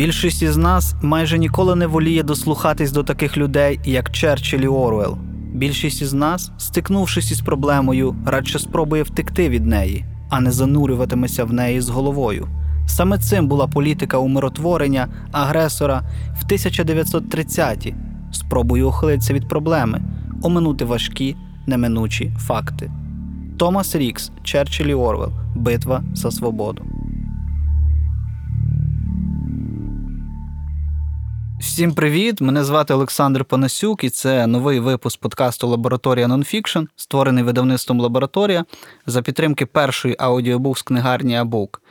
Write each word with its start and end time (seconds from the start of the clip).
Більшість 0.00 0.42
із 0.42 0.56
нас 0.56 0.94
майже 1.02 1.38
ніколи 1.38 1.74
не 1.76 1.86
воліє 1.86 2.22
дослухатись 2.22 2.92
до 2.92 3.02
таких 3.02 3.36
людей, 3.36 3.80
як 3.84 4.10
Черчилль 4.10 4.60
і 4.60 4.66
Орвел. 4.66 5.18
Більшість 5.54 6.02
із 6.02 6.12
нас, 6.12 6.52
стикнувшись 6.58 7.30
із 7.30 7.40
проблемою, 7.40 8.16
радше 8.26 8.58
спробує 8.58 9.02
втекти 9.02 9.48
від 9.48 9.66
неї, 9.66 10.04
а 10.30 10.40
не 10.40 10.50
занурюватиметься 10.50 11.44
в 11.44 11.52
неї 11.52 11.80
з 11.80 11.88
головою. 11.88 12.48
Саме 12.86 13.18
цим 13.18 13.48
була 13.48 13.66
політика 13.66 14.18
умиротворення 14.18 15.08
агресора 15.32 16.02
в 16.40 16.52
1930-ті, 16.52 17.94
спробою 18.32 18.88
ухилитися 18.88 19.34
від 19.34 19.48
проблеми, 19.48 20.02
оминути 20.42 20.84
важкі, 20.84 21.36
неминучі 21.66 22.32
факти. 22.38 22.90
Томас 23.58 23.96
Рікс, 23.96 24.30
Черчилль 24.42 24.86
і 24.86 24.94
Орвел. 24.94 25.32
Битва 25.54 26.02
за 26.14 26.30
свободу. 26.30 26.99
Всім 31.60 31.94
привіт! 31.94 32.40
Мене 32.40 32.64
звати 32.64 32.94
Олександр 32.94 33.44
Панасюк, 33.44 34.04
і 34.04 34.10
це 34.10 34.46
новий 34.46 34.80
випуск 34.80 35.20
подкасту 35.20 35.68
Лабораторія 35.68 36.28
Нонфікшн, 36.28 36.78
створений 36.96 37.44
видавництвом 37.44 38.00
Лабораторія 38.00 38.64
за 39.06 39.22
підтримки 39.22 39.66
першої 39.66 40.16
аудіобук 40.18 40.78
з 40.78 40.82
книгарні 40.82 41.36
Абук. 41.36 41.82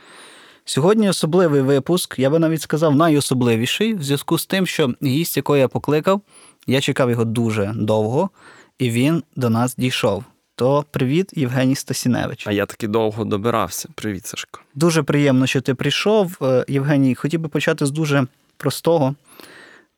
Сьогодні 0.64 1.08
особливий 1.08 1.60
випуск, 1.60 2.18
я 2.18 2.30
би 2.30 2.38
навіть 2.38 2.62
сказав, 2.62 2.94
найособливіший, 2.96 3.94
в 3.94 4.02
зв'язку 4.02 4.38
з 4.38 4.46
тим, 4.46 4.66
що 4.66 4.94
гість, 5.02 5.36
якого 5.36 5.56
я 5.56 5.68
покликав, 5.68 6.20
я 6.66 6.80
чекав 6.80 7.10
його 7.10 7.24
дуже 7.24 7.72
довго, 7.76 8.30
і 8.78 8.90
він 8.90 9.22
до 9.36 9.50
нас 9.50 9.76
дійшов. 9.76 10.24
То 10.54 10.84
привіт, 10.90 11.30
Євгеній 11.32 11.74
Стасіневич. 11.74 12.46
А 12.46 12.52
я 12.52 12.66
таки 12.66 12.88
довго 12.88 13.24
добирався. 13.24 13.88
Привіт, 13.94 14.26
Сашко. 14.26 14.60
Дуже 14.74 15.02
приємно, 15.02 15.46
що 15.46 15.60
ти 15.60 15.74
прийшов. 15.74 16.36
Е, 16.42 16.64
Євгеній, 16.68 17.14
хотів 17.14 17.40
би 17.40 17.48
почати 17.48 17.86
з 17.86 17.90
дуже 17.90 18.26
простого. 18.56 19.14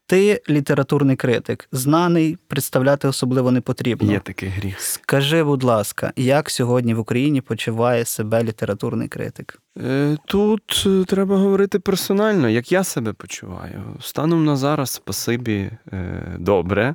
Ти 0.06 0.42
літературний 0.48 1.16
критик, 1.16 1.68
знаний, 1.72 2.38
представляти 2.48 3.08
особливо 3.08 3.50
не 3.50 3.60
потрібно. 3.60 4.12
Є 4.12 4.18
такий 4.18 4.48
гріх. 4.48 4.80
Скажи, 4.80 5.44
будь 5.44 5.62
ласка, 5.62 6.12
як 6.16 6.50
сьогодні 6.50 6.94
в 6.94 6.98
Україні 6.98 7.40
почуває 7.40 8.04
себе 8.04 8.44
літературний 8.44 9.08
критик? 9.08 9.58
Е, 9.78 10.16
тут 10.26 10.84
е, 10.86 11.04
треба 11.04 11.36
говорити 11.36 11.78
персонально, 11.78 12.48
як 12.48 12.72
я 12.72 12.84
себе 12.84 13.12
почуваю. 13.12 13.82
Станом 14.00 14.44
на 14.44 14.56
зараз, 14.56 14.90
спасибі, 14.90 15.70
е, 15.92 16.22
добре. 16.38 16.94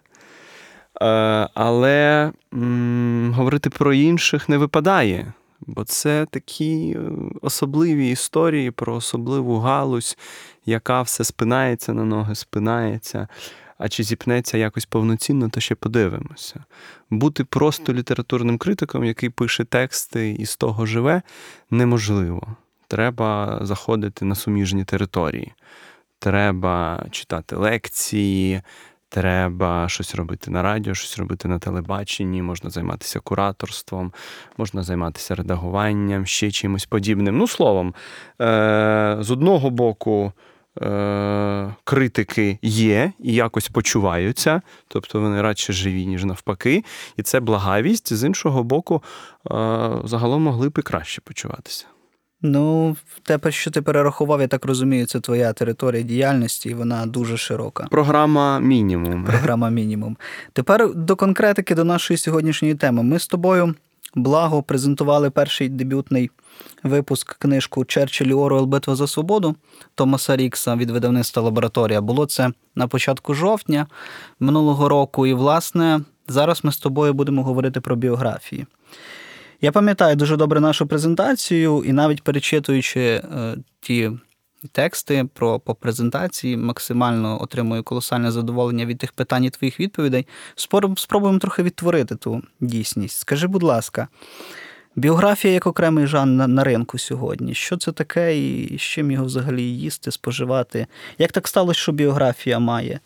Але 1.53 2.31
м, 2.53 3.33
говорити 3.35 3.69
про 3.69 3.93
інших 3.93 4.49
не 4.49 4.57
випадає. 4.57 5.33
Бо 5.67 5.83
це 5.83 6.27
такі 6.29 6.97
особливі 7.41 8.09
історії 8.09 8.71
про 8.71 8.95
особливу 8.95 9.59
галузь, 9.59 10.17
яка 10.65 11.01
все 11.01 11.23
спинається 11.23 11.93
на 11.93 12.03
ноги, 12.03 12.35
спинається. 12.35 13.27
А 13.77 13.89
чи 13.89 14.03
зіпнеться 14.03 14.57
якось 14.57 14.85
повноцінно, 14.85 15.49
то 15.49 15.59
ще 15.59 15.75
подивимося. 15.75 16.63
Бути 17.09 17.43
просто 17.43 17.93
літературним 17.93 18.57
критиком, 18.57 19.03
який 19.03 19.29
пише 19.29 19.63
тексти 19.63 20.31
і 20.31 20.45
з 20.45 20.57
того 20.57 20.85
живе, 20.85 21.21
неможливо. 21.71 22.55
Треба 22.87 23.59
заходити 23.61 24.25
на 24.25 24.35
суміжні 24.35 24.83
території. 24.83 25.53
Треба 26.19 27.05
читати 27.11 27.55
лекції, 27.55 28.61
Треба 29.09 29.89
щось 29.89 30.15
робити 30.15 30.51
на 30.51 30.61
радіо, 30.61 30.93
щось 30.93 31.19
робити 31.19 31.47
на 31.47 31.59
телебаченні, 31.59 32.41
можна 32.41 32.69
займатися 32.69 33.19
кураторством, 33.19 34.13
можна 34.57 34.83
займатися 34.83 35.35
редагуванням, 35.35 36.25
ще 36.25 36.51
чимось 36.51 36.85
подібним. 36.85 37.37
Ну, 37.37 37.47
словом, 37.47 37.93
е, 38.41 39.17
з 39.19 39.31
одного 39.31 39.69
боку, 39.69 40.31
е, 40.81 41.75
критики 41.83 42.59
є 42.61 43.11
і 43.19 43.33
якось 43.33 43.69
почуваються, 43.69 44.61
тобто 44.87 45.21
вони 45.21 45.41
радше 45.41 45.73
живі, 45.73 46.05
ніж 46.05 46.23
навпаки. 46.23 46.83
І 47.17 47.21
це 47.21 47.39
благавість. 47.39 48.13
З 48.13 48.23
іншого 48.23 48.63
боку, 48.63 49.03
е, 49.03 49.49
загалом 50.03 50.43
могли 50.43 50.69
б 50.69 50.75
і 50.79 50.81
краще 50.81 51.21
почуватися. 51.21 51.85
Ну, 52.41 52.95
те, 53.23 53.51
що 53.51 53.71
ти 53.71 53.81
перерахував, 53.81 54.41
я 54.41 54.47
так 54.47 54.65
розумію, 54.65 55.05
це 55.05 55.19
твоя 55.19 55.53
територія 55.53 56.03
діяльності, 56.03 56.69
і 56.69 56.73
вона 56.73 57.05
дуже 57.05 57.37
широка. 57.37 57.87
Програма 57.91 58.59
мінімум. 58.59 59.23
Програма 59.23 59.69
мінімум. 59.69 60.17
Тепер 60.53 60.95
до 60.95 61.15
конкретики 61.15 61.75
до 61.75 61.83
нашої 61.83 62.17
сьогоднішньої 62.17 62.75
теми. 62.75 63.03
Ми 63.03 63.19
з 63.19 63.27
тобою 63.27 63.75
благо 64.15 64.63
презентували 64.63 65.29
перший 65.29 65.69
дебютний 65.69 66.31
випуск 66.83 67.35
книжку 67.39 67.85
Черчилль 67.85 68.39
Оруел 68.39 68.65
Битва 68.65 68.95
за 68.95 69.07
свободу 69.07 69.55
Томаса 69.95 70.35
Рікса 70.35 70.75
від 70.75 70.91
видавництва 70.91 71.41
лабораторія. 71.41 72.01
Було 72.01 72.25
це 72.25 72.51
на 72.75 72.87
початку 72.87 73.33
жовтня 73.33 73.87
минулого 74.39 74.89
року. 74.89 75.27
І, 75.27 75.33
власне, 75.33 76.01
зараз 76.27 76.63
ми 76.63 76.71
з 76.71 76.77
тобою 76.77 77.13
будемо 77.13 77.43
говорити 77.43 77.81
про 77.81 77.95
біографії. 77.95 78.65
Я 79.61 79.71
пам'ятаю 79.71 80.15
дуже 80.15 80.37
добре 80.37 80.59
нашу 80.59 80.87
презентацію, 80.87 81.83
і 81.85 81.93
навіть 81.93 82.23
перечитуючи 82.23 83.01
е, 83.01 83.55
ті 83.79 84.11
тексти 84.71 85.29
про 85.33 85.59
по 85.59 85.75
презентації, 85.75 86.57
максимально 86.57 87.41
отримую 87.41 87.83
колосальне 87.83 88.31
задоволення 88.31 88.85
від 88.85 88.97
тих 88.97 89.11
питань 89.11 89.43
і 89.43 89.49
твоїх 89.49 89.79
відповідей. 89.79 90.27
Спробуємо 90.95 91.39
трохи 91.39 91.63
відтворити 91.63 92.15
ту 92.15 92.43
дійсність. 92.59 93.19
Скажи, 93.19 93.47
будь 93.47 93.63
ласка, 93.63 94.07
біографія 94.95 95.53
як 95.53 95.67
окремий 95.67 96.07
жан 96.07 96.37
на, 96.37 96.47
на 96.47 96.63
ринку 96.63 96.97
сьогодні. 96.97 97.53
Що 97.53 97.77
це 97.77 97.91
таке, 97.91 98.39
і 98.39 98.77
з 98.77 98.81
чим 98.81 99.11
його 99.11 99.25
взагалі 99.25 99.63
їсти, 99.63 100.11
споживати? 100.11 100.87
Як 101.17 101.31
так 101.31 101.47
сталося, 101.47 101.79
що 101.79 101.91
біографія 101.91 102.59
має? 102.59 102.99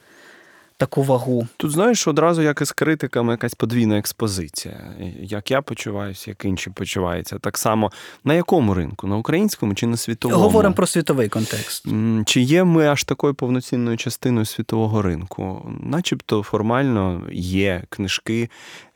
Таку 0.81 1.03
вагу. 1.03 1.47
Тут 1.57 1.71
знаєш, 1.71 2.07
одразу 2.07 2.41
як 2.41 2.61
і 2.61 2.65
з 2.65 2.71
критиками 2.71 3.31
якась 3.33 3.53
подвійна 3.53 3.97
експозиція. 3.97 4.93
Як 5.19 5.51
я 5.51 5.61
почуваюся, 5.61 6.31
як 6.31 6.45
інші 6.45 6.69
почуваються. 6.69 7.39
Так 7.39 7.57
само 7.57 7.91
на 8.23 8.33
якому 8.33 8.73
ринку? 8.73 9.07
На 9.07 9.17
українському 9.17 9.73
чи 9.73 9.87
на 9.87 9.97
світовому? 9.97 10.43
Говоримо 10.43 10.75
про 10.75 10.87
світовий 10.87 11.29
контекст. 11.29 11.85
Чи 12.25 12.41
є 12.41 12.63
ми 12.63 12.87
аж 12.87 13.03
такою 13.03 13.33
повноцінною 13.33 13.97
частиною 13.97 14.45
світового 14.45 15.01
ринку? 15.01 15.71
Начебто 15.83 16.43
формально 16.43 17.21
є 17.31 17.83
книжки, 17.89 18.49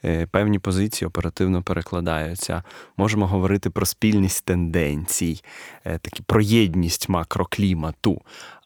е, 0.05 0.27
певні 0.31 0.59
позиції 0.59 1.07
оперативно 1.07 1.61
перекладаються. 1.63 2.63
Можемо 2.97 3.27
говорити 3.27 3.69
про 3.69 3.85
спільність 3.85 4.45
тенденцій, 4.45 5.43
е, 5.85 5.97
такі 5.97 6.23
про 6.25 6.41
єдність 6.41 7.09
макроклімату. 7.09 8.21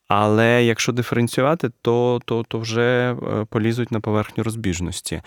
Але 0.10 0.64
якщо 0.64 0.92
диференціювати, 0.92 1.72
то 1.82 2.20
то, 2.26 2.44
то 2.44 2.60
вже 2.60 3.14
е, 3.14 3.46
полізуть 3.50 3.92
на 3.92 4.00
поверхню 4.00 4.44
розбіжності. 4.44 5.22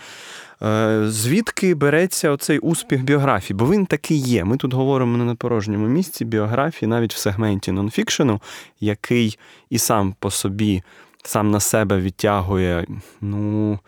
Е, 0.61 1.03
звідки 1.07 1.75
береться 1.75 2.31
оцей 2.31 2.59
успіх 2.59 3.03
біографії? 3.03 3.57
Бо 3.57 3.69
він 3.69 3.85
такий 3.85 4.17
є. 4.17 4.43
Ми 4.43 4.57
тут 4.57 4.73
говоримо 4.73 5.17
не 5.17 5.23
на 5.23 5.35
порожньому 5.35 5.87
місці 5.87 6.25
біографії, 6.25 6.89
навіть 6.89 7.13
в 7.13 7.17
сегменті 7.17 7.71
нонфікшену, 7.71 8.41
який 8.79 9.39
і 9.69 9.77
сам 9.77 10.15
по 10.19 10.31
собі, 10.31 10.83
сам 11.23 11.51
на 11.51 11.59
себе 11.59 11.99
відтягує, 11.99 12.85
ну, 13.21 13.79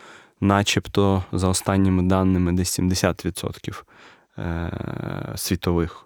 начебто, 0.41 1.23
за 1.31 1.47
останніми 1.47 2.03
даними, 2.03 2.51
десь 2.51 2.79
70% 2.79 3.83
е, 4.37 4.71
світових, 5.35 6.05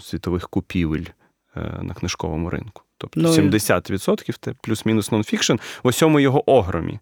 світових 0.00 0.48
купівель 0.48 1.04
на 1.82 1.94
книжковому 1.94 2.50
ринку. 2.50 2.85
Тобто 2.98 3.20
ну, 3.20 3.28
70% 3.28 4.34
це 4.40 4.54
плюс-мінус 4.60 5.12
нонфікшн 5.12 5.52
в 5.82 5.88
усьому 5.88 6.20
його 6.20 6.50
огромі. 6.50 6.98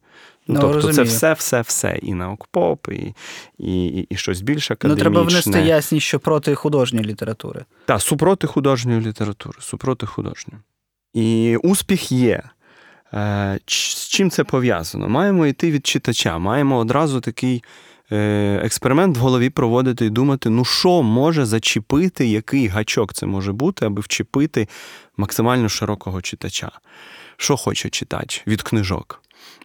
Ну, 0.47 0.61
Тобто 0.61 0.73
розумію. 0.73 0.97
це 0.97 1.03
все-все-все. 1.03 1.99
І 2.03 2.15
наукпоп, 2.15 2.89
і 2.89 3.15
і, 3.59 3.87
і, 3.87 4.07
і 4.11 4.17
щось 4.17 4.41
більш 4.41 4.71
академічне. 4.71 5.11
Ну, 5.11 5.15
треба 5.15 5.29
внести 5.29 5.61
ясність, 5.61 6.07
що 6.07 6.21
проти 6.21 6.55
художньої 6.55 7.07
літератури. 7.07 7.65
Так, 7.87 8.03
супроти 8.03 8.47
художньої 8.47 9.01
літератури, 9.01 9.59
супроти 9.61 10.07
художньої. 10.07 10.61
І 11.15 11.57
успіх 11.57 12.13
є. 12.13 12.43
Е, 13.15 13.59
з 13.67 14.09
чим 14.09 14.31
це 14.31 14.45
пов'язано? 14.45 15.09
Маємо 15.09 15.47
йти 15.47 15.71
від 15.71 15.87
читача, 15.87 16.39
маємо 16.39 16.79
одразу 16.79 17.21
такий 17.21 17.65
експеримент 18.11 19.17
в 19.17 19.21
голові 19.21 19.51
проводити 19.51 20.07
і 20.07 20.11
думати, 20.11 20.51
ну 20.51 20.65
що 20.65 21.03
може 21.03 21.47
зачепити, 21.47 22.27
який 22.27 22.67
гачок 22.67 23.15
це 23.15 23.27
може 23.27 23.53
бути, 23.53 23.87
аби 23.87 24.01
вчепити 24.01 24.69
максимально 25.17 25.69
широкого 25.69 26.23
читача. 26.23 26.71
Що 27.37 27.57
хоче 27.57 27.91
читач 27.91 28.43
від 28.47 28.63
книжок? 28.63 29.23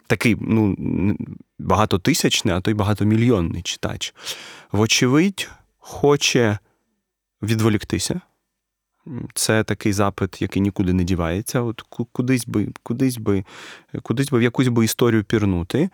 Такий 0.07 0.37
ну, 0.41 0.75
багатотисячний, 1.59 2.55
а 2.55 2.61
то 2.61 2.71
й 2.71 2.73
багатомільйонний 2.73 3.61
читач. 3.61 4.13
Вочевидь, 4.71 5.49
хоче 5.77 6.59
відволіктися. 7.41 8.21
Це 9.33 9.63
такий 9.63 9.93
запит, 9.93 10.41
який 10.41 10.61
нікуди 10.61 10.93
не 10.93 11.03
дівається. 11.03 11.61
От 11.61 11.81
кудись 12.11 12.47
би, 12.47 12.67
кудись 12.83 13.17
би, 13.17 13.43
кудись 14.01 14.29
би 14.29 14.39
в 14.39 14.41
якусь 14.41 14.67
би 14.67 14.85
історію 14.85 15.23
пірнути. 15.23 15.89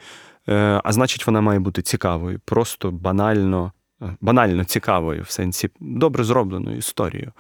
Е, 0.50 0.82
а 0.84 0.92
значить, 0.92 1.28
вона 1.28 1.42
має 1.42 1.60
бути 1.60 1.82
цікавою, 1.82 2.40
просто 2.46 2.92
банально 2.92 3.72
е, 4.02 4.16
банально 4.22 4.64
цікавою, 4.64 5.24
в 5.24 5.30
сенсі 5.30 5.70
добре 5.80 6.24
зробленою 6.24 6.78
історією 6.78 7.32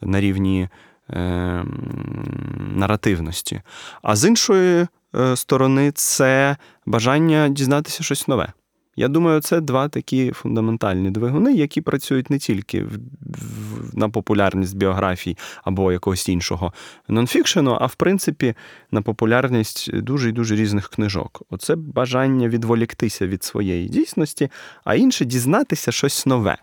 на 0.00 0.20
рівні 0.20 0.68
е, 1.10 1.64
наративності. 2.74 3.62
А 4.02 4.16
з 4.16 4.28
іншої 4.28 4.86
е, 5.16 5.36
сторони, 5.36 5.92
це 5.94 6.56
бажання 6.86 7.48
дізнатися 7.48 8.02
щось 8.02 8.28
нове. 8.28 8.52
Я 8.96 9.08
думаю, 9.08 9.40
це 9.40 9.60
два 9.60 9.88
такі 9.88 10.32
фундаментальні 10.32 11.10
двигуни, 11.10 11.52
які 11.52 11.80
працюють 11.80 12.30
не 12.30 12.38
тільки 12.38 12.82
в, 12.82 12.98
в, 13.20 13.98
на 13.98 14.08
популярність 14.08 14.76
біографій 14.76 15.36
або 15.64 15.92
якогось 15.92 16.28
іншого 16.28 16.72
нонфікшену, 17.08 17.78
а 17.80 17.86
в 17.86 17.94
принципі 17.94 18.54
на 18.90 19.02
популярність 19.02 19.96
дуже 19.96 20.28
і 20.28 20.32
дуже 20.32 20.56
різних 20.56 20.88
книжок. 20.88 21.42
Оце 21.50 21.76
бажання 21.76 22.48
відволіктися 22.48 23.26
від 23.26 23.44
своєї 23.44 23.88
дійсності, 23.88 24.50
а 24.84 24.94
інше 24.94 25.24
дізнатися 25.24 25.92
щось 25.92 26.26
нове. 26.26 26.56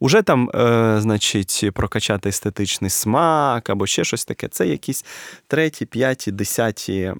Уже 0.00 0.22
там, 0.22 0.50
е, 0.54 0.96
значить, 1.00 1.70
прокачати 1.74 2.28
естетичний 2.28 2.90
смак 2.90 3.70
або 3.70 3.86
ще 3.86 4.04
щось 4.04 4.24
таке. 4.24 4.48
Це 4.48 4.66
якісь 4.66 5.04
треті, 5.46 5.86
п'яті, 5.86 6.32
десяті 6.32 7.12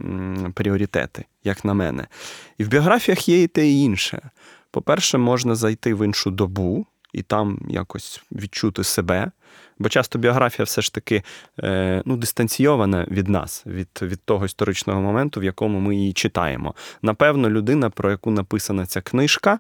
пріоритети, 0.55 1.25
як 1.45 1.65
на 1.65 1.75
мене. 1.75 2.07
І 2.59 2.65
в 2.65 2.69
біографіях 2.69 3.29
є 3.29 3.43
і 3.43 3.47
те, 3.47 3.69
і 3.69 3.83
інше. 3.83 4.31
По-перше, 4.71 5.19
можна 5.19 5.55
зайти 5.55 5.95
в 5.95 6.05
іншу 6.05 6.31
добу 6.31 6.87
і 7.13 7.23
там 7.23 7.59
якось 7.69 8.23
відчути 8.33 8.85
себе. 8.85 9.31
Бо 9.79 9.89
часто 9.89 10.19
біографія 10.19 10.65
все 10.65 10.83
ж 10.83 10.95
таки 10.95 11.23
е, 11.63 12.03
ну, 12.05 12.17
дистанційована 12.17 13.07
від 13.11 13.29
нас, 13.29 13.63
від, 13.67 13.89
від 14.03 14.21
того 14.25 14.45
історичного 14.45 15.01
моменту, 15.01 15.41
в 15.41 15.45
якому 15.45 15.81
ми 15.81 15.97
її 15.97 16.13
читаємо. 16.13 16.75
Напевно, 17.03 17.51
людина, 17.51 17.91
про 17.91 18.11
яку 18.11 18.31
написана 18.31 18.87
ця 18.87 19.01
книжка, 19.01 19.59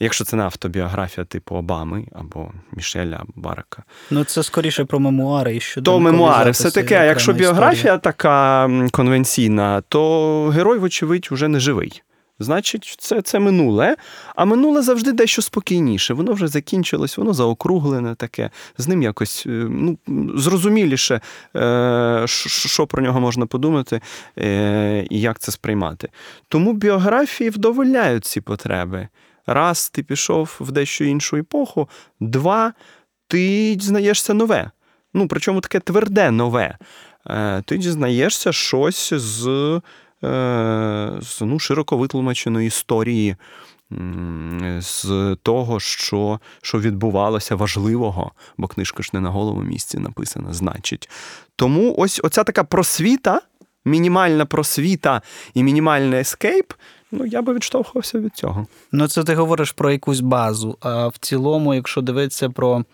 якщо 0.00 0.24
це 0.24 0.36
не 0.36 0.42
автобіографія 0.42 1.24
типу 1.24 1.54
Обами 1.54 2.06
або 2.12 2.52
Мішеля 2.72 3.16
або 3.20 3.32
Барака, 3.36 3.82
Ну, 4.10 4.24
це 4.24 4.42
скоріше 4.42 4.84
про 4.84 5.00
мемуари 5.00 5.56
і 5.56 5.60
що 5.60 5.82
то 5.82 6.00
мемуари 6.00 6.50
все 6.50 6.70
таке. 6.70 7.06
Якщо 7.06 7.32
біографія 7.32 7.98
така 7.98 8.70
конвенційна, 8.90 9.80
то 9.88 10.48
герой, 10.48 10.78
вочевидь, 10.78 11.28
уже 11.30 11.48
не 11.48 11.60
живий. 11.60 12.02
Значить, 12.38 12.94
це, 12.98 13.22
це 13.22 13.38
минуле, 13.38 13.96
а 14.34 14.44
минуле 14.44 14.82
завжди 14.82 15.12
дещо 15.12 15.42
спокійніше. 15.42 16.14
Воно 16.14 16.32
вже 16.32 16.48
закінчилось, 16.48 17.16
воно 17.18 17.34
заокруглене 17.34 18.14
таке, 18.14 18.50
з 18.78 18.88
ним 18.88 19.02
якось 19.02 19.44
е, 19.46 19.50
ну, 19.70 19.98
зрозуміліше, 20.34 21.20
е, 21.56 22.24
що 22.26 22.86
про 22.86 23.02
нього 23.02 23.20
можна 23.20 23.46
подумати 23.46 24.00
е, 24.38 25.06
і 25.10 25.20
як 25.20 25.38
це 25.38 25.52
сприймати. 25.52 26.08
Тому 26.48 26.72
біографії 26.72 27.50
вдовольняють 27.50 28.24
ці 28.24 28.40
потреби. 28.40 29.08
Раз, 29.46 29.90
ти 29.90 30.02
пішов 30.02 30.56
в 30.60 30.72
дещо 30.72 31.04
іншу 31.04 31.36
епоху, 31.36 31.88
два, 32.20 32.72
ти 33.28 33.74
дізнаєшся 33.74 34.34
нове. 34.34 34.70
Ну, 35.14 35.28
причому 35.28 35.60
таке 35.60 35.80
тверде 35.80 36.30
нове. 36.30 36.78
Ти 37.64 37.76
дізнаєшся 37.78 38.52
щось 38.52 39.14
з, 39.14 39.80
з 41.22 41.40
ну, 41.40 41.58
широко 41.58 41.96
витлумаченої 41.96 42.66
історії, 42.66 43.36
з 44.78 45.06
того, 45.42 45.80
що, 45.80 46.40
що 46.62 46.80
відбувалося 46.80 47.54
важливого, 47.54 48.32
бо 48.58 48.66
книжка 48.66 49.02
ж 49.02 49.10
не 49.12 49.20
на 49.20 49.30
голому 49.30 49.62
місці 49.62 49.98
написана, 49.98 50.52
значить. 50.52 51.10
Тому 51.56 51.94
ось 51.98 52.20
оця 52.24 52.44
така 52.44 52.64
просвіта, 52.64 53.40
мінімальна 53.84 54.46
просвіта 54.46 55.22
і 55.54 55.62
мінімальний 55.62 56.20
ескейп. 56.20 56.72
Ну, 57.12 57.26
я 57.26 57.42
би 57.42 57.54
відштовхувався 57.54 58.18
від 58.18 58.36
цього. 58.36 58.66
Ну, 58.92 59.08
це 59.08 59.24
ти 59.24 59.34
говориш 59.34 59.72
про 59.72 59.92
якусь 59.92 60.20
базу. 60.20 60.78
А 60.80 61.08
в 61.08 61.18
цілому, 61.18 61.74
якщо 61.74 62.00
дивитися 62.00 62.50
про 62.50 62.78
е, 62.78 62.84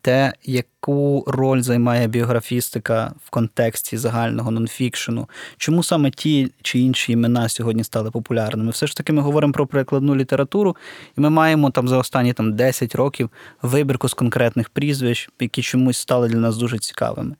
те, 0.00 0.32
яку 0.44 1.24
роль 1.26 1.60
займає 1.60 2.08
біографістика 2.08 3.12
в 3.24 3.30
контексті 3.30 3.96
загального 3.96 4.50
нонфікшену, 4.50 5.28
чому 5.56 5.82
саме 5.82 6.10
ті 6.10 6.52
чи 6.62 6.78
інші 6.78 7.12
імена 7.12 7.48
сьогодні 7.48 7.84
стали 7.84 8.10
популярними? 8.10 8.70
Все 8.70 8.86
ж 8.86 8.96
таки, 8.96 9.12
ми 9.12 9.22
говоримо 9.22 9.52
про 9.52 9.66
прикладну 9.66 10.16
літературу, 10.16 10.76
і 11.18 11.20
ми 11.20 11.30
маємо 11.30 11.70
там 11.70 11.88
за 11.88 11.98
останні 11.98 12.32
там, 12.32 12.52
10 12.52 12.94
років 12.94 13.30
вибірку 13.62 14.08
з 14.08 14.14
конкретних 14.14 14.68
прізвищ, 14.68 15.30
які 15.40 15.62
чомусь 15.62 15.98
стали 15.98 16.28
для 16.28 16.38
нас 16.38 16.56
дуже 16.56 16.78
цікавими. 16.78 17.36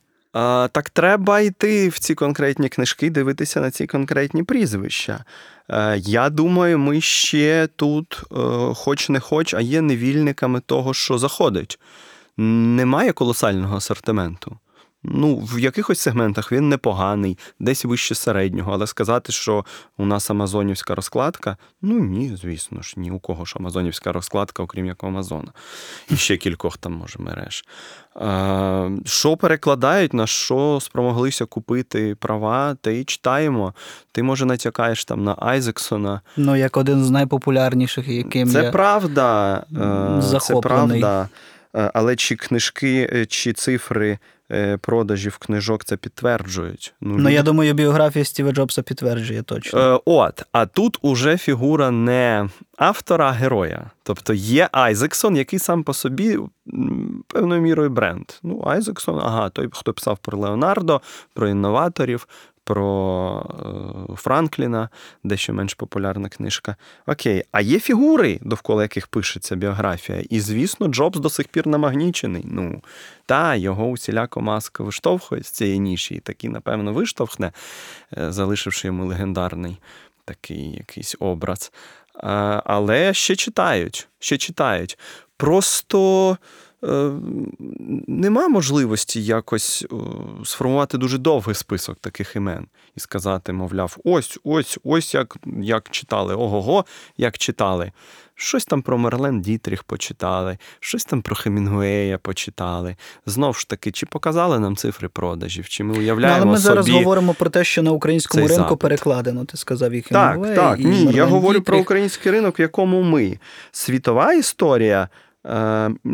Так 0.71 0.89
треба 0.89 1.39
йти 1.39 1.89
в 1.89 1.99
ці 1.99 2.15
конкретні 2.15 2.69
книжки, 2.69 3.09
дивитися 3.09 3.61
на 3.61 3.71
ці 3.71 3.87
конкретні 3.87 4.43
прізвища. 4.43 5.23
Е, 5.69 5.97
Я 5.97 6.29
думаю, 6.29 6.79
ми 6.79 7.01
ще 7.01 7.67
тут, 7.75 8.23
е, 8.31 8.35
хоч 8.75 9.09
не 9.09 9.19
хоч, 9.19 9.53
а 9.53 9.61
є 9.61 9.81
невільниками 9.81 10.59
того, 10.59 10.93
що 10.93 11.17
заходить. 11.17 11.79
Немає 12.37 13.11
колосального 13.11 13.77
асортименту. 13.77 14.57
Ну, 15.11 15.37
в 15.37 15.59
якихось 15.59 15.99
сегментах 15.99 16.51
він 16.51 16.69
непоганий, 16.69 17.37
десь 17.59 17.85
вище 17.85 18.15
середнього, 18.15 18.73
але 18.73 18.87
сказати, 18.87 19.31
що 19.31 19.65
у 19.97 20.05
нас 20.05 20.29
амазонівська 20.29 20.95
розкладка, 20.95 21.57
ну 21.81 21.99
ні, 21.99 22.37
звісно 22.41 22.81
ж, 22.81 22.93
ні 22.97 23.11
у 23.11 23.19
кого 23.19 23.45
ж 23.45 23.55
амазонівська 23.59 24.11
розкладка, 24.11 24.63
окрім 24.63 24.85
як 24.85 25.03
у 25.03 25.07
Амазона. 25.07 25.51
І 26.09 26.15
ще 26.15 26.37
кількох 26.37 26.77
там, 26.77 26.93
може, 26.93 27.19
мереж. 27.19 27.65
А, 28.15 28.89
що 29.05 29.37
перекладають, 29.37 30.13
на 30.13 30.27
що 30.27 30.79
спромоглися 30.81 31.45
купити 31.45 32.15
права, 32.15 32.75
те 32.81 32.99
і 32.99 33.03
читаємо. 33.03 33.73
Ти, 34.11 34.23
може, 34.23 34.45
натякаєш 34.45 35.05
там 35.05 35.23
на 35.23 35.35
Айзексона. 35.39 36.21
Ну, 36.37 36.55
як 36.55 36.77
один 36.77 37.03
з 37.03 37.09
найпопулярніших, 37.09 38.07
яким 38.07 38.49
Це 38.49 38.63
я... 38.63 38.71
правда. 38.71 39.57
е, 40.33 40.39
Це 40.39 40.55
правда. 40.55 41.29
Е, 41.75 41.91
Але 41.93 42.15
чи 42.15 42.35
книжки, 42.35 43.09
е, 43.13 43.25
чи 43.25 43.53
цифри 43.53 44.17
продажів 44.81 45.37
книжок 45.37 45.85
це 45.85 45.97
підтверджують? 45.97 46.93
Ну, 47.01 47.17
ну 47.17 47.29
я 47.29 47.43
думаю, 47.43 47.73
біографія 47.73 48.25
Стіва 48.25 48.51
Джобса 48.51 48.81
підтверджує 48.81 49.43
точно. 49.43 49.79
Е, 49.79 49.99
От, 50.05 50.43
а 50.51 50.65
тут 50.65 50.97
уже 51.01 51.37
фігура 51.37 51.91
не 51.91 52.49
автора, 52.77 53.29
а 53.29 53.31
героя. 53.31 53.91
Тобто 54.03 54.33
є 54.33 54.69
Айзексон, 54.71 55.37
який 55.37 55.59
сам 55.59 55.83
по 55.83 55.93
собі 55.93 56.39
певною 57.27 57.61
мірою 57.61 57.89
бренд. 57.89 58.25
Ну, 58.43 58.63
Айзексон, 58.67 59.19
ага, 59.19 59.49
той, 59.49 59.69
хто 59.71 59.93
писав 59.93 60.17
про 60.17 60.37
Леонардо, 60.37 61.01
про 61.33 61.47
інноваторів, 61.49 62.27
про 62.65 64.09
е, 64.11 64.15
Франкліна, 64.15 64.89
дещо 65.23 65.53
менш 65.53 65.73
популярна 65.73 66.29
книжка. 66.29 66.75
Окей, 67.07 67.43
а 67.51 67.61
є 67.61 67.79
фігури, 67.79 68.39
довкола 68.41 68.81
яких 68.81 69.07
пишеться 69.07 69.55
біографія. 69.55 70.23
І, 70.29 70.39
звісно, 70.39 70.87
Джобс 70.87 71.19
до 71.19 71.29
сих 71.29 71.47
пір 71.47 71.67
намагнічений. 71.67 72.43
Ну, 72.45 72.81
та 73.25 73.55
його 73.55 73.87
усіляко 73.87 74.41
маска 74.41 74.83
виштовхує 74.83 75.43
з 75.43 75.49
цієї 75.49 75.79
ніші, 75.79 76.15
і 76.15 76.19
таки, 76.19 76.49
напевно, 76.49 76.93
виштовхне, 76.93 77.51
е, 78.17 78.31
залишивши 78.31 78.87
йому 78.87 79.05
легендарний 79.05 79.77
такий 80.25 80.71
якийсь 80.71 81.15
образ. 81.19 81.71
Але 82.63 83.13
ще 83.13 83.35
читають, 83.35 84.07
ще 84.19 84.37
читають. 84.37 84.97
Просто 85.37 86.31
е, 86.31 86.37
нема 88.07 88.47
можливості 88.47 89.23
якось 89.23 89.85
е, 89.91 89.95
сформувати 90.45 90.97
дуже 90.97 91.17
довгий 91.17 91.55
список 91.55 91.97
таких 92.01 92.35
імен 92.35 92.67
і 92.95 92.99
сказати, 92.99 93.53
мовляв, 93.53 93.97
ось, 94.03 94.39
ось, 94.43 94.79
ось 94.83 95.13
як, 95.13 95.35
як 95.61 95.89
читали, 95.89 96.35
ого-го, 96.35 96.85
як 97.17 97.37
читали. 97.37 97.91
Щось 98.37 98.65
там 98.65 98.81
про 98.81 98.97
Мерлен 98.97 99.41
Дітріх 99.41 99.83
почитали, 99.83 100.57
щось 100.79 101.05
там 101.05 101.21
про 101.21 101.35
Хемінгуея 101.35 102.17
почитали. 102.17 102.95
Знов 103.25 103.55
ж 103.57 103.69
таки, 103.69 103.91
чи 103.91 104.05
показали 104.05 104.59
нам 104.59 104.75
цифри 104.75 105.07
продажів, 105.07 105.69
чи 105.69 105.83
ми 105.83 105.93
Ну, 105.93 105.99
уявляємо 105.99 106.41
але 106.41 106.51
ми 106.51 106.57
зараз 106.57 106.89
говоримо 106.89 107.33
про 107.33 107.49
те, 107.49 107.63
що 107.63 107.83
на 107.83 107.91
українському 107.91 108.47
ринку 108.47 108.63
запит. 108.63 108.79
перекладено. 108.79 109.45
Ти 109.45 109.57
сказав 109.57 109.93
їх 109.93 110.07
Так, 110.07 110.55
так, 110.55 110.79
ні. 110.79 111.11
Я 111.13 111.25
говорю 111.25 111.61
про 111.61 111.79
український 111.79 112.31
ринок, 112.31 112.59
в 112.59 112.61
якому 112.61 113.01
ми. 113.03 113.39
Світова 113.71 114.33
історія 114.33 115.01
е, 115.03 115.07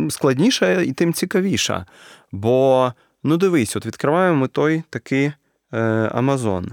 складніша 0.10 0.82
і 0.82 0.92
тим 0.92 1.14
цікавіша. 1.14 1.86
Бо, 2.32 2.94
ну 3.24 3.38
дивись, 3.38 3.76
от 3.76 3.86
відкриваємо 3.86 4.38
ми 4.38 4.48
той 4.48 4.84
такий 4.90 5.32
е, 5.74 5.82
Амазон. 6.14 6.72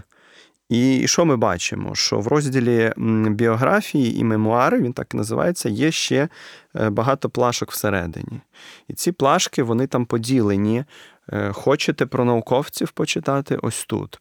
І 0.69 1.09
що 1.09 1.25
ми 1.25 1.37
бачимо? 1.37 1.95
Що 1.95 2.21
в 2.21 2.27
розділі 2.27 2.93
біографії 3.31 4.19
і 4.21 4.25
мемуари, 4.25 4.81
він 4.81 4.93
так 4.93 5.15
і 5.15 5.17
називається, 5.17 5.69
є 5.69 5.91
ще 5.93 6.29
е, 6.77 6.91
багато 6.91 7.31
плашок 7.31 7.73
всередині. 7.73 8.41
І 8.89 8.93
ці 8.93 9.13
плашки 9.13 9.63
вони 9.63 9.87
там 9.87 10.07
поділені. 10.07 10.85
Е, 11.33 11.53
Хочете 11.53 12.07
про 12.07 12.25
науковців 12.25 12.91
почитати 12.91 13.59
ось 13.63 13.85
тут. 13.85 14.21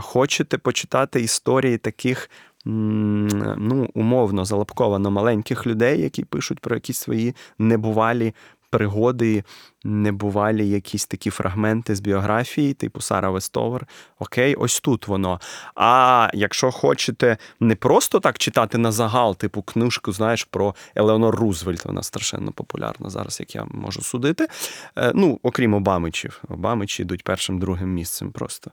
Хочете 0.00 0.58
почитати 0.58 1.20
історії 1.20 1.78
таких. 1.78 2.30
Ну, 2.64 3.90
умовно 3.94 4.44
залапковано 4.44 5.10
маленьких 5.10 5.66
людей, 5.66 6.00
які 6.00 6.24
пишуть 6.24 6.60
про 6.60 6.76
якісь 6.76 6.98
свої 6.98 7.34
небувалі 7.58 8.34
пригоди, 8.70 9.44
небувалі 9.84 10.68
якісь 10.68 11.06
такі 11.06 11.30
фрагменти 11.30 11.94
з 11.94 12.00
біографії, 12.00 12.74
типу 12.74 13.00
Сара 13.00 13.30
Вестовер. 13.30 13.86
Окей, 14.18 14.54
ось 14.54 14.80
тут 14.80 15.08
воно. 15.08 15.40
А 15.74 16.28
якщо 16.34 16.70
хочете 16.70 17.36
не 17.60 17.76
просто 17.76 18.20
так 18.20 18.38
читати 18.38 18.78
на 18.78 18.92
загал, 18.92 19.36
типу 19.36 19.62
книжку, 19.62 20.12
знаєш, 20.12 20.44
про 20.44 20.74
Елеонор 20.94 21.36
Рузвельт, 21.36 21.84
вона 21.84 22.02
страшенно 22.02 22.52
популярна 22.52 23.10
зараз, 23.10 23.40
як 23.40 23.54
я 23.54 23.64
можу 23.70 24.02
судити. 24.02 24.48
Е, 24.96 25.12
Ну, 25.14 25.40
окрім 25.42 25.74
Обамичів. 25.74 26.42
Обамичі 26.48 27.02
йдуть 27.02 27.24
першим, 27.24 27.58
другим 27.58 27.88
місцем 27.94 28.32
просто. 28.32 28.70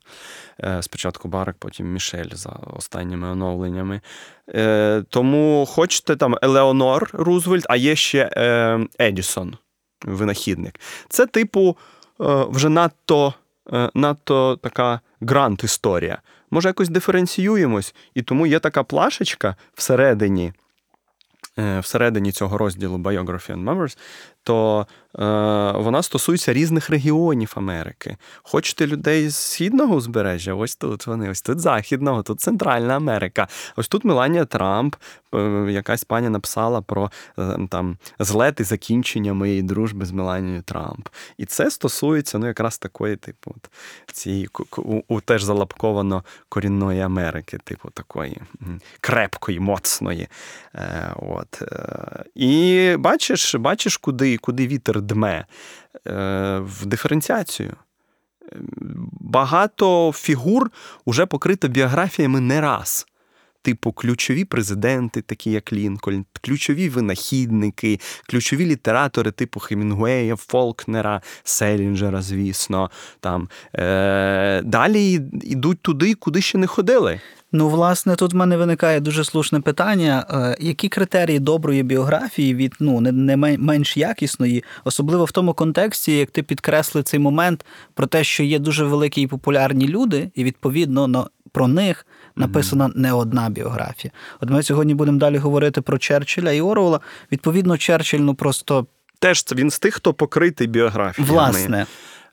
Е, 0.64 0.82
Спочатку 0.82 1.28
Барак, 1.28 1.56
потім 1.60 1.94
Мішель 1.94 2.30
за 2.32 2.50
останніми 2.50 3.28
оновленнями. 3.30 4.02
Е, 4.50 5.04
Тому 5.10 5.66
хочете 5.70 6.16
там 6.16 6.36
Елеонор 6.42 7.10
Рузвельт, 7.14 7.66
а 7.70 7.76
є 7.76 7.96
ще 7.96 8.30
Едісон, 9.00 9.58
винахідник. 10.06 10.80
Це, 11.10 11.26
типу, 11.26 11.78
е, 12.22 12.46
вже 12.50 12.70
надто, 12.70 13.34
е, 13.74 13.90
надто 13.94 14.56
така 14.56 15.00
гранд-історія. 15.22 16.22
Може, 16.52 16.70
якось 16.70 16.90
диференціюємось, 16.90 17.96
і 18.14 18.22
тому 18.22 18.48
є 18.48 18.60
така 18.60 18.84
плашечка 18.84 19.56
всередині. 19.74 20.54
е, 21.60 21.80
Всередині 21.80 22.32
цього 22.32 22.58
розділу 22.58 22.98
Biography 22.98 23.54
and 23.54 23.64
Memoirs, 23.64 23.98
то 24.48 24.88
е, 25.20 25.24
вона 25.72 26.04
стосується 26.04 26.54
різних 26.54 26.90
регіонів 26.90 27.54
Америки. 27.56 28.18
Хочете 28.44 28.88
людей 28.88 29.30
з 29.30 29.36
східного 29.36 29.96
узбережжя? 29.96 30.54
Ось 30.54 30.76
тут 30.76 31.08
вони, 31.08 31.30
ось 31.30 31.42
тут 31.42 31.60
західного, 31.60 32.24
тут 32.24 32.42
Центральна 32.42 32.96
Америка. 32.96 33.48
Ось 33.76 33.88
тут 33.88 34.06
Меланія 34.06 34.46
Трамп, 34.46 34.96
е, 35.36 35.68
якась 35.70 36.04
пані 36.04 36.30
написала 36.30 36.82
про 36.82 37.12
е, 37.40 37.58
там 37.70 37.98
злет 38.20 38.60
і 38.60 38.64
закінчення 38.64 39.34
моєї 39.34 39.62
дружби 39.62 40.06
з 40.06 40.12
Меланією 40.12 40.62
Трамп. 40.62 41.08
І 41.38 41.46
це 41.46 41.72
стосується 41.72 42.40
ну, 42.40 42.48
якраз 42.48 42.78
такої, 42.78 43.16
типу, 43.16 43.56
от, 43.58 43.70
цієї 44.16 44.50
у, 44.78 45.02
у 45.08 45.22
теж 45.22 45.44
залапковано 45.44 46.24
корінної 46.50 47.02
Америки, 47.02 47.58
типу 47.64 47.90
такої 47.90 48.38
крепкої, 49.02 49.60
моцної. 49.60 50.28
Е, 50.76 51.14
от. 51.16 51.62
Е, 51.62 52.24
і 52.36 52.96
бачиш, 53.00 53.56
бачиш, 53.56 53.98
куди, 53.98 54.37
куди 54.38 54.68
вітер 54.68 55.02
дме 55.02 55.46
е, 56.08 56.58
в 56.60 56.86
диференціацію. 56.86 57.74
Багато 59.22 60.12
фігур 60.16 60.72
уже 61.06 61.26
покрито 61.26 61.68
біографіями 61.68 62.40
не 62.40 62.62
раз. 62.62 63.06
Типу, 63.62 63.92
ключові 63.92 64.46
президенти, 64.46 65.22
такі 65.22 65.52
як 65.52 65.74
Лінкольн, 65.74 66.26
ключові 66.42 66.90
винахідники, 66.90 68.00
ключові 68.30 68.66
літератори, 68.66 69.32
типу 69.32 69.60
Хемінгуея, 69.60 70.36
Фолкнера, 70.36 71.22
Селінджера, 71.44 72.22
звісно. 72.22 72.92
Там. 73.20 73.50
Е, 73.76 74.62
далі 74.62 75.14
йдуть 75.44 75.82
туди, 75.82 76.14
куди 76.14 76.42
ще 76.42 76.58
не 76.58 76.68
ходили. 76.68 77.22
Ну, 77.52 77.70
власне, 77.70 78.16
тут 78.16 78.34
в 78.34 78.36
мене 78.36 78.58
виникає 78.58 79.00
дуже 79.00 79.24
слушне 79.24 79.60
питання: 79.60 80.26
Е, 80.30 80.58
які 80.60 80.90
критерії 80.90 81.40
доброї 81.40 81.84
біографії 81.84 82.56
від 82.56 82.76
ну 82.80 83.02
не, 83.02 83.12
не 83.12 83.38
менш 83.58 83.98
якісної, 83.98 84.64
особливо 84.84 85.26
в 85.26 85.32
тому 85.32 85.54
контексті, 85.54 86.18
як 86.18 86.32
ти 86.32 86.44
підкреслив 86.44 87.04
цей 87.04 87.20
момент 87.20 87.66
про 87.94 88.08
те, 88.08 88.24
що 88.24 88.44
є 88.44 88.60
дуже 88.60 88.86
великі 88.86 89.22
і 89.22 89.28
популярні 89.28 89.88
люди, 89.88 90.32
і 90.36 90.44
відповідно 90.44 91.08
на 91.08 91.26
про 91.52 91.68
них 91.68 92.06
написана 92.36 92.92
не 92.96 93.14
одна 93.14 93.50
біографія. 93.50 94.12
От 94.42 94.50
ми 94.50 94.64
сьогодні 94.64 94.94
будемо 94.94 95.20
далі 95.20 95.38
говорити 95.38 95.82
про 95.82 95.98
Черчилля 95.98 96.52
і 96.52 96.62
Орвела. 96.62 97.00
Відповідно, 97.32 97.78
Черчилль, 97.78 98.20
ну 98.20 98.36
просто 98.36 98.86
Теж 99.20 99.46
він 99.56 99.72
з 99.72 99.80
тих, 99.80 99.94
хто 99.94 100.14
покритий 100.14 100.68
біографіями. 100.68 101.34
власне. 101.34 101.86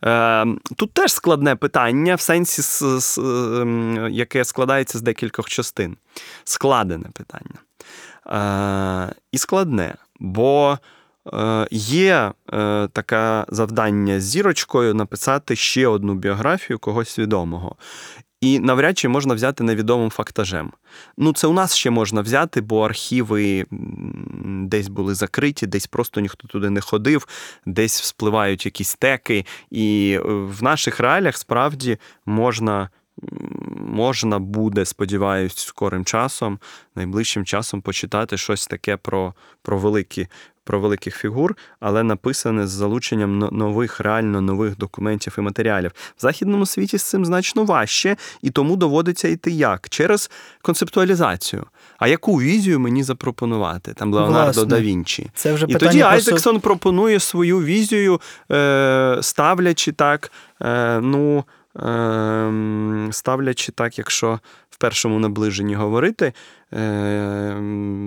Е, 0.04 0.46
Тут 0.76 0.92
теж 0.92 1.12
складне 1.12 1.56
питання, 1.56 2.14
в 2.14 2.20
сенсі, 2.20 2.62
ем, 3.20 4.08
яке 4.10 4.44
складається 4.44 4.98
з 4.98 5.02
декількох 5.02 5.48
частин. 5.48 5.96
Складене 6.44 7.08
питання. 7.12 7.58
Е, 8.26 9.14
І 9.32 9.38
складне, 9.38 9.94
бо 10.20 10.78
е, 11.34 11.66
є 11.70 12.32
е, 12.52 12.88
таке 12.92 13.44
завдання 13.48 14.20
з 14.20 14.24
зірочкою 14.24 14.94
написати 14.94 15.56
ще 15.56 15.86
одну 15.86 16.14
біографію 16.14 16.78
когось 16.78 17.18
відомого. 17.18 17.76
І 18.44 18.58
навряд 18.58 18.98
чи 18.98 19.08
можна 19.08 19.34
взяти 19.34 19.64
невідомим 19.64 20.10
фактажем. 20.10 20.72
Ну, 21.16 21.32
це 21.32 21.46
у 21.46 21.52
нас 21.52 21.76
ще 21.76 21.90
можна 21.90 22.20
взяти, 22.20 22.60
бо 22.60 22.84
архіви 22.84 23.66
десь 24.44 24.88
були 24.88 25.14
закриті, 25.14 25.66
десь 25.66 25.86
просто 25.86 26.20
ніхто 26.20 26.48
туди 26.48 26.70
не 26.70 26.80
ходив, 26.80 27.28
десь 27.66 28.00
вспливають 28.00 28.64
якісь 28.64 28.94
теки. 28.94 29.46
І 29.70 30.18
е, 30.18 30.28
в 30.28 30.62
наших 30.62 31.00
реаліях 31.00 31.36
справді 31.36 31.98
можна. 32.26 32.90
Можна 33.86 34.38
буде, 34.38 34.84
сподіваюсь, 34.84 35.56
скорим 35.56 36.04
часом, 36.04 36.58
найближчим 36.94 37.44
часом 37.44 37.80
почитати 37.80 38.36
щось 38.36 38.66
таке 38.66 38.96
про, 38.96 39.34
про, 39.62 39.78
великі, 39.78 40.28
про 40.64 40.80
великих 40.80 41.16
фігур, 41.16 41.56
але 41.80 42.02
написане 42.02 42.66
з 42.66 42.70
залученням 42.70 43.38
нових, 43.38 44.00
реально 44.00 44.40
нових 44.40 44.76
документів 44.78 45.34
і 45.38 45.40
матеріалів. 45.40 45.90
В 46.16 46.20
західному 46.20 46.66
світі 46.66 46.98
з 46.98 47.02
цим 47.02 47.24
значно 47.24 47.64
важче, 47.64 48.16
і 48.42 48.50
тому 48.50 48.76
доводиться 48.76 49.28
йти 49.28 49.50
як? 49.50 49.88
Через 49.88 50.30
концептуалізацію. 50.62 51.64
А 51.98 52.08
яку 52.08 52.40
візію 52.40 52.80
мені 52.80 53.02
запропонувати? 53.02 53.94
Там 53.94 54.14
Леонардо 54.14 54.42
Власне. 54.42 54.64
да 54.64 54.80
Вінчі. 54.80 55.30
Це 55.34 55.52
вже 55.52 55.66
І 55.68 55.72
тоді 55.72 55.84
просто- 55.84 56.04
Айзексон 56.04 56.60
пропонує 56.60 57.20
свою 57.20 57.62
візію, 57.62 58.20
е, 58.52 59.18
ставлячи 59.20 59.92
так, 59.92 60.32
е, 60.62 61.00
ну, 61.00 61.44
е, 61.76 63.08
ставлячи 63.10 63.72
так, 63.72 63.98
якщо 63.98 64.40
в 64.74 64.76
першому 64.76 65.18
наближенні 65.18 65.74
говорити, 65.74 66.32
е, 66.72 67.56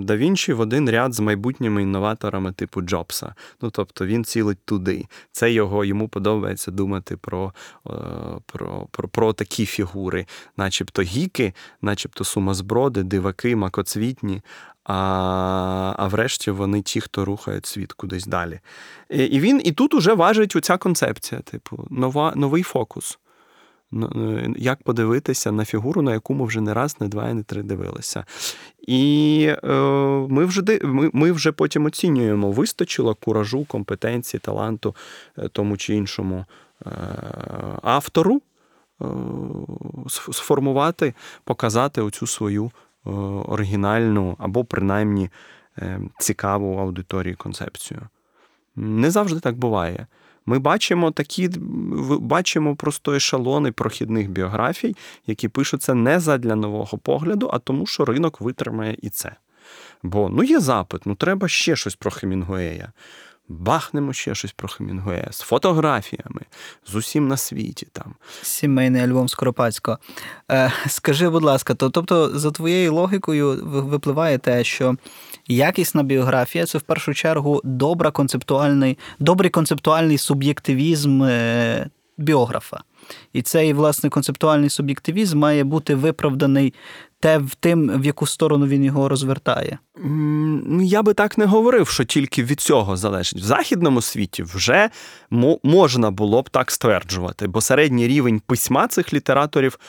да 0.04 0.18
Вінчі 0.18 0.54
в 0.54 0.60
один 0.60 0.90
ряд 0.90 1.14
з 1.14 1.20
майбутніми 1.20 1.82
інноваторами 1.82 2.52
типу 2.52 2.82
Джобса. 2.82 3.36
Ну, 3.62 3.70
тобто 3.70 4.06
він 4.06 4.26
цілить 4.26 4.58
туди. 4.66 5.06
Це 5.32 5.52
його, 5.52 5.86
йому 5.86 6.08
подобається 6.08 6.72
думати 6.72 7.18
про, 7.18 7.54
е, 7.88 7.92
про, 8.46 8.88
про, 8.92 9.08
про 9.08 9.34
такі 9.34 9.66
фігури, 9.66 10.26
начебто 10.58 11.02
гіки, 11.02 11.54
начебто 11.82 12.24
сумозброди, 12.24 13.04
диваки, 13.04 13.56
макоцвітні. 13.56 14.42
А, 14.84 15.94
а 15.98 16.08
врешті 16.08 16.52
вони 16.52 16.82
ті, 16.82 17.02
хто 17.02 17.26
рухають 17.26 17.66
світ 17.66 17.94
кудись 17.94 18.26
далі. 18.26 18.60
І 19.10 19.40
він 19.40 19.62
і 19.64 19.72
тут 19.72 19.94
уже 19.94 20.14
важить 20.14 20.56
оця 20.56 20.78
концепція, 20.78 21.42
типу, 21.42 21.88
нова, 21.90 22.34
новий 22.36 22.64
фокус. 22.64 23.20
Як 24.58 24.84
подивитися 24.84 25.52
на 25.52 25.66
фігуру, 25.66 26.02
на 26.02 26.14
яку 26.14 26.34
ми 26.34 26.46
вже 26.46 26.62
не 26.62 26.74
раз, 26.74 27.02
не 27.02 27.08
два 27.08 27.30
і 27.30 27.34
не 27.34 27.44
три 27.44 27.64
дивилися. 27.64 28.26
І 28.88 29.56
е, 29.64 29.74
ми, 30.30 30.46
вже, 30.46 30.80
ми, 30.84 31.10
ми 31.14 31.32
вже 31.32 31.52
потім 31.52 31.86
оцінюємо, 31.86 32.52
вистачило 32.52 33.16
куражу, 33.16 33.66
компетенції, 33.66 34.40
таланту 34.40 34.96
е, 35.38 35.50
тому 35.50 35.78
чи 35.78 35.96
іншому 35.96 36.46
е, 36.86 36.90
автору 37.82 38.42
е, 39.02 39.06
сформувати, 40.32 41.14
показати 41.44 42.02
оцю 42.02 42.28
свою 42.28 42.66
е, 42.66 43.10
оригінальну 43.46 44.36
або 44.40 44.66
принаймні 44.66 45.30
е, 45.78 46.00
цікаву 46.20 46.78
аудиторії 46.78 47.36
концепцію. 47.36 48.02
Не 48.76 49.12
завжди 49.12 49.40
так 49.40 49.58
буває. 49.58 50.08
Ми 50.50 50.60
бачимо 50.60 51.12
такі, 51.12 51.50
бачимо 52.20 52.76
просто 52.76 53.14
ешелони 53.14 53.72
прохідних 53.72 54.30
біографій, 54.30 54.96
які 55.28 55.48
пишуться 55.48 55.94
не 55.94 56.20
задля 56.20 56.56
нового 56.56 56.98
погляду, 56.98 57.50
а 57.54 57.60
тому, 57.60 57.86
що 57.86 58.06
ринок 58.06 58.42
витримає 58.42 58.98
і 59.02 59.10
це. 59.10 59.36
Бо 60.04 60.30
ну 60.30 60.44
є 60.44 60.60
запит, 60.60 61.02
ну 61.06 61.16
треба 61.16 61.48
ще 61.48 61.76
щось 61.76 61.96
про 61.96 62.12
Хемінгуея. 62.12 62.92
Бахнемо 63.50 64.14
ще 64.14 64.36
щось 64.36 64.52
про 64.52 64.68
Хемінгуея 64.68 65.28
з 65.32 65.42
фотографіями, 65.42 66.42
з 66.86 66.96
усім 66.96 67.28
на 67.28 67.38
світі 67.38 67.88
там. 67.92 68.16
Сімейний 68.42 69.02
альбом 69.02 69.30
Скоропадського. 69.30 69.98
Е, 70.52 70.72
скажи, 70.88 71.30
будь 71.30 71.44
ласка, 71.44 71.76
то, 71.76 71.90
тобто, 71.90 72.40
за 72.40 72.52
твоєю 72.52 72.94
логікою 72.94 73.60
випливає 73.64 74.38
те, 74.38 74.64
що 74.64 74.96
якісна 75.48 76.04
біографія 76.04 76.66
це 76.66 76.78
в 76.78 76.82
першу 76.82 77.14
чергу 77.14 77.62
добра 77.64 78.12
концептуальний, 78.12 78.98
добрий 79.20 79.50
концептуальний 79.50 80.18
суб'єктивізм 80.18 81.24
е, 81.24 81.90
біографа. 82.18 82.84
І 83.34 83.42
цей, 83.42 83.74
власне, 83.74 84.10
концептуальний 84.10 84.70
суб'єктивізм 84.70 85.40
має 85.40 85.64
бути 85.64 85.96
виправданий 85.96 86.74
те 87.20 87.38
в 87.38 87.56
тим, 87.56 88.02
в 88.02 88.06
яку 88.06 88.28
сторону 88.28 88.68
він 88.68 88.84
його 88.84 89.10
розвертає. 89.10 89.78
Ну, 90.04 90.82
я 90.84 91.02
би 91.04 91.14
так 91.14 91.38
не 91.38 91.46
говорив, 91.46 91.88
що 91.88 92.04
тільки 92.04 92.44
від 92.44 92.60
цього 92.62 92.98
залежить. 92.98 93.40
В 93.40 93.44
західному 93.46 94.02
світі 94.02 94.44
вже 94.44 94.90
мо- 95.30 95.60
можна 95.64 96.12
було 96.12 96.42
б 96.42 96.50
так 96.50 96.72
стверджувати, 96.72 97.48
бо 97.48 97.62
середній 97.62 98.08
рівень 98.08 98.40
письма 98.40 98.88
цих 98.88 99.14
літераторів 99.14 99.80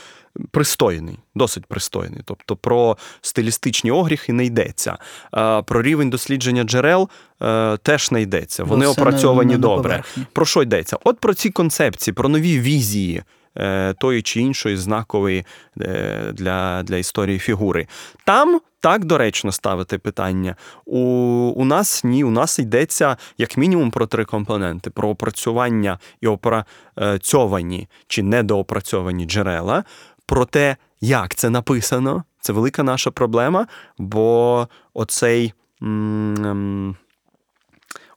пристойний, 0.50 1.18
досить 1.34 1.66
пристойний. 1.66 2.20
Тобто 2.24 2.56
про 2.56 2.96
стилістичні 3.20 3.90
огріхи 3.90 4.32
не 4.32 4.44
йдеться. 4.44 4.96
Про 5.66 5.82
рівень 5.82 6.10
дослідження 6.10 6.64
джерел 6.64 7.08
е, 7.42 7.76
теж 7.76 8.10
не 8.10 8.22
йдеться. 8.22 8.64
Вони 8.64 8.86
Бо 8.86 8.92
на- 8.94 9.02
опрацьовані 9.02 9.52
на- 9.52 9.58
на 9.58 9.62
добре. 9.62 9.82
поверхні. 9.90 10.26
Про 10.32 10.44
що 10.46 10.62
йдеться? 10.62 10.96
От 11.04 11.20
про 11.20 11.34
ці 11.34 11.50
концепції, 11.50 12.14
про 12.14 12.28
нові 12.28 12.60
візії 12.60 13.22
тої 14.00 14.22
чи 14.22 14.40
іншої 14.40 14.76
знакової 14.76 15.46
е, 15.80 16.32
для, 16.32 16.82
для 16.82 16.96
історії 16.96 17.38
фігури. 17.38 17.86
Там 18.24 18.60
так 18.80 19.04
доречно 19.04 19.52
ставити 19.52 19.98
питання. 19.98 20.56
У, 20.84 20.98
у 21.56 21.64
нас 21.64 22.04
ні, 22.04 22.24
у 22.24 22.30
нас 22.30 22.58
йдеться 22.58 23.16
як 23.38 23.56
мінімум 23.56 23.90
про 23.90 24.06
три 24.06 24.24
компоненти: 24.24 24.90
про 24.90 25.08
опрацювання 25.08 25.98
і 26.20 26.26
опрацьовані 26.26 27.88
чи 28.06 28.22
недоопрацьовані 28.22 29.26
джерела, 29.26 29.84
про 30.26 30.44
те, 30.44 30.76
як 31.00 31.34
це 31.34 31.50
написано. 31.50 32.24
Це 32.40 32.52
велика 32.52 32.82
наша 32.82 33.10
проблема, 33.10 33.66
бо 33.98 34.68
оцей. 34.94 35.54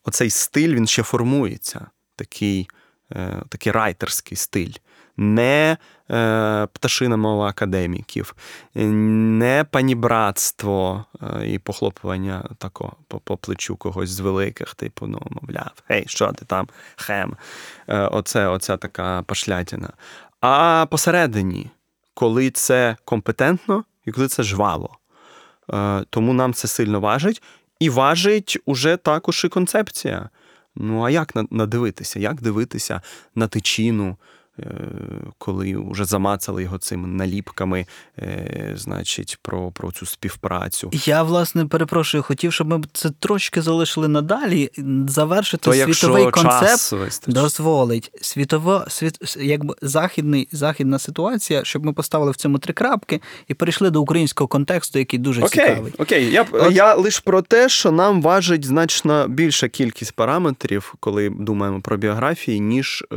оцей 0.04 0.30
стиль 0.30 0.76
він 0.76 0.88
ще 0.88 1.04
формується, 1.04 1.88
такий, 2.16 2.68
е, 3.12 3.44
такий 3.50 3.72
райтерський 3.72 4.38
стиль. 4.38 4.74
Не 5.18 5.78
е, 6.12 6.68
пташина 6.74 7.18
мова 7.18 7.48
академіків, 7.48 8.36
не 8.76 9.66
панібратство 9.72 11.06
е, 11.22 11.48
і 11.48 11.60
похлопування 11.60 12.50
тако 12.58 12.94
по, 13.08 13.20
по 13.20 13.38
плечу 13.38 13.76
когось 13.76 14.10
з 14.10 14.20
великих, 14.20 14.76
типу, 14.76 15.08
ну, 15.08 15.22
мовляв, 15.30 15.72
гей, 15.88 16.04
що 16.08 16.32
ти 16.32 16.46
там, 16.46 16.68
хем. 16.96 17.36
Е, 17.88 18.00
оце, 18.00 18.48
оця 18.48 18.78
така 18.78 19.22
пашлятіна. 19.22 19.90
А 20.42 20.86
посередині, 20.90 21.70
коли 22.14 22.50
це 22.50 22.96
компетентно 23.06 23.84
і 24.06 24.12
коли 24.12 24.28
це 24.28 24.44
жваво. 24.44 24.98
Тому 26.10 26.34
нам 26.34 26.54
це 26.54 26.68
сильно 26.68 27.00
важить. 27.00 27.44
І 27.80 27.90
важить 27.90 28.58
уже 28.66 28.98
також 28.98 29.46
і 29.46 29.50
концепція. 29.50 30.30
Ну, 30.76 31.04
а 31.04 31.10
як 31.10 31.34
надивитися? 31.52 32.20
Як 32.20 32.42
дивитися 32.42 33.02
на 33.36 33.48
тичину, 33.48 34.18
коли 35.38 35.76
вже 35.92 36.06
замацали 36.06 36.64
його 36.64 36.78
цими 36.78 37.08
наліпками, 37.08 37.86
е, 38.20 38.74
значить, 38.76 39.38
про, 39.42 39.72
про 39.72 39.92
цю 39.92 40.06
співпрацю. 40.06 40.90
Я, 40.94 41.24
власне, 41.24 41.66
перепрошую, 41.66 42.24
хотів, 42.24 42.54
щоб 42.54 42.68
ми 42.68 42.82
це 42.94 43.10
трошки 43.20 43.62
залишили 43.62 44.08
надалі, 44.08 44.70
завершити 45.08 45.64
То 45.64 45.74
світовий 45.74 46.24
якщо 46.24 46.42
концепт. 46.42 46.62
час. 46.62 47.22
Дозволить 47.28 48.12
світова 48.22 48.86
світ, 48.90 49.38
якби 49.40 49.76
західний 49.82 50.48
західна 50.52 51.00
ситуація, 51.00 51.64
щоб 51.64 51.86
ми 51.86 51.94
поставили 51.94 52.32
в 52.32 52.36
цьому 52.36 52.58
три 52.60 52.74
крапки 52.74 53.22
і 53.48 53.54
перейшли 53.54 53.90
до 53.90 54.02
українського 54.02 54.48
контексту, 54.48 55.00
який 55.00 55.20
дуже 55.20 55.42
Окей, 55.42 55.68
цікавий. 55.68 55.94
окей. 55.98 56.32
Я, 56.32 56.46
От- 56.52 56.74
я 56.74 56.96
лише 56.96 57.22
про 57.26 57.42
те, 57.42 57.70
що 57.70 57.92
нам 57.92 58.22
важить 58.22 58.66
значно 58.66 59.28
більша 59.28 59.68
кількість 59.68 60.12
параметрів, 60.14 60.94
коли 61.00 61.30
думаємо 61.30 61.82
про 61.82 61.98
біографії, 61.98 62.60
ніж, 62.60 63.04
е, 63.14 63.16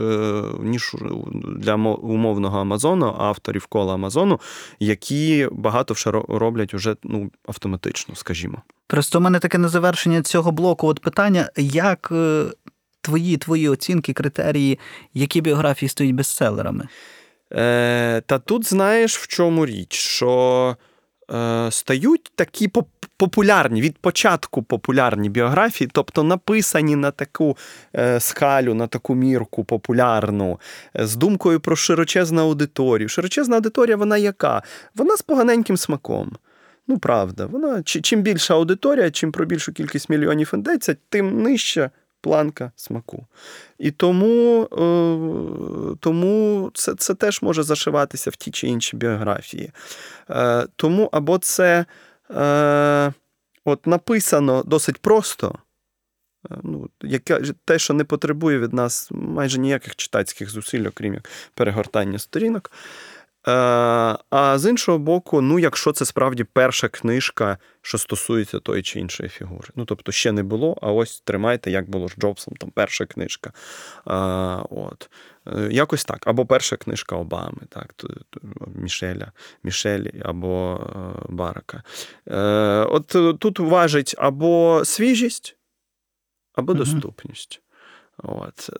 ніж 0.62 0.94
для 1.34 1.74
умовного 1.74 2.58
Амазону, 2.58 3.14
авторів 3.18 3.66
кола 3.66 3.94
Амазону, 3.94 4.40
які 4.80 5.48
багато 5.52 5.94
ро- 5.94 6.38
роблять 6.38 6.74
уже 6.74 6.96
ну, 7.02 7.30
автоматично, 7.48 8.14
скажімо. 8.14 8.62
Просто 8.86 9.18
в 9.18 9.22
мене 9.22 9.38
таке 9.38 9.58
на 9.58 9.68
завершення 9.68 10.22
цього 10.22 10.52
блоку. 10.52 10.86
От 10.86 11.00
питання: 11.00 11.50
як 11.56 12.08
е, 12.12 12.44
твої 13.00 13.36
твої 13.36 13.68
оцінки, 13.68 14.12
критерії, 14.12 14.78
які 15.14 15.40
біографії 15.40 15.88
стають 15.88 16.14
бестселерами? 16.14 16.88
Е, 17.52 18.20
та 18.26 18.38
тут 18.38 18.68
знаєш, 18.68 19.18
в 19.18 19.26
чому 19.26 19.66
річ, 19.66 19.92
що 19.94 20.76
е, 21.30 21.68
стають 21.70 22.32
такі 22.34 22.68
поп- 22.68 22.84
популярні, 23.16 23.80
від 23.80 23.98
початку 23.98 24.62
популярні 24.62 25.28
біографії, 25.28 25.90
тобто 25.92 26.22
написані 26.22 26.96
на 26.96 27.10
таку 27.10 27.56
е, 27.96 28.20
скалю, 28.20 28.74
на 28.74 28.86
таку 28.86 29.14
мірку 29.14 29.64
популярну, 29.64 30.60
е, 30.98 31.06
з 31.06 31.16
думкою 31.16 31.60
про 31.60 31.76
широчезну 31.76 32.42
аудиторію. 32.42 33.08
Широчезна 33.08 33.56
аудиторія, 33.56 33.96
вона 33.96 34.16
яка? 34.16 34.62
Вона 34.94 35.16
з 35.16 35.22
поганеньким 35.22 35.76
смаком. 35.76 36.32
Ну, 36.88 36.98
правда, 36.98 37.46
вона 37.46 37.82
чим 37.82 38.22
більша 38.22 38.54
аудиторія, 38.54 39.10
чим 39.10 39.32
про 39.32 39.44
більшу 39.44 39.72
кількість 39.72 40.08
мільйонів 40.10 40.50
йдеться, 40.54 40.96
тим 41.08 41.42
нижча 41.42 41.90
планка 42.20 42.72
смаку. 42.76 43.26
І 43.78 43.90
тому, 43.90 44.62
е, 44.62 45.96
тому 46.00 46.70
це, 46.74 46.94
це 46.94 47.14
теж 47.14 47.42
може 47.42 47.62
зашиватися 47.62 48.30
в 48.30 48.36
ті 48.36 48.50
чи 48.50 48.66
інші 48.66 48.96
біографії. 48.96 49.70
Тому 50.76 51.08
або 51.12 51.38
це 51.38 51.84
е, 52.30 53.12
от 53.64 53.86
написано 53.86 54.62
досить 54.62 54.98
просто. 54.98 55.58
е, 56.50 56.56
Ну, 56.62 56.90
яке, 57.02 57.40
те, 57.64 57.78
що 57.78 57.94
не 57.94 58.04
потребує 58.04 58.58
від 58.58 58.72
нас 58.72 59.08
майже 59.12 59.58
ніяких 59.58 59.96
читацьких 59.96 60.50
зусиль, 60.50 60.86
окрім 60.86 61.14
як 61.14 61.28
перегортання 61.54 62.18
сторінок. 62.18 62.70
Е, 63.46 63.50
а 64.30 64.58
з 64.58 64.70
іншого 64.70 64.98
боку, 64.98 65.40
ну, 65.40 65.58
якщо 65.58 65.92
це 65.92 66.04
справді 66.04 66.44
перша 66.44 66.88
книжка, 66.88 67.58
що 67.82 67.98
стосується 67.98 68.58
тої 68.58 68.82
чи 68.82 69.00
іншої 69.00 69.28
фігури. 69.28 69.68
Ну, 69.76 69.84
тобто, 69.84 70.12
ще 70.12 70.32
не 70.32 70.42
було, 70.42 70.78
а 70.82 70.92
ось 70.92 71.20
тримайте, 71.20 71.70
як 71.70 71.90
було 71.90 72.08
з 72.08 72.14
Джобсом, 72.16 72.54
там 72.56 72.70
перша 72.70 73.06
книжка. 73.06 73.52
Е, 74.06 74.12
от. 74.70 75.10
Е, 75.46 75.68
Якось 75.70 76.04
так. 76.04 76.26
Або 76.26 76.46
перша 76.46 76.76
книжка 76.76 77.16
Обами, 77.16 77.60
так, 77.68 77.94
Мішеля, 78.74 79.32
Мішелі 79.62 80.22
або 80.24 80.80
е, 80.80 81.26
Барака. 81.28 81.82
Е, 82.28 82.38
От 82.90 83.16
тут 83.38 83.58
важить 83.58 84.14
або 84.18 84.82
свіжість, 84.84 85.56
або 86.54 86.74
доступність. 86.74 87.60
От. 88.18 88.70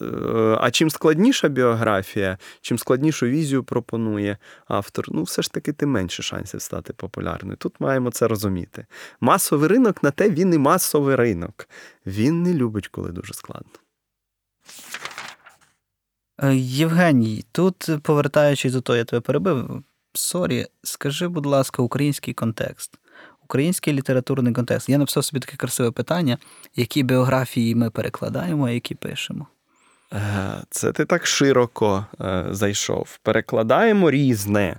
А 0.61 0.71
чим 0.71 0.91
складніша 0.91 1.49
біографія, 1.49 2.39
чим 2.61 2.79
складнішу 2.79 3.27
візію 3.27 3.65
пропонує 3.65 4.39
автор, 4.67 5.05
ну 5.09 5.23
все 5.23 5.43
ж 5.43 5.53
таки 5.53 5.73
тим 5.73 5.91
менше 5.91 6.23
шансів 6.23 6.63
стати 6.63 6.93
популярною. 6.93 7.57
Тут 7.57 7.81
маємо 7.81 8.11
це 8.11 8.29
розуміти. 8.29 8.87
Масовий 9.21 9.69
ринок 9.69 10.03
на 10.03 10.11
те 10.11 10.31
він 10.31 10.55
і 10.55 10.59
масовий 10.59 11.17
ринок. 11.17 11.69
Він 12.07 12.43
не 12.43 12.55
любить, 12.55 12.89
коли 12.89 13.13
дуже 13.13 13.35
складно. 13.35 13.73
Е, 16.43 16.55
Євгеній, 16.57 17.45
тут, 17.53 17.89
е, 17.89 17.99
повертаючись 17.99 18.73
до 18.73 18.81
того, 18.81 18.97
я 18.97 19.05
тебе 19.05 19.21
перебив. 19.21 19.83
Sorry, 20.15 20.67
скажи, 20.83 21.29
будь 21.29 21.47
ласка, 21.47 21.83
український 21.83 22.35
контекст. 22.35 22.99
Український 23.45 23.95
літературний 23.95 24.53
контекст. 24.53 24.89
Я 24.89 24.99
написав 24.99 25.25
собі 25.25 25.41
таке 25.41 25.57
красиве 25.57 25.91
питання, 25.91 26.39
які 26.77 27.03
біографії 27.03 27.75
ми 27.75 27.91
перекладаємо, 27.91 28.67
а 28.67 28.71
які 28.71 28.95
пишемо. 28.95 29.47
Е, 30.13 30.63
Це 30.71 30.93
ти 30.93 31.05
так 31.05 31.27
широко 31.27 32.07
зайшов. 32.51 33.19
Перекладаємо 33.23 34.11
різне. 34.11 34.79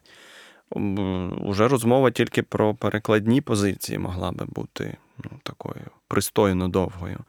Уже 1.41 1.67
розмова 1.67 2.11
тільки 2.11 2.43
про 2.43 2.75
перекладні 2.75 3.41
позиції 3.41 3.99
могла 3.99 4.31
би 4.31 4.45
бути 4.45 4.97
ну, 5.23 5.31
такою 5.43 5.85
пристойно 6.07 6.67
довгою. 6.67 7.19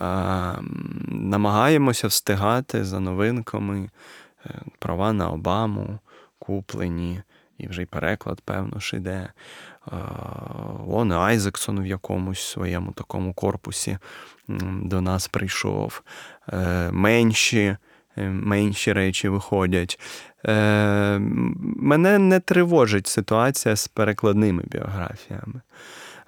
Е, 0.00 0.04
м, 0.04 1.06
Намагаємося 1.08 2.06
встигати 2.06 2.84
за 2.84 3.00
новинками 3.00 3.90
е, 4.46 4.50
права 4.78 5.12
на 5.12 5.30
Обаму, 5.30 5.98
куплені, 6.38 7.22
і 7.58 7.68
вже 7.68 7.82
й 7.82 7.86
переклад, 7.86 8.40
певно, 8.40 8.80
ж 8.80 8.96
іде. 8.96 9.28
Е, 9.88 9.96
Лоне 10.86 11.16
Айзексон 11.16 11.80
в 11.80 11.86
якомусь 11.86 12.40
своєму 12.40 12.92
такому 12.92 13.34
корпусі 13.34 13.98
до 14.82 15.00
нас 15.00 15.28
прийшов. 15.28 16.02
Е, 16.52 16.90
Менші, 16.92 17.76
е, 18.16 18.28
менші 18.28 18.92
речі 18.92 19.28
виходять. 19.28 20.00
Е, 20.46 21.18
Мене 21.76 22.18
не 22.18 22.40
тривожить 22.40 23.06
ситуація 23.06 23.76
з 23.76 23.88
перекладними 23.88 24.62
біографіями. 24.66 25.60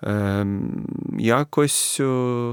Е, 0.05 0.47
Якось 1.19 2.01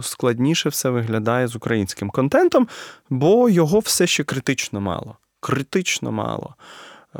складніше 0.02 0.70
все 0.70 0.90
виглядає 0.90 1.48
з 1.48 1.56
українським 1.56 2.10
контентом, 2.10 2.68
бо 3.10 3.50
його 3.50 3.80
все 3.80 4.08
ще 4.08 4.24
критично 4.24 4.82
мало. 4.82 5.18
Критично 5.40 6.12
мало. 6.12 6.56
Е, 7.16 7.20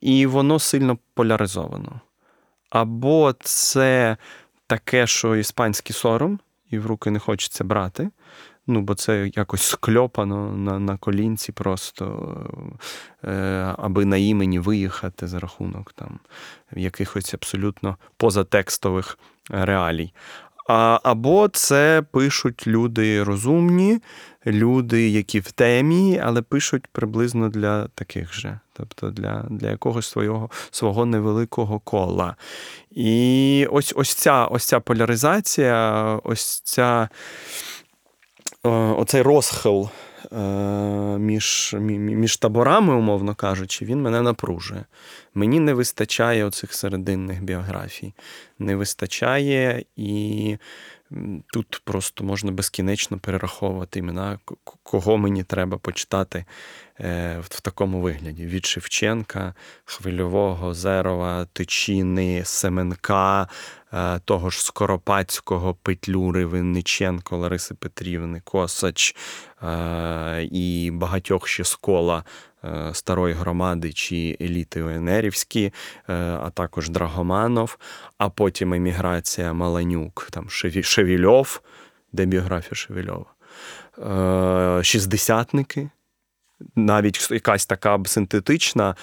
І 0.00 0.26
воно 0.26 0.58
сильно 0.58 0.98
поляризовано. 1.14 2.00
Або 2.70 3.34
це 3.40 4.16
таке, 4.66 5.06
що 5.06 5.36
іспанський 5.36 5.94
сором, 5.94 6.38
і 6.70 6.78
в 6.78 6.86
руки 6.86 7.10
не 7.10 7.18
хочеться 7.18 7.64
брати. 7.64 8.10
Ну, 8.70 8.80
бо 8.80 8.94
це 8.94 9.30
якось 9.34 9.62
скльопано 9.62 10.56
на, 10.56 10.78
на 10.78 10.96
колінці 10.96 11.52
просто, 11.52 12.36
е, 13.24 13.74
аби 13.78 14.04
на 14.04 14.16
імені 14.16 14.58
виїхати 14.58 15.26
за 15.26 15.40
рахунок 15.40 15.92
там 15.92 16.18
якихось 16.76 17.34
абсолютно 17.34 17.96
позатекстових 18.16 19.18
реалій. 19.50 20.12
А, 20.68 21.00
Або 21.02 21.48
це 21.48 22.02
пишуть 22.12 22.66
люди 22.66 23.22
розумні, 23.22 24.00
люди, 24.46 25.08
які 25.08 25.40
в 25.40 25.52
темі, 25.52 26.20
але 26.24 26.42
пишуть 26.42 26.86
приблизно 26.92 27.48
для 27.48 27.88
таких 27.88 28.34
же, 28.34 28.60
тобто 28.72 29.10
для 29.10 29.46
для 29.50 29.70
якогось 29.70 30.06
свого 30.06 30.50
свого 30.70 31.06
невеликого 31.06 31.78
кола. 31.78 32.36
І 32.90 33.66
ось 33.70 33.92
ось 33.96 34.14
ця 34.14 34.44
ось 34.44 34.64
ця 34.64 34.80
поляризація, 34.80 36.02
ось 36.24 36.60
ця, 36.60 37.08
оцей 38.62 39.22
розхил 39.22 39.88
між 41.18 41.74
між 41.78 42.36
таборами, 42.36 42.94
умовно 42.94 43.34
кажучи, 43.34 43.84
він 43.84 44.02
мене 44.02 44.22
напружує. 44.22 44.84
Мені 45.34 45.60
не 45.60 45.74
вистачає 45.74 46.44
оцих 46.44 46.74
серединних 46.74 47.42
біографій. 47.42 48.14
Не 48.58 48.76
вистачає, 48.76 49.84
і 49.96 50.56
тут 51.52 51.80
просто 51.84 52.24
можна 52.24 52.52
безкінечно 52.52 53.18
перераховувати 53.18 53.98
імена, 53.98 54.38
кого 54.82 55.18
мені 55.18 55.42
треба 55.42 55.78
почитати 55.78 56.44
е, 57.00 57.38
в 57.42 57.60
такому 57.60 58.00
вигляді: 58.00 58.46
від 58.46 58.66
Шевченка, 58.66 59.54
Хвильового, 59.84 60.74
Зерова, 60.74 61.46
Тичини, 61.52 62.42
Семенка, 62.44 63.48
е, 63.92 64.20
того 64.24 64.50
ж 64.50 64.64
Скоропадського, 64.64 65.74
Петлюри, 65.74 66.44
Винниченко, 66.44 67.36
Лариси 67.36 67.74
Петрівни, 67.74 68.40
Косач 68.44 69.16
е, 69.62 70.48
і 70.52 70.90
багатьох 70.90 71.48
ще 71.48 71.64
з 71.64 71.74
кола 71.74 72.24
старої 72.92 73.34
громади 73.34 73.92
чи 73.92 74.36
еліти 74.40 74.82
ОНРівські, 74.82 75.64
е, 75.64 75.72
а 76.42 76.50
також 76.50 76.90
Драгоманов, 76.90 77.78
а 78.18 78.28
потім 78.28 78.74
еміграція 78.74 79.52
Маланюк, 79.52 80.28
там 80.30 80.50
Шевільов, 80.82 81.60
де 82.12 82.26
біографія 82.26 82.74
Шевільова, 82.74 83.26
е, 83.98 84.84
шістдесятники. 84.84 85.90
Навіть 86.76 87.30
якась 87.30 87.66
така 87.66 87.98
синтетична 88.06 88.94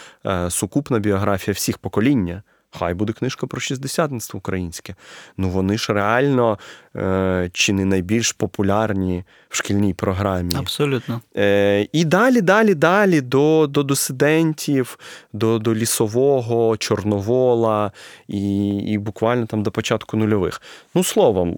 сукупна 0.50 1.00
біографія 1.00 1.54
всіх 1.54 1.78
покоління. 1.78 2.44
Хай 2.80 2.94
буде 2.94 3.14
книжка 3.14 3.48
про 3.48 3.62
шістдесятництво 3.62 4.38
українське. 4.38 4.96
Ну 5.38 5.50
вони 5.50 5.78
ж 5.78 5.94
реально 5.94 6.60
е, 6.96 7.50
чи 7.54 7.74
не 7.74 7.86
найбільш 7.86 8.32
популярні 8.32 9.24
в 9.50 9.56
шкільній 9.56 9.94
програмі. 9.94 10.56
Абсолютно. 10.56 11.22
Е, 11.38 11.88
І 11.92 12.06
далі, 12.06 12.42
далі, 12.42 12.76
далі 12.76 13.22
до 13.22 13.68
до 13.68 13.84
дисидентів, 13.84 15.00
до 15.34 15.60
до 15.60 15.76
лісового, 15.76 16.78
Чорновола 16.78 17.92
і 18.28 18.68
і 18.78 18.98
буквально 18.98 19.46
там 19.46 19.64
до 19.64 19.72
початку 19.72 20.18
нульових. 20.18 20.62
Ну, 20.96 21.04
словом. 21.04 21.58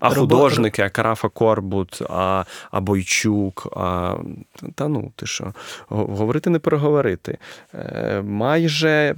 А 0.00 0.14
художники, 0.14 0.80
а 0.80 0.88
Карафа 0.88 1.28
Корбут, 1.28 2.02
а 2.08 2.44
а 2.70 2.80
Бойчук, 2.80 3.66
а 3.76 4.16
та 4.74 4.88
ну 4.88 5.12
ти 5.16 5.26
що, 5.26 5.52
говорити 5.88 6.50
не 6.50 6.58
переговорити. 6.58 7.38
Е, 7.74 8.22
майже 8.26 9.14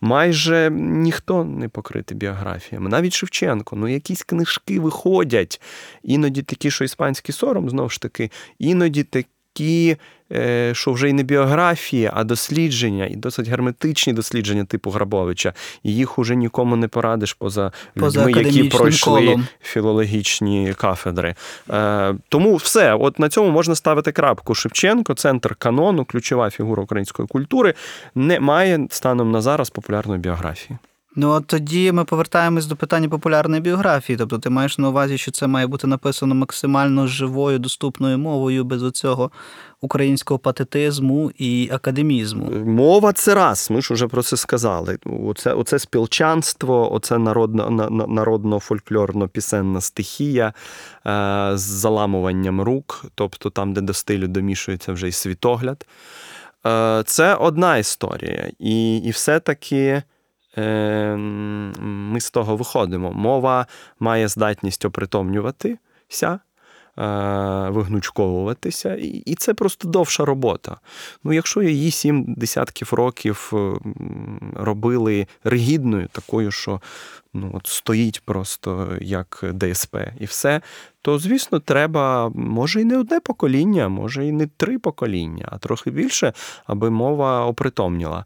майже 0.00 0.70
ніхто 0.70 1.44
не 1.44 1.68
покритий 1.68 2.16
біографіями. 2.16 2.90
Навіть 2.90 3.12
Шевченко, 3.12 3.76
ну 3.76 3.88
якісь 3.88 4.22
книжки 4.22 4.80
виходять. 4.80 5.60
Іноді 6.02 6.42
такі, 6.42 6.70
що 6.70 6.84
іспанський 6.84 7.34
сором, 7.34 7.70
знову 7.70 7.88
ж 7.88 8.00
таки, 8.00 8.30
іноді 8.58 9.04
такі 9.04 9.28
такі, 9.52 9.96
е, 10.32 10.74
що 10.74 10.92
вже 10.92 11.08
й 11.08 11.12
не 11.12 11.22
біографії, 11.22 12.10
а 12.12 12.24
дослідження, 12.24 13.06
і 13.06 13.16
досить 13.16 13.48
герметичні 13.48 14.12
дослідження 14.12 14.64
типу 14.64 14.90
Грабовича. 14.90 15.52
І 15.82 15.94
їх 15.94 16.18
уже 16.18 16.36
нікому 16.36 16.76
не 16.76 16.88
порадиш 16.88 17.32
поза, 17.32 17.72
поза 17.94 18.26
людьми, 18.26 18.42
які 18.42 18.64
пройшли 18.64 19.26
колом. 19.26 19.46
філологічні 19.62 20.74
кафедри. 20.76 21.34
Е, 21.70 22.14
тому 22.28 22.56
все, 22.56 22.94
от 22.94 23.18
на 23.18 23.28
цьому 23.28 23.50
можна 23.50 23.74
ставити 23.74 24.12
крапку. 24.12 24.54
Шевченко, 24.54 25.14
центр 25.14 25.54
канону, 25.54 26.04
ключова 26.04 26.50
фігура 26.50 26.82
української 26.82 27.28
культури, 27.28 27.74
не 28.14 28.40
має 28.40 28.86
станом 28.90 29.30
на 29.30 29.40
зараз 29.40 29.70
популярної 29.70 30.20
біографії. 30.20 30.78
Ну, 31.16 31.30
от 31.30 31.46
тоді 31.46 31.92
ми 31.92 32.04
повертаємось 32.04 32.66
до 32.66 32.76
питання 32.76 33.08
популярної 33.08 33.60
біографії. 33.62 34.16
Тобто, 34.16 34.38
ти 34.38 34.50
маєш 34.50 34.78
на 34.78 34.88
увазі, 34.88 35.18
що 35.18 35.30
це 35.30 35.46
має 35.46 35.66
бути 35.66 35.86
написано 35.86 36.34
максимально 36.34 37.06
живою, 37.06 37.58
доступною 37.58 38.18
мовою, 38.18 38.64
без 38.64 38.82
оцього 38.82 39.30
українського 39.80 40.38
патетизму 40.38 41.30
і 41.38 41.70
академізму. 41.72 42.50
Мова 42.66 43.12
це 43.12 43.34
раз. 43.34 43.70
Ми 43.70 43.82
ж 43.82 43.94
вже 43.94 44.08
про 44.08 44.22
це 44.22 44.36
сказали. 44.36 44.98
Оце 45.26 45.52
оце 45.52 45.78
спілчанство, 45.78 46.94
оце 46.94 47.18
народно, 47.18 47.88
народно-фольклорно-пісенна 48.08 49.80
стихія 49.80 50.46
е, 50.46 50.52
з 51.54 51.60
заламуванням 51.60 52.60
рук, 52.60 53.04
тобто 53.14 53.50
там, 53.50 53.72
де 53.72 53.80
до 53.80 53.94
стилю 53.94 54.28
домішується 54.28 54.92
вже 54.92 55.08
й 55.08 55.12
світогляд. 55.12 55.86
Е, 56.66 57.02
це 57.06 57.34
одна 57.34 57.76
історія. 57.76 58.50
І, 58.58 58.96
І 58.96 59.10
все-таки. 59.10 59.76
Ем, 59.86 60.02
ми 60.56 62.20
з 62.20 62.30
того 62.30 62.56
виходимо. 62.56 63.12
Мова 63.12 63.66
має 64.00 64.28
здатність 64.28 64.84
опритомнюватися, 64.84 65.78
е, 66.22 66.40
вигнучковуватися, 67.70 68.94
і 69.00 69.34
це 69.34 69.54
просто 69.54 69.88
довша 69.88 70.24
робота. 70.24 70.76
Ну, 71.24 71.32
Якщо 71.32 71.62
її 71.62 71.90
сім 71.90 72.34
десятків 72.36 72.88
років 72.92 73.52
робили 74.56 75.26
ригідною, 75.44 76.08
такою, 76.12 76.50
що 76.50 76.80
ну, 77.34 77.50
от 77.54 77.66
стоїть 77.66 78.22
просто 78.24 78.96
як 79.00 79.44
ДСП 79.54 79.96
і 80.20 80.24
все, 80.24 80.60
то, 81.02 81.18
звісно, 81.18 81.60
треба, 81.60 82.28
може, 82.34 82.80
і 82.80 82.84
не 82.84 82.98
одне 82.98 83.20
покоління, 83.20 83.88
може, 83.88 84.26
і 84.26 84.32
не 84.32 84.46
три 84.46 84.78
покоління, 84.78 85.48
а 85.52 85.58
трохи 85.58 85.90
більше, 85.90 86.32
аби 86.66 86.90
мова 86.90 87.46
опритомніла. 87.46 88.24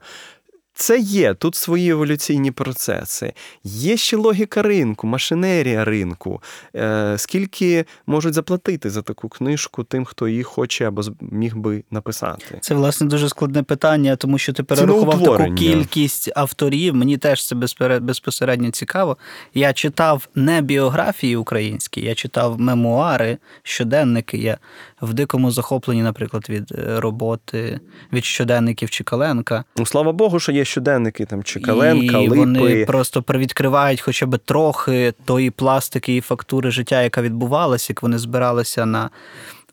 Це 0.78 0.98
є 0.98 1.34
тут 1.34 1.54
свої 1.54 1.90
еволюційні 1.90 2.50
процеси. 2.50 3.32
Є 3.64 3.96
ще 3.96 4.16
логіка 4.16 4.62
ринку, 4.62 5.06
машинерія 5.06 5.84
ринку. 5.84 6.42
Е, 6.76 7.14
Скільки 7.18 7.84
можуть 8.06 8.34
заплатити 8.34 8.90
за 8.90 9.02
таку 9.02 9.28
книжку 9.28 9.84
тим, 9.84 10.04
хто 10.04 10.28
її 10.28 10.42
хоче 10.42 10.88
або 10.88 11.02
міг 11.20 11.56
би 11.56 11.84
написати? 11.90 12.58
Це 12.60 12.74
власне 12.74 13.06
дуже 13.06 13.28
складне 13.28 13.62
питання, 13.62 14.16
тому 14.16 14.38
що 14.38 14.52
ти 14.52 14.62
перерахував 14.62 15.22
таку 15.22 15.54
кількість 15.54 16.30
авторів. 16.36 16.94
Мені 16.94 17.16
теж 17.16 17.46
це 17.46 17.54
безпосередньо 18.00 18.70
цікаво. 18.70 19.16
Я 19.54 19.72
читав 19.72 20.28
не 20.34 20.60
біографії 20.60 21.36
українські, 21.36 22.00
я 22.00 22.14
читав 22.14 22.60
мемуари, 22.60 23.38
щоденники. 23.62 24.38
Я 24.38 24.58
в 25.02 25.14
дикому 25.14 25.50
захопленні, 25.50 26.02
наприклад, 26.02 26.46
від 26.48 26.72
е, 26.72 27.00
роботи 27.00 27.80
від 28.12 28.24
щоденників 28.24 28.90
Чикаленка. 28.90 29.64
Ну 29.76 29.86
слава 29.86 30.12
Богу, 30.12 30.40
що 30.40 30.52
є 30.52 30.64
щоденники 30.66 31.24
там 31.24 31.42
Чекаленка, 31.42 32.18
і 32.18 32.28
Липи. 32.28 32.40
Вони 32.40 32.84
просто 32.84 33.22
привідкривають 33.22 34.00
хоча 34.00 34.26
б 34.26 34.38
трохи 34.38 35.14
тої 35.24 35.50
пластики 35.50 36.16
і 36.16 36.20
фактури 36.20 36.70
життя, 36.70 37.02
яка 37.02 37.22
відбувалася, 37.22 37.86
як 37.90 38.02
вони 38.02 38.18
збиралися 38.18 38.86
на 38.86 39.10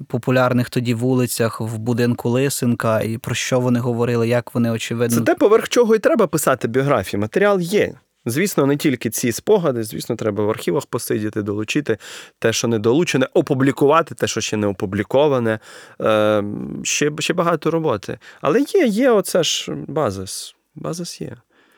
популярних 0.08 0.70
тоді 0.70 0.94
вулицях 0.94 1.62
в 1.62 1.78
будинку 1.78 2.30
Лисенка, 2.30 3.02
і 3.02 3.18
про 3.18 3.36
що 3.36 3.60
вони 3.60 3.80
говорили, 3.80 4.28
як 4.28 4.56
вони 4.56 4.72
очевидно. 4.72 5.18
Це 5.18 5.24
те, 5.24 5.36
поверх 5.36 5.70
чого 5.70 5.96
і 5.96 6.00
треба 6.00 6.28
писати 6.28 6.68
біографії. 6.68 7.22
Матеріал 7.22 7.60
є. 7.60 7.94
Звісно, 8.26 8.66
не 8.66 8.78
тільки 8.78 9.10
ці 9.10 9.32
спогади, 9.32 9.84
звісно, 9.84 10.16
треба 10.16 10.44
в 10.46 10.50
архівах 10.50 10.86
посидіти, 10.86 11.42
долучити 11.42 11.98
те, 12.40 12.54
що 12.54 12.68
не 12.68 12.80
долучене, 12.80 13.28
опублікувати 13.34 14.16
те, 14.16 14.28
що 14.28 14.42
ще 14.42 14.58
не 14.58 14.68
опубліковане. 14.68 15.60
Е, 16.02 16.44
Ще 16.84 17.12
ще 17.20 17.34
багато 17.34 17.72
роботи. 17.72 18.18
Але 18.42 18.60
є, 18.60 18.86
є 18.86 19.12
оце 19.12 19.44
ж 19.44 19.72
базис. 19.88 20.56
Базис 20.76 21.22
є. 21.22 21.38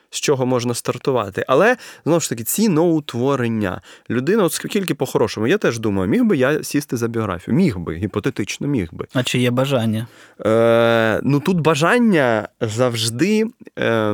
З 0.09 0.19
чого 0.19 0.45
можна 0.45 0.73
стартувати. 0.73 1.45
Але 1.47 1.77
знову 2.05 2.19
ж 2.19 2.29
таки, 2.29 2.43
ці 2.43 2.69
ноутворення. 2.69 3.81
Людина, 4.09 4.43
от 4.43 4.53
скільки 4.53 4.95
по-хорошому, 4.95 5.47
я 5.47 5.57
теж 5.57 5.79
думаю, 5.79 6.09
міг 6.09 6.23
би 6.23 6.37
я 6.37 6.63
сісти 6.63 6.97
за 6.97 7.07
біографію. 7.07 7.55
Міг 7.55 7.77
би, 7.77 7.95
гіпотетично, 7.95 8.67
міг 8.67 8.89
би. 8.91 9.05
А 9.13 9.23
чи 9.23 9.39
є 9.39 9.51
бажання? 9.51 10.07
Е, 10.45 11.19
Ну 11.23 11.39
тут 11.39 11.59
бажання 11.59 12.47
завжди, 12.61 13.45
е, 13.79 14.09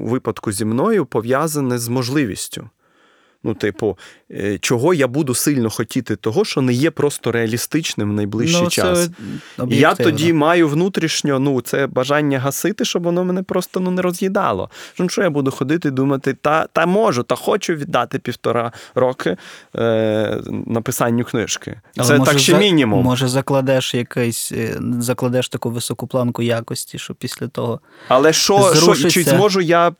у 0.00 0.06
випадку 0.06 0.52
зі 0.52 0.64
мною, 0.64 1.06
пов'язане 1.06 1.78
з 1.78 1.88
можливістю. 1.88 2.70
Ну, 3.46 3.54
типу, 3.54 3.98
е, 4.30 4.58
чого 4.58 4.94
я 4.94 5.06
буду 5.06 5.34
сильно 5.34 5.70
хотіти 5.70 6.16
того, 6.16 6.44
що 6.44 6.60
не 6.60 6.72
є 6.72 6.90
просто 6.90 7.32
реалістичним 7.32 8.10
в 8.10 8.12
найближчий 8.12 8.62
ну, 8.62 8.70
час. 8.70 9.10
Це 9.56 9.64
Я 9.68 9.94
тоді 9.94 10.32
маю 10.32 10.68
внутрішньо 10.68 11.38
ну, 11.38 11.60
це 11.60 11.86
бажання 11.86 12.38
гасити, 12.38 12.84
щоб 12.84 13.02
воно 13.02 13.24
мене 13.24 13.42
просто 13.42 13.80
ну, 13.80 13.90
не 13.90 14.02
роз'їдало. 14.02 14.70
Ну, 14.98 15.08
що 15.08 15.22
я 15.22 15.30
буду 15.30 15.50
ходити 15.50 15.88
і 15.88 15.90
думати, 15.90 16.36
та, 16.42 16.66
та 16.72 16.86
можу, 16.86 17.22
та 17.22 17.34
хочу 17.34 17.74
віддати 17.74 18.18
півтора 18.18 18.72
роки 18.94 19.36
е, 19.76 20.40
написанню 20.66 21.24
книжки. 21.24 21.80
Але 21.96 22.08
це 22.08 22.18
може, 22.18 22.30
так 22.30 22.40
ще 22.40 22.52
за- 22.52 22.58
мінімум. 22.58 23.04
Може, 23.04 23.28
закладеш 23.28 23.94
якийсь, 23.94 24.52
е, 24.52 24.78
закладеш 25.00 25.48
таку 25.48 25.70
високу 25.70 26.06
планку 26.06 26.42
якості, 26.42 26.98
щоб 26.98 27.16
після 27.16 27.48
того. 27.48 27.80
Але 28.08 28.32
що, 28.32 28.74
що 28.74 29.10
чи 29.10 29.22
зможу 29.22 29.60
я 29.60 29.90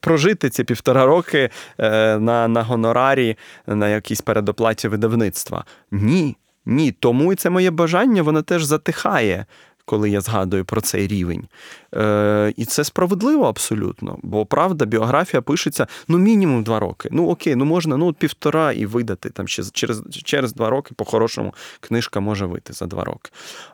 прожити 0.00 0.50
ці 0.50 0.64
півтора 0.64 1.06
роки 1.06 1.50
е, 1.78 2.18
на, 2.18 2.48
на 2.48 2.62
гонорарі, 2.96 3.36
на 3.66 3.88
якійсь 3.88 4.20
передоплаті 4.20 4.88
видавництва? 4.88 5.64
Ні. 5.90 6.36
Ні. 6.66 6.92
Тому 6.92 7.32
і 7.32 7.36
це 7.36 7.50
моє 7.50 7.70
бажання, 7.70 8.22
воно 8.22 8.42
теж 8.42 8.64
затихає. 8.64 9.46
Коли 9.88 10.10
я 10.10 10.20
згадую 10.20 10.64
про 10.64 10.80
цей 10.80 11.06
рівень. 11.06 11.48
Е, 11.94 12.52
і 12.56 12.64
це 12.64 12.84
справедливо 12.84 13.44
абсолютно. 13.44 14.18
Бо 14.22 14.46
правда, 14.46 14.84
біографія 14.84 15.42
пишеться 15.42 15.86
ну 16.08 16.18
мінімум 16.18 16.62
два 16.62 16.80
роки. 16.80 17.08
Ну 17.12 17.28
окей, 17.28 17.54
ну 17.54 17.64
можна 17.64 17.96
ну 17.96 18.12
півтора 18.12 18.72
і 18.72 18.86
видати 18.86 19.30
там 19.30 19.48
ще 19.48 19.62
через, 19.72 20.02
через 20.24 20.52
два 20.52 20.70
роки, 20.70 20.94
по-хорошому, 20.96 21.54
книжка 21.80 22.20
може 22.20 22.46
вийти 22.46 22.72
за 22.72 22.86
два 22.86 23.04
роки. 23.04 23.30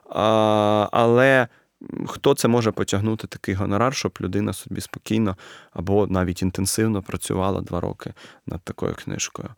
А, 0.09 0.87
але 0.91 1.47
хто 2.07 2.33
це 2.33 2.47
може 2.47 2.71
потягнути 2.71 3.27
такий 3.27 3.55
гонорар, 3.55 3.95
щоб 3.95 4.17
людина 4.21 4.53
собі 4.53 4.81
спокійно 4.81 5.37
або 5.73 6.07
навіть 6.07 6.41
інтенсивно 6.41 7.01
працювала 7.01 7.61
два 7.61 7.79
роки 7.79 8.13
над 8.47 8.61
такою 8.61 8.93
книжкою. 8.93 9.49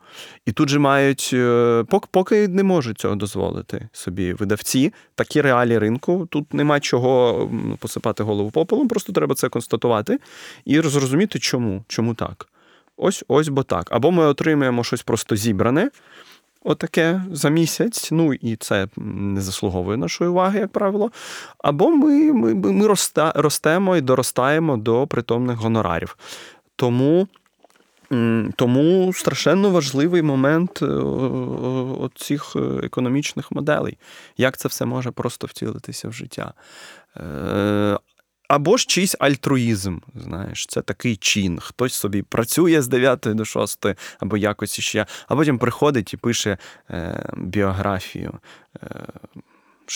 І 0.46 0.52
тут 0.52 0.70
же 0.70 0.80
мають, 0.80 1.30
е, 1.34 1.84
поки, 2.12 2.48
не 2.48 2.64
можуть 2.64 3.00
цього 3.00 3.16
дозволити 3.16 3.90
собі 3.92 4.34
видавці, 4.34 4.94
такі 5.16 5.42
реалії 5.42 5.78
ринку. 5.78 6.28
Тут 6.32 6.54
нема 6.54 6.80
чого 6.80 7.50
посипати 7.80 8.24
голову 8.24 8.52
попелом, 8.52 8.88
просто 8.88 9.14
треба 9.14 9.36
це 9.36 9.50
констатувати 9.50 10.20
і 10.66 10.82
зрозуміти, 10.82 11.40
чому, 11.40 11.84
чому 11.88 12.14
так. 12.14 12.48
Ось 12.98 13.24
ось 13.28 13.50
бо 13.50 13.64
так. 13.64 13.88
Або 13.92 14.12
ми 14.12 14.26
отримаємо 14.26 14.84
щось 14.84 15.04
просто 15.04 15.36
зібране. 15.36 15.90
Отаке 16.68 17.22
за 17.32 17.50
місяць, 17.50 18.12
ну 18.12 18.34
і 18.34 18.56
це 18.56 18.88
не 18.98 19.42
заслуговує 19.42 19.98
нашої 19.98 20.30
уваги, 20.30 20.60
як 20.60 20.72
правило. 20.72 21.12
Або 21.58 21.90
ми, 21.90 22.34
ми, 22.34 22.54
ми 22.54 22.88
ростемо 23.36 23.98
і 23.98 24.02
доростаємо 24.02 24.78
до 24.78 25.08
притомних 25.08 25.58
гонорарів. 25.58 26.18
Тому, 26.76 27.28
тому 28.56 29.14
страшенно 29.14 29.70
важливий 29.70 30.22
момент 30.22 30.80
е, 30.82 30.88
цих 32.16 32.56
економічних 32.84 33.52
моделей. 33.52 33.98
Як 34.38 34.58
це 34.58 34.68
все 34.68 34.86
може 34.86 35.12
просто 35.12 35.48
втілитися 35.48 36.08
в 36.08 36.14
життя. 36.14 36.54
Або 38.48 38.78
ж 38.78 38.86
чийсь 38.88 39.16
альтруїзм, 39.20 39.98
знаєш, 40.16 40.66
це 40.66 40.82
такий 40.82 41.16
чин. 41.16 41.60
Хтось 41.60 41.94
собі 41.94 42.22
працює 42.22 42.82
з 42.82 42.88
9 42.88 43.20
до 43.20 43.46
6, 43.46 43.86
або 44.20 44.38
якось 44.38 44.80
іще, 44.80 45.06
а 45.28 45.36
потім 45.36 45.58
приходить 45.58 46.14
і 46.14 46.18
пише 46.18 46.58
е, 46.90 47.30
біографію. 47.38 48.34
Е, 48.84 49.06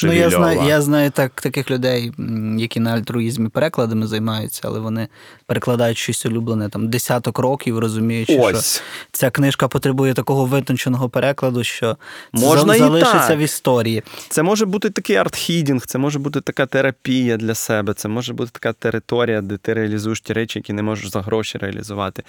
Ну, 0.03 0.13
я 0.13 0.29
знаю, 0.29 0.61
я 0.67 0.81
знаю 0.81 1.11
так, 1.11 1.41
таких 1.41 1.71
людей, 1.71 2.11
які 2.57 2.79
на 2.79 2.93
альтруїзмі 2.93 3.49
перекладами 3.49 4.07
займаються, 4.07 4.61
але 4.65 4.79
вони 4.79 5.07
перекладають 5.45 5.97
щось 5.97 6.25
улюблене 6.25 6.69
там 6.69 6.89
десяток 6.89 7.39
років, 7.39 7.79
розуміючи, 7.79 8.33
що 8.33 8.81
ця 9.11 9.31
книжка 9.31 9.67
потребує 9.67 10.13
такого 10.13 10.45
витонченого 10.45 11.09
перекладу, 11.09 11.63
що 11.63 11.97
Можна 12.31 12.75
і 12.75 12.79
залишиться 12.79 13.27
так. 13.27 13.39
в 13.39 13.41
історії. 13.41 14.03
Це 14.29 14.43
може 14.43 14.65
бути 14.65 14.89
такий 14.89 15.15
артхідінг, 15.15 15.85
це 15.85 15.97
може 15.97 16.19
бути 16.19 16.41
така 16.41 16.65
терапія 16.65 17.37
для 17.37 17.55
себе, 17.55 17.93
це 17.93 18.07
може 18.07 18.33
бути 18.33 18.51
така 18.53 18.73
територія, 18.73 19.41
де 19.41 19.57
ти 19.57 19.73
реалізуєш 19.73 20.21
ті 20.21 20.33
речі, 20.33 20.59
які 20.59 20.73
не 20.73 20.83
можеш 20.83 21.11
за 21.11 21.21
гроші 21.21 21.57
реалізувати. 21.57 22.23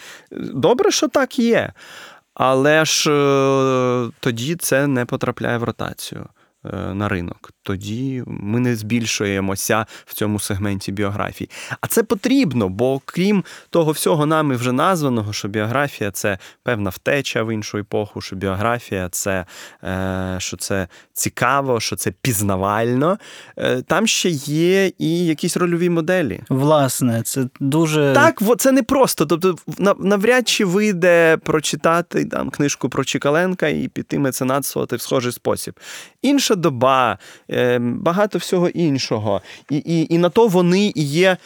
Добре, 0.55 0.90
що 0.90 1.09
так 1.09 1.38
є. 1.38 1.73
Але 2.35 2.85
ж 2.85 3.11
е, 3.11 4.11
тоді 4.20 4.57
це 4.57 4.87
не 4.87 5.05
потрапляє 5.05 5.59
в 5.59 5.64
ротацію 5.64 6.27
на 6.62 7.09
ринок. 7.09 7.51
Тоді 7.70 8.22
ми 8.26 8.61
не 8.61 8.76
збільшуємося 8.76 9.87
в 10.06 10.14
цьому 10.14 10.40
сегменті 10.40 10.92
біографії. 10.92 11.50
А 11.80 11.87
це 11.87 12.02
потрібно, 12.02 12.68
бо 12.68 13.00
крім 13.04 13.44
того 13.70 13.92
всього 13.92 14.26
нами 14.26 14.56
вже 14.56 14.72
названого, 14.72 15.33
що 15.33 15.48
біографія 15.48 16.11
це 16.11 16.38
певна 16.62 16.90
втеча 16.90 17.42
в 17.42 17.54
іншу 17.54 17.78
епоху, 17.78 18.20
що 18.20 18.37
біографія 18.37 19.09
це, 19.09 19.44
е, 19.85 20.37
що 20.38 20.56
це 20.56 20.88
цікаво, 21.12 21.80
що 21.80 21.96
це 21.96 22.11
пізнавально. 22.11 23.18
Е, 23.56 23.83
там 23.83 24.06
ще 24.06 24.28
є 24.28 24.92
і 24.98 25.26
якісь 25.26 25.56
рольові 25.56 25.88
моделі. 25.88 26.40
Власне, 26.48 27.22
це 27.22 27.46
дуже 27.61 28.12
Так, 28.14 28.42
це 28.59 28.72
не 28.72 28.83
просто. 28.83 29.26
Тобто, 29.26 29.56
навряд 29.98 30.48
чи 30.48 30.64
вийде 30.64 31.37
прочитати 31.37 32.24
там 32.24 32.50
книжку 32.50 32.88
про 32.88 33.04
Чікаленка 33.04 33.68
і 33.68 33.88
піти 33.88 34.18
меценатствувати 34.18 34.96
в 34.96 35.00
схожий 35.00 35.33
спосіб. 35.33 35.80
Інша 36.22 36.54
доба, 36.54 37.18
е, 37.50 37.60
багато 37.81 38.38
всього 38.38 38.68
іншого. 38.68 39.42
І, 39.70 39.77
і, 39.77 40.14
і 40.14 40.18
на 40.18 40.29
то 40.29 40.46
вони 40.46 40.92
і 40.94 41.03
є. 41.03 41.37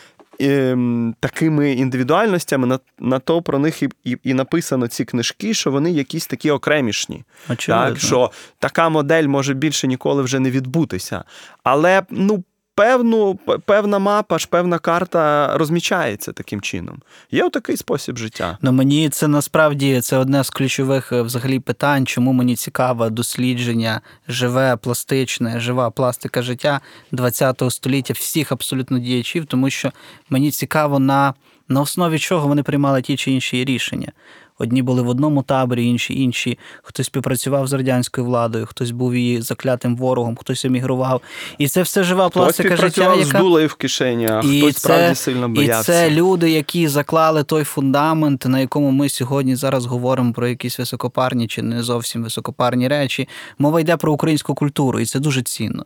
ем, 0.40 1.14
Такими 1.20 1.72
індивідуальностями 1.72 2.66
на, 2.66 2.78
на 2.98 3.18
то 3.18 3.42
про 3.42 3.58
них 3.58 3.82
і, 3.82 3.88
і, 4.04 4.18
і 4.22 4.34
написано 4.34 4.88
ці 4.88 5.04
книжки, 5.04 5.54
що 5.54 5.70
вони 5.70 5.90
якісь 5.90 6.26
такі 6.26 6.50
окремішні. 6.50 7.24
очевидно. 7.50 7.88
Так, 7.88 7.98
що 8.00 8.30
така 8.58 8.88
модель 8.88 9.26
може 9.26 9.54
більше 9.54 9.86
ніколи 9.86 10.22
вже 10.22 10.40
не 10.40 10.50
відбутися. 10.50 11.24
Але 11.64 12.02
ну, 12.10 12.44
певну, 12.74 13.38
певна 13.64 13.98
мапа 13.98 14.38
ж, 14.38 14.48
певна 14.50 14.78
карта 14.78 15.50
розмічається 15.58 16.32
таким 16.32 16.60
чином. 16.60 17.02
Є 17.30 17.44
отакий 17.44 17.76
спосіб 17.76 18.18
життя. 18.18 18.58
Ну 18.62 18.72
мені 18.72 19.08
це 19.08 19.28
насправді 19.28 20.00
це 20.00 20.16
одне 20.16 20.44
з 20.44 20.50
ключових 20.50 21.12
е, 21.12 21.22
взагалі 21.22 21.60
питань, 21.60 22.06
чому 22.06 22.32
мені 22.32 22.56
цікаве 22.56 23.10
дослідження 23.10 24.00
живе, 24.28 24.76
пластичне, 24.76 25.60
жива 25.60 25.90
пластика 25.90 26.42
життя 26.42 26.80
ХХ 27.18 27.70
століття 27.70 28.14
всіх 28.14 28.52
абсолютно 28.52 28.98
діячів, 28.98 29.46
тому 29.46 29.70
що 29.70 29.92
мені 30.30 30.50
цікаво 30.50 30.98
на, 30.98 31.34
на 31.68 31.80
основі 31.80 32.18
чого 32.18 32.48
вони 32.48 32.62
приймали 32.62 33.02
ті 33.02 33.16
чи 33.16 33.30
інші 33.30 33.64
рішення. 33.64 34.12
Одні 34.58 34.82
були 34.82 35.02
в 35.02 35.08
одному 35.08 35.42
таборі, 35.42 35.86
інші 35.86 36.20
інші. 36.20 36.58
Хтось 36.82 37.06
співпрацював 37.06 37.66
з 37.66 37.72
радянською 37.72 38.26
владою, 38.26 38.66
хтось 38.66 38.90
був 38.90 39.14
її 39.16 39.42
заклятим 39.42 39.96
ворогом, 39.96 40.36
хтось 40.36 40.64
емігрував. 40.64 41.20
І 41.58 41.68
це 41.68 41.82
все 41.82 42.04
жива 42.04 42.28
пластика 42.28 42.68
життя, 42.68 42.76
співпрацював 42.76 43.22
з 43.22 43.26
яка 43.26 43.38
дулею 43.38 43.68
в 43.68 43.74
кишені, 43.74 44.26
а 44.30 44.42
хтось 44.42 44.76
справді 44.76 45.14
сильно 45.14 45.46
і 45.46 45.48
боявся. 45.48 45.92
це 45.92 46.10
люди, 46.10 46.50
які 46.50 46.88
заклали 46.88 47.42
той 47.42 47.64
фундамент, 47.64 48.46
на 48.46 48.60
якому 48.60 48.90
ми 48.90 49.08
сьогодні 49.08 49.56
зараз 49.56 49.86
говоримо 49.86 50.32
про 50.32 50.48
якісь 50.48 50.78
високопарні 50.78 51.46
чи 51.46 51.62
не 51.62 51.82
зовсім 51.82 52.22
високопарні 52.22 52.88
речі. 52.88 53.28
Мова 53.58 53.80
йде 53.80 53.96
про 53.96 54.12
українську 54.12 54.54
культуру, 54.54 55.00
і 55.00 55.06
це 55.06 55.20
дуже 55.20 55.42
цінно. 55.42 55.84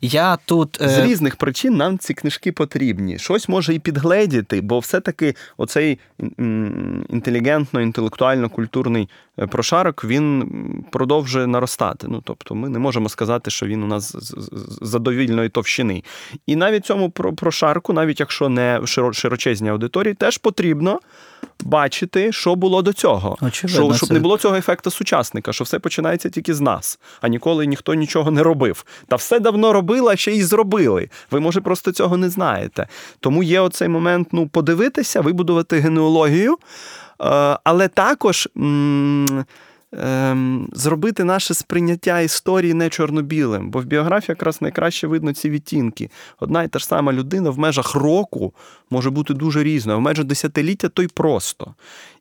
Я 0.00 0.38
тут 0.44 0.78
З 0.80 0.98
е, 0.98 1.06
різних 1.06 1.36
причин 1.36 1.76
нам 1.76 1.98
ці 1.98 2.14
книжки 2.14 2.52
потрібні. 2.52 3.18
Щось 3.18 3.48
може 3.48 3.74
і 3.74 3.78
підгледіти, 3.78 4.60
бо 4.60 4.78
все-таки 4.78 5.34
оцей 5.56 5.98
м, 6.40 7.04
інтелігентно-інтелектуально-культурний 7.10 8.05
е, 9.38 9.46
прошарок 9.46 10.04
він 10.04 10.44
продовжує 10.92 11.46
наростати. 11.46 12.06
Ну, 12.10 12.22
тобто 12.24 12.54
ми 12.54 12.68
не 12.68 12.78
можемо 12.78 13.08
сказати, 13.08 13.50
що 13.50 13.66
він 13.66 13.82
у 13.82 13.86
нас 13.86 14.16
задовільної 14.82 15.48
товщини. 15.48 16.02
І 16.46 16.56
навіть 16.56 16.86
цьому 16.86 17.10
прошарку, 17.10 17.92
навіть 17.92 18.20
якщо 18.20 18.48
не 18.48 18.80
широчезній 19.12 19.68
аудиторії, 19.68 20.14
теж 20.14 20.38
потрібно 20.38 21.00
бачити, 21.64 22.32
що 22.32 22.54
було 22.54 22.82
до 22.82 22.92
цього. 22.92 23.36
Очевидно, 23.40 23.88
Що, 23.88 23.96
щоб 23.96 24.08
це- 24.08 24.14
не 24.14 24.20
було 24.20 24.38
цього 24.38 24.56
ефекту 24.56 24.90
сучасника, 24.90 25.52
що 25.52 25.64
все 25.64 25.78
починається 25.78 26.30
тільки 26.30 26.54
з 26.54 26.60
нас, 26.60 26.98
а 27.20 27.28
ніколи 27.28 27.66
ніхто 27.66 27.94
нічого 27.94 28.30
не 28.30 28.42
робив. 28.42 28.84
Та 29.08 29.16
все 29.16 29.40
давно 29.40 29.72
робили, 29.72 30.12
а 30.12 30.16
ще 30.16 30.32
й 30.32 30.42
зробили. 30.42 31.08
Ви, 31.30 31.40
може, 31.40 31.60
просто 31.60 31.92
цього 31.92 32.16
не 32.16 32.30
знаєте. 32.30 32.86
Тому 33.20 33.42
є 33.42 33.60
оцей 33.60 33.88
момент 33.88 34.28
ну, 34.32 34.48
подивитися, 34.48 35.20
вибудувати 35.20 35.78
генеалогію, 35.78 36.56
але 37.64 37.88
також. 37.88 38.48
ем, 39.92 40.68
Зробити 40.72 41.24
наше 41.24 41.54
сприйняття 41.54 42.20
історії 42.20 42.74
не 42.74 42.88
чорно-білим, 42.88 43.70
бо 43.70 43.80
в 43.80 43.84
біографії 43.84 44.32
якраз 44.32 44.62
найкраще 44.62 45.06
видно 45.06 45.32
ці 45.32 45.50
відтінки. 45.50 46.10
Одна 46.40 46.62
і 46.62 46.68
та 46.68 46.78
ж 46.78 46.86
сама 46.86 47.12
людина 47.12 47.50
в 47.50 47.58
межах 47.58 47.94
року 47.94 48.54
може 48.90 49.10
бути 49.10 49.34
дуже 49.34 49.62
різною, 49.62 49.98
в 49.98 50.02
межах 50.02 50.24
десятиліття 50.24 50.88
то 50.88 51.02
й 51.02 51.06
просто. 51.06 51.74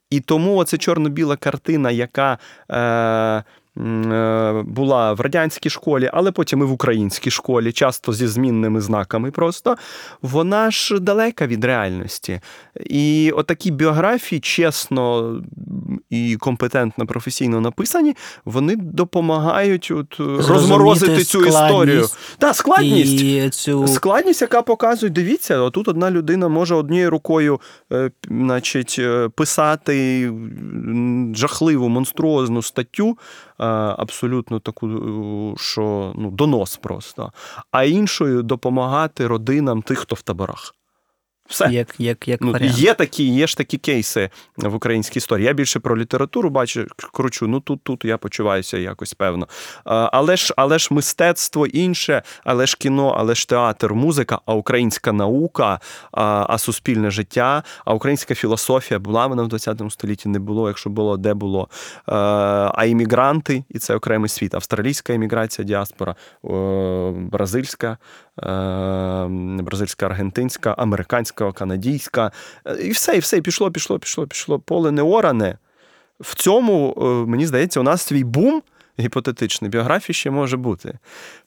І 0.09 0.19
тому 0.19 0.55
оця 0.55 0.77
чорно-біла 0.77 1.37
картина, 1.37 1.91
яка 1.91 2.37
е, 2.69 2.77
е, 2.79 3.43
була 4.65 5.13
в 5.13 5.21
радянській 5.21 5.69
школі, 5.69 6.09
але 6.13 6.31
потім 6.31 6.61
і 6.61 6.63
в 6.63 6.71
українській 6.71 7.31
школі, 7.31 7.71
часто 7.71 8.13
зі 8.13 8.27
змінними 8.27 8.81
знаками 8.81 9.31
просто, 9.31 9.75
вона 10.21 10.71
ж 10.71 10.99
далека 10.99 11.47
від 11.47 11.65
реальності. 11.65 12.39
І 12.85 13.31
отакі 13.35 13.71
біографії, 13.71 14.39
чесно 14.39 15.35
і 16.09 16.37
компетентно, 16.39 17.05
професійно 17.05 17.61
написані, 17.61 18.15
вони 18.45 18.75
допомагають 18.75 19.91
от, 19.91 20.19
розморозити 20.19 21.23
цю 21.23 21.45
історію. 21.45 22.07
Та, 22.37 22.53
складність. 22.53 23.21
І 23.21 23.49
цю 23.49 23.87
Складність, 23.87 24.41
яка 24.41 24.61
показує, 24.61 25.09
дивіться, 25.09 25.59
отут 25.59 25.87
одна 25.87 26.11
людина 26.11 26.47
може 26.47 26.75
однією 26.75 27.09
рукою 27.09 27.59
е, 27.91 28.11
значить, 28.29 28.95
е, 28.99 29.29
писати 29.29 30.31
жахливу 31.35 31.89
монструозну 31.89 32.61
статтю, 32.61 33.17
е, 33.54 33.54
абсолютно 33.63 34.59
таку, 34.59 34.87
е, 34.87 35.53
що 35.57 36.13
ну, 36.15 36.31
донос 36.31 36.77
просто, 36.77 37.31
а 37.71 37.83
іншою 37.83 38.43
допомагати 38.43 39.27
родинам 39.27 39.81
тих, 39.81 39.99
хто 39.99 40.15
в 40.15 40.21
таборах. 40.21 40.75
Все. 41.47 41.67
як, 41.71 41.95
як, 41.99 42.27
як 42.27 42.41
Ну, 42.41 42.51
варіант. 42.51 42.77
є 42.77 42.93
такі, 42.93 43.23
є 43.23 43.47
ж 43.47 43.57
такі 43.57 43.77
кейси 43.77 44.29
в 44.57 44.75
українській 44.75 45.17
історії. 45.17 45.47
Я 45.47 45.53
більше 45.53 45.79
про 45.79 45.97
літературу 45.97 46.49
бачу, 46.49 46.85
кручу. 47.13 47.47
Ну 47.47 47.59
тут, 47.59 47.79
тут 47.83 48.05
я 48.05 48.17
почуваюся 48.17 48.77
якось 48.77 49.13
певно. 49.13 49.47
Але 49.83 50.37
ж, 50.37 50.53
але 50.57 50.79
ж 50.79 50.87
мистецтво 50.91 51.67
інше, 51.67 52.23
але 52.43 52.65
ж 52.65 52.77
кіно, 52.79 53.15
але 53.17 53.35
ж 53.35 53.49
театр, 53.49 53.93
музика, 53.93 54.39
а 54.45 54.53
українська 54.53 55.11
наука, 55.11 55.79
а, 56.11 56.45
а 56.49 56.57
суспільне 56.57 57.11
життя, 57.11 57.63
а 57.85 57.93
українська 57.93 58.35
філософія 58.35 58.99
була 58.99 59.27
вона 59.27 59.43
в 59.43 59.47
20 59.47 59.81
столітті, 59.89 60.29
не 60.29 60.39
було, 60.39 60.67
якщо 60.67 60.89
було, 60.89 61.17
де 61.17 61.33
було. 61.33 61.67
А, 62.05 62.85
іммігранти, 62.87 63.63
і 63.69 63.79
це 63.79 63.95
окремий 63.95 64.29
світ. 64.29 64.55
Австралійська 64.55 65.13
імміграція, 65.13 65.65
діаспора, 65.65 66.15
бразильська, 67.13 67.97
бразильська, 68.37 70.05
аргентинська, 70.05 70.71
американська, 70.71 71.51
канадійська. 71.51 72.31
Е, 72.65 72.75
І 72.75 72.91
все, 72.91 73.15
і 73.15 73.19
все, 73.19 73.37
і 73.37 73.41
пішло, 73.41 73.71
пішло, 73.71 73.99
пішло, 73.99 74.27
пішло. 74.27 74.59
Поле 74.59 74.91
не 74.91 75.01
оране. 75.01 75.57
В 76.19 76.35
цьому, 76.35 76.93
е, 76.97 77.29
мені 77.29 77.47
здається, 77.47 77.79
у 77.79 77.83
нас 77.83 78.01
свій 78.01 78.23
бум 78.23 78.61
гіпотетичний 78.99 79.71
біографії 79.71 80.13
ще 80.13 80.31
може 80.31 80.57
бути. 80.57 80.99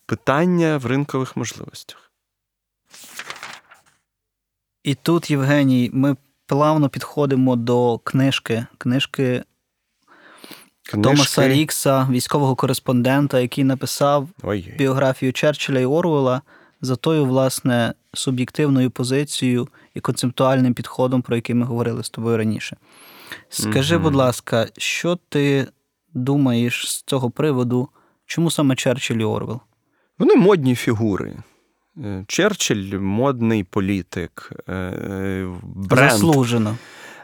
Питання 0.07 0.77
в 0.77 0.87
ринкових 0.87 1.37
можливостях. 1.37 2.11
І 4.85 4.95
тут, 4.95 5.31
Євгеній, 5.31 5.91
ми 5.93 6.17
плавно 6.47 6.89
підходимо 6.89 7.57
до 7.57 7.99
книжки. 7.99 8.67
Книжки 8.79 9.45
Томаса 10.83 11.49
Рікса, 11.49 12.09
військового 12.11 12.57
кореспондента, 12.57 13.41
який 13.41 13.65
написав 13.65 14.29
Ой, 14.43 14.75
біографію 14.79 15.33
Черчилля 15.33 15.81
і 15.81 15.85
Орвела 15.85 16.43
за 16.81 16.97
тою, 16.97 17.25
власне, 17.25 17.95
суб'єктивною 18.15 18.91
позицією 18.91 19.69
і 19.95 20.01
концептуальним 20.01 20.75
підходом, 20.75 21.23
про 21.23 21.37
який 21.37 21.55
ми 21.55 21.67
говорили 21.67 22.05
з 22.05 22.11
тобою 22.11 22.37
раніше. 22.37 22.77
Скажи, 23.49 23.95
Мгм. 23.95 24.03
будь 24.05 24.15
ласка, 24.15 24.67
що 24.79 25.19
ти 25.29 25.67
думаєш 26.15 26.91
з 26.91 27.03
цього 27.03 27.31
приводу? 27.31 27.89
Чому 28.27 28.51
саме 28.51 28.77
Черчилль 28.77 29.17
і 29.17 29.25
Орвел? 29.25 29.61
Вони 30.19 30.35
модні 30.35 30.75
фігури. 30.75 31.37
Е, 32.05 32.25
Черчилль 32.29 32.99
модний 32.99 33.65
політик, 33.65 34.53
е, 34.69 34.73
е, 34.75 35.49
бренд. 35.63 36.11
Заслужено. 36.11 36.77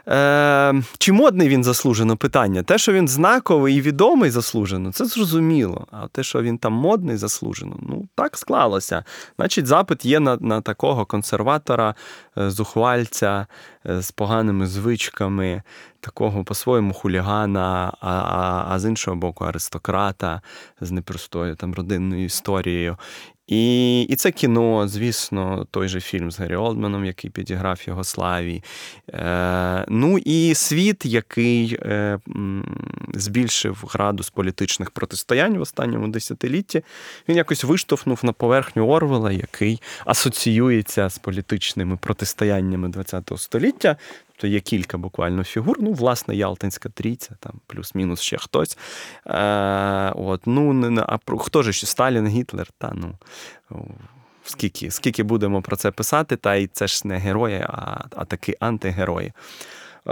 Е, 0.07 0.81
чи 0.97 1.13
модний 1.13 1.49
він 1.49 1.63
заслужено 1.63 2.17
питання? 2.17 2.63
Те, 2.63 2.77
що 2.77 2.93
він 2.93 3.07
знаковий 3.07 3.75
і 3.75 3.81
відомий 3.81 4.29
заслужено, 4.29 4.91
це 4.91 5.05
зрозуміло. 5.05 5.87
А 5.91 6.07
те, 6.07 6.23
що 6.23 6.41
він 6.41 6.57
там 6.57 6.73
модний 6.73 7.17
заслужено, 7.17 7.75
ну 7.81 8.07
так 8.15 8.37
склалося. 8.37 9.03
Значить, 9.35 9.67
запит 9.67 10.05
є 10.05 10.19
на, 10.19 10.37
на 10.41 10.61
такого 10.61 11.05
консерватора, 11.05 11.95
е, 12.37 12.49
зухвальця 12.49 13.47
е, 13.89 14.01
з 14.01 14.11
поганими 14.11 14.67
звичками, 14.67 15.61
такого 15.99 16.43
по-своєму 16.43 16.93
хулігана, 16.93 17.93
а, 18.01 18.09
а, 18.09 18.65
а 18.69 18.79
з 18.79 18.85
іншого 18.85 19.17
боку, 19.17 19.45
аристократа 19.45 20.41
з 20.81 20.91
непростою 20.91 21.55
там 21.55 21.73
родинною 21.73 22.25
історією. 22.25 22.97
І, 23.47 24.01
і 24.01 24.15
це 24.15 24.31
кіно, 24.31 24.87
звісно, 24.87 25.67
той 25.71 25.87
же 25.87 26.01
фільм 26.01 26.31
з 26.31 26.39
Гаррі 26.39 26.55
Олдманом, 26.55 27.05
який 27.05 27.29
підіграв 27.29 27.81
його 27.87 28.03
славі. 28.03 28.63
Е, 29.13 29.85
ну 29.87 30.17
і 30.17 30.55
світ, 30.55 31.05
який 31.05 31.77
е, 31.81 32.19
збільшив 33.13 33.83
градус 33.93 34.29
політичних 34.29 34.91
протистоянь 34.91 35.57
в 35.57 35.61
останньому 35.61 36.07
десятилітті, 36.07 36.81
він 37.29 37.37
якось 37.37 37.63
виштовхнув 37.63 38.19
на 38.23 38.33
поверхню 38.33 38.87
Орвела, 38.87 39.31
який 39.31 39.81
асоціюється 40.05 41.09
з 41.09 41.17
політичними 41.17 41.97
протистояннями 41.97 42.91
ХХ 42.91 43.37
століття. 43.37 43.97
Тобто 44.35 44.47
є 44.47 44.59
кілька 44.59 44.97
буквально 44.97 45.43
фігур. 45.43 45.77
Ну, 45.79 45.93
власне, 45.93 46.35
Ялтинська 46.35 46.89
трійця, 46.89 47.31
там 47.39 47.53
плюс-мінус 47.67 48.21
ще 48.21 48.37
хтось. 48.37 48.77
Е, 49.27 50.11
от, 50.15 50.41
ну, 50.45 50.73
не- 50.73 51.05
а 51.07 51.17
про 51.17 51.37
хто 51.37 51.63
же 51.63 51.73
ще 51.73 51.87
Сталін, 51.87 52.27
Гітлер? 52.27 52.67
Та 52.77 52.93
ну. 52.95 53.15
Скільки, 54.43 54.91
скільки 54.91 55.23
будемо 55.23 55.61
про 55.61 55.75
це 55.75 55.91
писати, 55.91 56.35
та 56.35 56.55
й 56.55 56.67
це 56.67 56.87
ж 56.87 57.07
не 57.07 57.17
герої, 57.17 57.65
а, 57.69 58.05
а 58.15 58.25
таки 58.25 58.57
антигерої. 58.59 59.33
Е, 60.07 60.11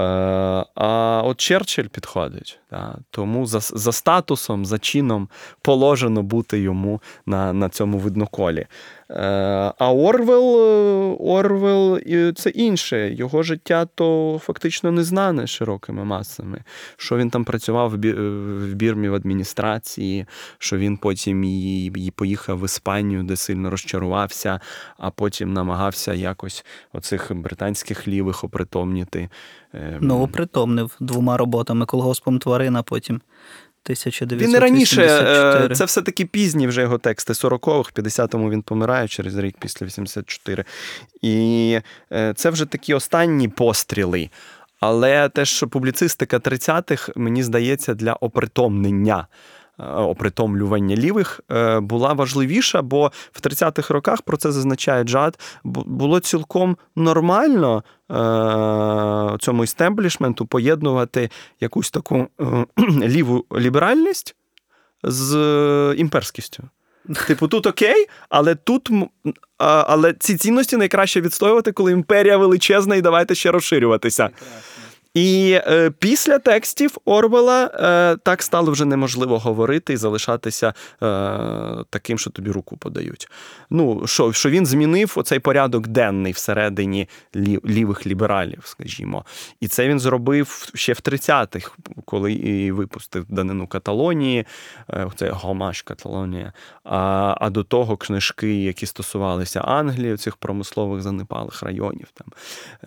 а 0.76 1.22
от 1.26 1.38
Черчилль 1.38 1.88
підходить. 1.88 2.60
Та, 2.70 2.98
тому 3.10 3.46
за, 3.46 3.60
за 3.60 3.92
статусом, 3.92 4.66
за 4.66 4.80
чином 4.80 5.30
положено 5.62 6.24
бути 6.24 6.60
йому 6.60 7.02
на, 7.26 7.54
на 7.54 7.70
цьому 7.70 7.98
видноколі. 7.98 8.68
А 9.16 9.94
Орвел, 9.94 10.46
Орвел 11.20 12.00
це 12.36 12.50
інше. 12.50 13.14
Його 13.14 13.44
життя 13.44 13.86
то 13.96 14.40
фактично 14.44 14.92
не 14.92 15.04
знане 15.04 15.48
широкими 15.48 16.06
масами. 16.06 16.64
Що 16.98 17.18
він 17.18 17.30
там 17.30 17.44
працював 17.44 17.90
в, 17.90 18.74
Бірмі 18.74 19.10
в 19.10 19.16
адміністрації, 19.16 20.26
що 20.58 20.78
він 20.78 20.98
потім 20.98 21.44
і, 21.44 22.14
поїхав 22.16 22.60
в 22.60 22.66
Іспанію, 22.66 23.24
де 23.24 23.36
сильно 23.36 23.70
розчарувався, 23.70 24.60
а 24.98 25.10
потім 25.10 25.54
намагався 25.54 26.14
якось 26.14 26.66
оцих 26.94 27.32
британських 27.36 28.08
лівих 28.08 28.44
опритомніти. 28.44 29.30
Е, 29.74 29.98
Ну, 30.02 30.22
опритомнив 30.22 30.96
двома 31.00 31.38
роботами 31.38 31.86
колгоспом 31.86 32.40
тварина 32.40 32.84
потім. 32.84 33.22
1984. 33.86 34.48
Він 34.48 34.56
і 34.56 34.60
раніше, 34.60 35.02
е, 35.72 35.76
це 35.76 35.86
все-таки 35.86 36.26
пізні 36.26 36.68
вже 36.68 36.82
його 36.82 36.98
тексти 36.98 37.34
40-х, 37.34 37.92
50-му 37.96 38.50
він 38.50 38.62
помирає 38.62 39.08
через 39.08 39.38
рік 39.38 39.56
після 39.60 39.86
84. 39.86 40.66
І 41.22 41.80
е, 42.12 42.34
це 42.36 42.50
вже 42.50 42.66
такі 42.66 42.94
останні 42.94 43.48
постріли. 43.48 44.30
Але 44.80 45.30
те, 45.30 45.46
що 45.46 45.68
публіцистика 45.68 46.38
30-х, 46.38 47.12
мені 47.16 47.44
здається, 47.44 47.94
для 47.94 48.14
опритомнення. 48.14 49.28
Е, 49.80 49.84
Опритомлювання 49.84 50.96
лівих 50.96 51.42
е, 51.52 51.80
була 51.80 52.14
важливіша, 52.14 52.82
бо 52.82 53.12
в 53.32 53.42
30-х 53.42 53.94
роках 53.94 54.22
про 54.22 54.38
це 54.38 54.52
зазначає 54.52 55.04
Джад. 55.04 55.40
Було 55.64 56.20
цілком 56.20 56.78
нормально 56.96 57.84
е, 58.12 59.38
цьому 59.40 59.64
істеблішменту 59.64 60.46
поєднувати 60.46 61.30
якусь 61.60 61.92
таку 61.92 62.28
ліву 63.02 63.46
ліберальність 63.58 64.36
з 65.04 65.36
імперськістю. 65.98 66.64
Типу, 67.28 67.48
тут 67.48 67.68
окей, 67.68 68.08
але 68.30 68.56
тут 68.56 68.90
але 69.58 70.14
ці 70.14 70.38
цінності 70.38 70.78
найкраще 70.78 71.22
відстоювати, 71.22 71.72
коли 71.72 71.92
імперія 71.92 72.38
величезна, 72.38 72.96
і 72.96 73.02
давайте 73.02 73.36
ще 73.36 73.52
розширюватися. 73.52 74.30
І 75.14 75.60
е, 75.68 75.92
після 76.00 76.40
текстів 76.40 76.98
Орвела 77.06 77.66
е, 77.66 78.18
так 78.24 78.44
стало 78.44 78.72
вже 78.72 78.86
неможливо 78.86 79.40
говорити 79.40 79.94
і 79.94 79.98
залишатися 79.98 80.68
е, 80.68 80.74
таким, 81.90 82.18
що 82.18 82.30
тобі 82.30 82.52
руку 82.52 82.78
подають. 82.78 83.28
Ну, 83.70 84.08
що, 84.08 84.34
що 84.34 84.50
він 84.50 84.66
змінив 84.66 85.14
оцей 85.16 85.40
порядок 85.40 85.88
денний 85.88 86.34
всередині 86.34 87.10
лі, 87.36 87.60
лівих 87.66 88.08
лібералів, 88.08 88.62
скажімо. 88.66 89.26
І 89.60 89.68
це 89.68 89.88
він 89.88 90.00
зробив 90.00 90.70
ще 90.74 90.94
в 90.94 90.98
30-х, 90.98 91.72
коли 92.06 92.34
і 92.34 92.72
випустив 92.72 93.26
данину 93.30 93.68
Каталонії, 93.68 94.46
е, 94.90 95.08
це 95.16 95.30
Гомаш 95.30 95.82
Каталонія. 95.82 96.54
А, 96.84 97.36
а 97.40 97.50
до 97.50 97.64
того 97.64 97.98
книжки, 97.98 98.64
які 98.64 98.86
стосувалися 98.86 99.62
Англії, 99.62 100.18
цих 100.18 100.36
промислових 100.36 101.02
занепалих 101.02 101.64
районів. 101.64 102.08
Там, 102.14 102.28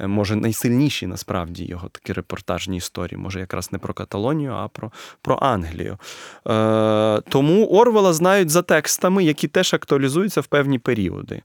е, 0.00 0.06
може, 0.06 0.36
найсильніші 0.36 1.06
насправді 1.06 1.64
його 1.64 1.88
такі 1.88 2.12
репортажні 2.16 2.76
історії. 2.76 3.18
Може, 3.18 3.40
якраз 3.40 3.72
не 3.72 3.78
про 3.78 3.94
Каталонію, 3.94 4.52
а 4.52 4.68
про, 4.68 4.92
про 5.22 5.38
Англію. 5.42 5.98
Е, 6.48 7.20
Тому 7.28 7.66
Орвела 7.66 8.12
знають 8.12 8.50
за 8.50 8.62
текстами, 8.62 9.24
які 9.24 9.48
теж 9.48 9.74
актуалізуються 9.74 10.40
в 10.40 10.46
певні 10.46 10.78
періоди. 10.78 11.42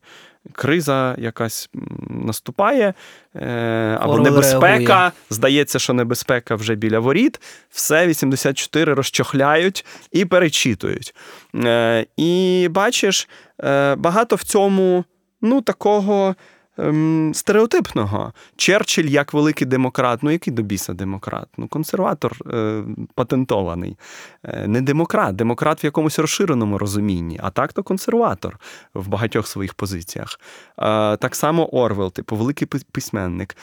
Криза 0.54 1.16
якась 1.18 1.70
наступає, 2.10 2.94
е, 3.36 3.98
або 4.02 4.14
Орвел 4.14 4.32
небезпека. 4.32 4.68
реагує. 4.68 5.12
Здається, 5.30 5.80
що 5.80 5.94
небезпека 5.94 6.56
вже 6.56 6.76
біля 6.76 7.00
воріт. 7.00 7.42
Все 7.70 8.08
84 8.08 8.94
розчохляють 8.94 9.86
і 10.12 10.26
перечитують. 10.26 11.16
Е, 11.56 12.06
І 12.18 12.68
бачиш, 12.72 13.30
е, 13.64 13.96
багато 13.96 14.36
в 14.36 14.44
цьому 14.44 15.06
ну, 15.42 15.62
такого 15.62 16.36
ем, 16.78 17.32
стереотипного. 17.34 18.34
Черчилль 18.56 19.06
як 19.06 19.34
великий 19.34 19.68
демократ. 19.68 20.24
Ну, 20.24 20.32
який 20.32 20.54
до 20.54 20.62
біса 20.62 20.94
демократ? 20.94 21.48
Ну, 21.58 21.68
консерватор 21.68 22.38
е, 22.54 22.84
патентований. 23.16 23.98
Е, 24.44 24.68
не 24.68 24.82
демократ, 24.82 25.36
демократ 25.36 25.84
в 25.84 25.86
якомусь 25.86 26.20
розширеному 26.20 26.78
розумінні, 26.78 27.40
а 27.44 27.50
так 27.50 27.74
то 27.74 27.84
консерватор 27.84 28.60
в 28.94 29.08
багатьох 29.08 29.48
своїх 29.48 29.74
позиціях. 29.74 30.40
Е, 30.80 31.18
так 31.18 31.36
само 31.36 31.66
Орвел, 31.76 32.12
типу, 32.12 32.36
великий 32.36 32.68
письменник. 32.92 33.58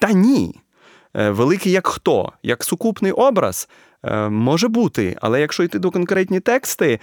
Та 0.00 0.12
ні. 0.12 0.60
Е, 1.16 1.30
Великий 1.30 1.72
як 1.72 1.86
хто? 1.86 2.32
Як 2.42 2.64
сукупний 2.64 3.12
образ 3.12 3.68
е, 4.04 4.28
може 4.28 4.68
бути, 4.68 5.16
але 5.20 5.40
якщо 5.40 5.62
йти 5.62 5.78
до 5.78 5.90
конкретні 5.90 6.40
тексти, 6.40 7.00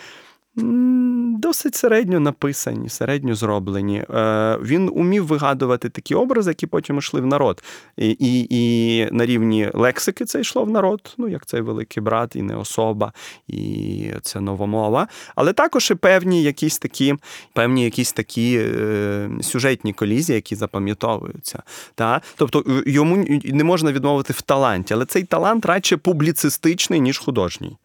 досить 0.56 1.76
середньо 1.76 2.20
написані, 2.20 2.90
середньо 2.90 3.36
зроблені. 3.36 4.04
Е, 4.10 4.58
Він 4.62 4.90
умів 4.94 5.26
вигадувати 5.26 5.90
такі 5.90 6.16
образи, 6.16 6.52
які 6.52 6.68
потім 6.68 6.98
йшли 6.98 7.22
в 7.22 7.26
народ. 7.26 7.64
І, 7.98 8.10
і, 8.20 8.48
і 8.50 9.08
на 9.12 9.26
рівні 9.26 9.70
лексики 9.74 10.26
це 10.26 10.42
йшло 10.42 10.64
в 10.64 10.70
народ, 10.70 11.16
ну 11.18 11.28
як 11.28 11.46
цей 11.46 11.62
великий 11.62 12.04
брат, 12.04 12.36
і 12.36 12.42
не 12.42 12.56
особа, 12.56 13.14
і 13.48 14.12
це 14.22 14.40
новомова. 14.40 15.08
Але 15.36 15.54
також 15.54 15.92
і 15.92 15.96
певні 15.96 16.44
якісь 16.44 16.80
такі, 16.80 17.16
певні 17.54 17.84
якісь 17.84 18.14
такі 18.14 18.58
е, 18.60 19.30
сюжетні 19.42 19.94
колізії, 19.94 20.36
які 20.36 20.56
запам'ятовуються. 20.56 21.64
Та? 21.96 22.22
Тобто 22.36 22.64
е, 22.68 22.84
йому 22.92 23.26
не 23.44 23.64
можна 23.64 23.92
відмовити 23.92 24.34
в 24.34 24.42
таланті, 24.42 24.94
але 24.94 25.06
цей 25.06 25.24
талант 25.24 25.66
радше 25.66 25.98
публіцистичний, 25.98 27.00
ніж 27.00 27.18
художній. 27.18 27.78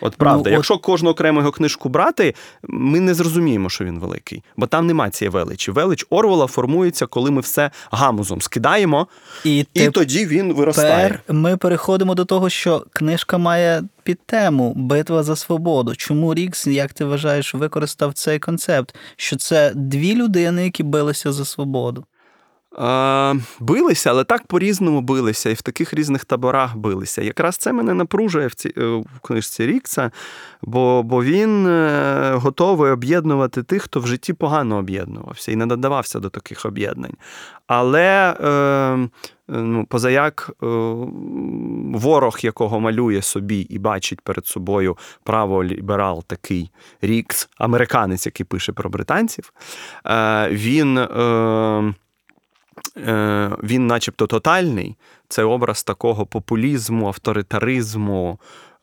От 0.00 0.16
правда, 0.16 0.36
Ну, 0.36 0.40
от- 0.50 0.52
якщо 0.52 0.78
кожну 0.78 1.10
окрему 1.10 1.40
його 1.40 1.52
книжку 1.52 1.88
брати, 1.88 2.34
ми 2.62 3.00
не 3.00 3.14
зрозуміємо, 3.14 3.70
що 3.70 3.84
він 3.84 3.98
великий, 3.98 4.42
бо 4.56 4.66
там 4.66 4.86
нема 4.86 5.10
цієї 5.10 5.30
величі. 5.30 5.70
Велич 5.70 6.06
Орвела 6.10 6.46
формується, 6.46 7.06
коли 7.06 7.30
ми 7.30 7.40
все 7.40 7.70
гамузом 7.90 8.40
скидаємо, 8.40 9.06
І, 9.44 9.58
і 9.58 9.64
тепер 9.64 9.92
тоді 9.92 10.26
він 10.26 10.52
виростає. 10.52 11.20
ми 11.28 11.56
переходимо 11.56 12.14
до 12.14 12.24
того, 12.24 12.50
що 12.50 12.86
книжка 12.92 13.38
має 13.38 13.82
підтему 14.02 14.72
Битва 14.76 15.22
за 15.22 15.36
свободу. 15.36 15.96
Чому 15.96 16.34
Рікс, 16.34 16.66
як 16.66 16.92
ти 16.92 17.04
вважаєш, 17.04 17.54
використав 17.54 18.12
цей 18.14 18.38
концепт? 18.38 18.94
Що 19.16 19.36
це 19.36 19.72
дві 19.74 20.14
людини, 20.14 20.64
які 20.64 20.82
билися 20.82 21.32
за 21.32 21.44
свободу. 21.44 22.04
Е, 22.78 23.34
билися, 23.60 24.10
але 24.10 24.24
так 24.24 24.46
по-різному 24.46 25.00
билися, 25.00 25.50
і 25.50 25.54
в 25.54 25.62
таких 25.62 25.94
різних 25.94 26.24
таборах 26.24 26.76
билися. 26.76 27.22
Якраз 27.22 27.56
це 27.56 27.72
мене 27.72 27.94
напружує 27.94 28.46
в, 28.46 28.54
ці, 28.54 28.72
е, 28.78 28.84
в 28.84 29.20
книжці 29.22 29.66
Рікса, 29.66 30.10
бо, 30.62 31.02
бо 31.02 31.24
він 31.24 31.66
е, 31.66 32.32
готовий 32.34 32.92
об'єднувати 32.92 33.62
тих, 33.62 33.82
хто 33.82 34.00
в 34.00 34.06
житті 34.06 34.32
погано 34.32 34.76
об'єднувався 34.76 35.52
і 35.52 35.56
не 35.56 35.66
додавався 35.66 36.20
до 36.20 36.30
таких 36.30 36.66
об'єднань. 36.66 37.14
Але 37.66 38.36
е, 38.40 39.08
ну, 39.48 39.84
позаяк 39.84 40.50
е, 40.50 40.66
ворог, 41.94 42.38
якого 42.42 42.80
малює 42.80 43.22
собі 43.22 43.60
і 43.60 43.78
бачить 43.78 44.20
перед 44.20 44.46
собою 44.46 44.96
право-ліберал 45.24 46.24
такий 46.26 46.70
Рікс, 47.00 47.48
американець, 47.58 48.26
який 48.26 48.46
пише 48.46 48.72
про 48.72 48.90
британців, 48.90 49.52
е, 50.06 50.48
він. 50.50 50.98
Е, 50.98 51.02
е, 51.02 51.94
він, 53.62 53.86
начебто, 53.86 54.26
тотальний. 54.26 54.96
Це 55.28 55.44
образ 55.44 55.82
такого 55.82 56.26
популізму, 56.26 57.06
авторитаризму, 57.06 58.38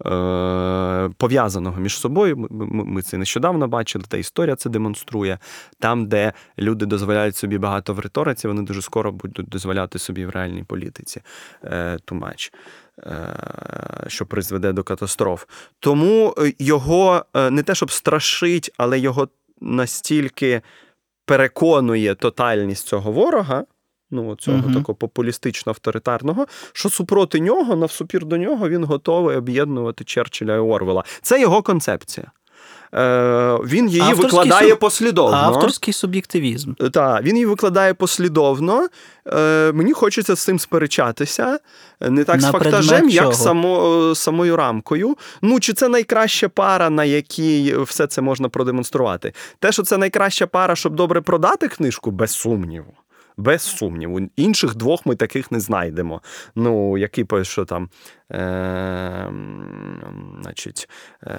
е, 0.05 1.09
пов'язаного 1.17 1.79
між 1.81 1.97
собою. 1.97 2.47
Ми, 2.49 3.01
це 3.01 3.17
нещодавно 3.17 3.67
бачили, 3.67 4.05
та 4.07 4.17
історія 4.17 4.55
це 4.55 4.69
демонструє. 4.69 5.39
Там, 5.79 6.07
де 6.07 6.33
люди 6.59 6.85
дозволяють 6.85 7.35
собі 7.35 7.57
багато 7.57 7.93
в 7.93 7.99
риториці, 7.99 8.47
вони 8.47 8.61
дуже 8.61 8.81
скоро 8.81 9.11
будуть 9.11 9.49
дозволяти 9.49 9.99
собі 9.99 10.25
в 10.25 10.29
реальній 10.29 10.63
політиці 10.63 11.21
е, 11.63 11.97
е, 12.11 13.35
Що 14.07 14.25
призведе 14.25 14.71
до 14.71 14.83
катастроф. 14.83 15.45
Тому 15.79 16.35
е, 16.37 16.53
його 16.59 17.25
е, 17.33 17.49
не 17.49 17.63
те, 17.63 17.75
щоб 17.75 17.91
страшить, 17.91 18.71
але 18.77 18.99
його 18.99 19.27
настільки 19.61 20.61
переконує 21.25 22.15
тотальність 22.15 22.87
цього 22.87 23.11
ворога, 23.11 23.65
ну 24.11 24.35
цього 24.35 24.57
Мгм. 24.57 24.73
такого 24.73 24.95
популістично-авторитарного, 24.95 26.45
що 26.73 26.89
супроти 26.89 27.39
нього, 27.39 27.75
навсупір 27.75 28.25
до 28.25 28.37
нього, 28.37 28.69
він 28.69 28.83
готовий 28.83 29.37
об'єднувати 29.37 30.03
Черчилля 30.03 30.55
і 30.55 30.59
Орвела. 30.59 31.03
Це 31.21 31.41
його 31.41 31.61
концепція. 31.61 32.31
Е, 32.93 33.57
він 33.65 33.89
її 33.89 34.01
Авторський 34.01 34.25
викладає 34.25 34.73
суб- 34.73 34.77
послідовно. 34.79 35.37
Авторський 35.37 35.93
суб'єктивізм. 35.93 36.73
Так, 36.73 37.23
він 37.23 37.35
її 37.35 37.45
викладає 37.45 37.93
послідовно. 37.93 38.87
Е, 39.27 39.71
мені 39.71 39.93
хочеться 39.93 40.35
з 40.35 40.39
цим 40.39 40.59
сперечатися. 40.59 41.59
Не 42.01 42.23
так 42.23 42.41
На 42.41 42.47
з 42.47 42.51
фактажем, 42.51 43.09
як 43.09 43.33
само, 43.35 44.15
самою 44.15 44.55
рамкою. 44.55 45.17
Ну, 45.41 45.59
чи 45.59 45.73
це 45.73 45.87
найкраща 45.87 46.49
пара, 46.49 46.89
на 46.89 47.05
якій 47.05 47.75
все 47.79 48.07
це 48.07 48.21
можна 48.21 48.49
продемонструвати? 48.49 49.33
Те, 49.59 49.71
що 49.71 49.83
це 49.83 49.97
найкраща 49.97 50.47
пара, 50.47 50.75
щоб 50.75 50.95
добре 50.95 51.21
продати 51.21 51.67
книжку, 51.67 52.11
без 52.11 52.31
сумніву. 52.31 52.93
Без 53.37 53.61
сумніву. 53.61 54.19
Інших 54.35 54.75
двох 54.75 55.05
ми 55.05 55.15
таких 55.15 55.51
не 55.51 55.59
знайдемо. 55.59 56.21
Ну, 56.55 56.97
по- 57.27 57.43
що 57.43 57.65
там, 57.65 57.89
е, 58.31 59.31
значить, 60.41 60.89
е, 61.23 61.37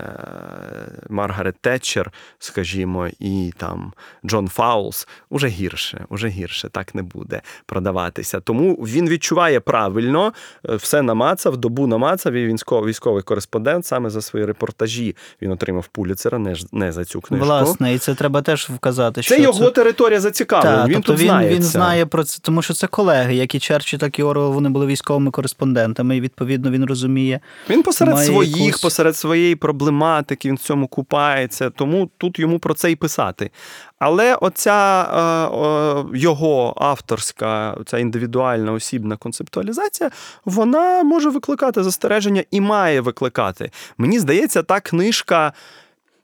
Маргарет 1.09 1.55
Тетчер, 1.61 2.13
скажімо, 2.39 3.09
і 3.21 3.53
там 3.57 3.93
Джон 4.27 4.49
Фаулс, 4.49 5.09
уже 5.31 5.49
гірше, 5.49 6.05
уже 6.09 6.29
гірше, 6.29 6.69
так 6.69 6.95
не 6.95 7.03
буде 7.03 7.41
продаватися. 7.67 8.41
Тому 8.41 8.75
він 8.75 9.09
відчуває 9.09 9.61
правильно, 9.61 10.33
е, 10.69 10.75
все 10.77 11.03
намацав, 11.03 11.57
добу 11.57 11.87
намацав, 11.87 12.33
і 12.33 12.47
військовий, 12.47 12.91
військовий 12.91 13.23
кореспондент 13.23 13.87
саме 13.87 14.11
за 14.11 14.23
свої 14.23 14.45
репортажі 14.45 15.17
він 15.43 15.51
отримав 15.51 15.87
пуліцера, 15.87 16.39
не, 16.39 16.55
не 16.73 16.93
за 16.93 17.05
цю 17.05 17.21
книжку. 17.21 17.47
Власне, 17.47 17.95
і 17.95 17.99
це 17.99 18.15
треба 18.15 18.43
теж 18.43 18.71
вказати. 18.71 19.23
Це 19.23 19.35
що 19.35 19.43
його 19.43 19.71
територія 19.71 20.21
зацікавлена. 20.21 20.87
Він 20.87 20.95
тобто 20.95 21.13
тут 21.13 21.21
він, 21.21 21.27
знає 21.29 21.49
він 21.55 21.63
це. 21.63 21.79
Знає 21.85 22.07
про 22.07 22.25
це, 22.25 22.39
тому 22.43 22.63
що 22.63 22.75
це 22.75 22.87
колеги, 22.87 23.35
як 23.35 23.55
і 23.55 23.59
Черчі, 23.59 23.99
так 23.99 24.19
і 24.19 24.23
Орвел, 24.23 24.53
вони 24.53 24.69
були 24.69 24.87
військовими 24.87 25.31
кореспондентами, 25.31 26.17
і 26.17 26.21
відповідно 26.21 26.71
він 26.71 26.85
розуміє. 26.85 27.41
Він 27.71 27.83
посеред 27.83 28.15
своїх, 28.27 28.57
якусь- 28.57 28.83
посеред 28.83 29.17
своєї 29.17 29.57
проблематики, 29.57 30.49
він 30.49 30.57
в 30.57 30.61
цьому 30.61 30.87
купається, 30.89 31.71
тому 31.71 32.11
тут 32.19 32.39
йому 32.39 32.59
про 32.59 32.75
це 32.75 32.91
і 32.91 32.97
писати. 32.97 33.51
Але 33.99 34.35
оця 34.35 35.03
е, 35.03 35.21
е, 35.57 36.19
його 36.19 36.75
авторська, 36.77 37.77
ця 37.87 37.99
індивідуальна 37.99 38.73
осібна 38.73 39.17
концептуалізація, 39.17 40.11
вона 40.45 41.03
може 41.03 41.31
викликати 41.31 41.83
застереження 41.83 42.45
і 42.51 42.61
має 42.61 43.01
викликати. 43.01 43.71
Мені 43.99 44.19
здається, 44.19 44.63
та 44.63 44.81
книжка. 44.81 45.53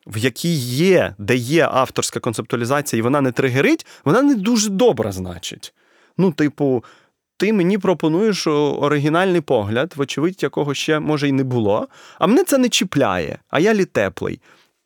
В 0.09 0.18
якій 0.18 0.54
є, 0.54 1.14
де 1.18 1.36
є 1.36 1.68
авторська 1.72 2.20
концептуалізація, 2.20 2.98
і 2.98 3.02
вона 3.02 3.20
не 3.20 3.32
тригерить, 3.32 3.86
вона 4.04 4.22
не 4.22 4.34
дуже 4.34 4.70
добра, 4.70 5.12
значить. 5.12 5.74
Ну, 6.18 6.32
типу, 6.32 6.84
ти 7.36 7.52
мені 7.52 7.78
пропонуєш 7.78 8.46
оригінальний 8.46 9.40
погляд, 9.40 9.94
вочевидь, 9.96 10.42
якого 10.42 10.74
ще 10.74 11.00
може 11.00 11.28
й 11.28 11.32
не 11.32 11.44
було, 11.44 11.88
а 12.18 12.26
мене 12.26 12.44
це 12.44 12.59
не 12.59 12.68
чіпляє, 12.68 13.38
а 13.48 13.61
я 13.61 13.74
літеплий. 13.74 14.40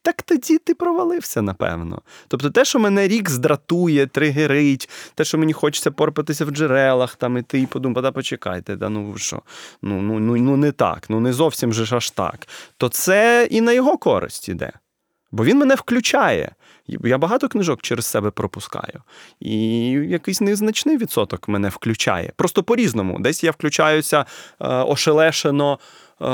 Так 0.05 0.23
тоді 0.23 0.59
ти 0.59 0.75
провалився, 0.75 1.43
напевно. 1.43 2.03
Тобто, 2.29 2.51
те, 2.51 2.65
що 2.65 2.79
мене 2.79 3.09
рік 3.09 3.31
здратує, 3.31 4.07
тригерить, 4.07 4.89
те, 5.15 5.25
що 5.25 5.39
мені 5.39 5.53
хочеться 5.53 5.91
порпатися 5.91 6.45
в 6.45 6.51
джерелах, 6.51 7.17
там 7.17 7.39
іти 7.39 7.61
і 7.61 7.67
подумати, 7.67 8.03
та 8.03 8.13
почекайте, 8.13 8.77
да, 8.77 8.89
ну 8.89 9.19
що, 9.19 9.43
ну, 9.83 10.03
ну, 10.03 10.19
ну, 10.19 10.37
ну 10.37 10.57
не 10.57 10.73
так, 10.73 11.11
ну 11.11 11.21
не 11.21 11.33
зовсім 11.33 11.73
же 11.73 11.85
ж 11.85 11.97
аж 11.97 12.11
так. 12.11 12.49
То 12.77 12.89
це 12.89 13.49
і 13.51 13.61
на 13.61 13.73
його 13.73 13.99
користь 13.99 14.49
іде. 14.49 14.73
Бо 15.33 15.45
він 15.45 15.59
мене 15.59 15.75
включає. 15.75 16.55
Я 16.87 17.19
багато 17.19 17.49
книжок 17.49 17.83
через 17.83 18.07
себе 18.07 18.31
пропускаю. 18.31 19.03
І 19.41 19.91
якийсь 19.91 20.41
незначний 20.41 20.97
відсоток 20.97 21.49
мене 21.49 21.69
включає. 21.69 22.33
Просто 22.37 22.63
по-різному. 22.63 23.19
Десь 23.21 23.45
я 23.45 23.51
включаюся 23.51 24.21
е, 24.21 24.67
ошелешено, 24.69 25.79
е, 26.21 26.25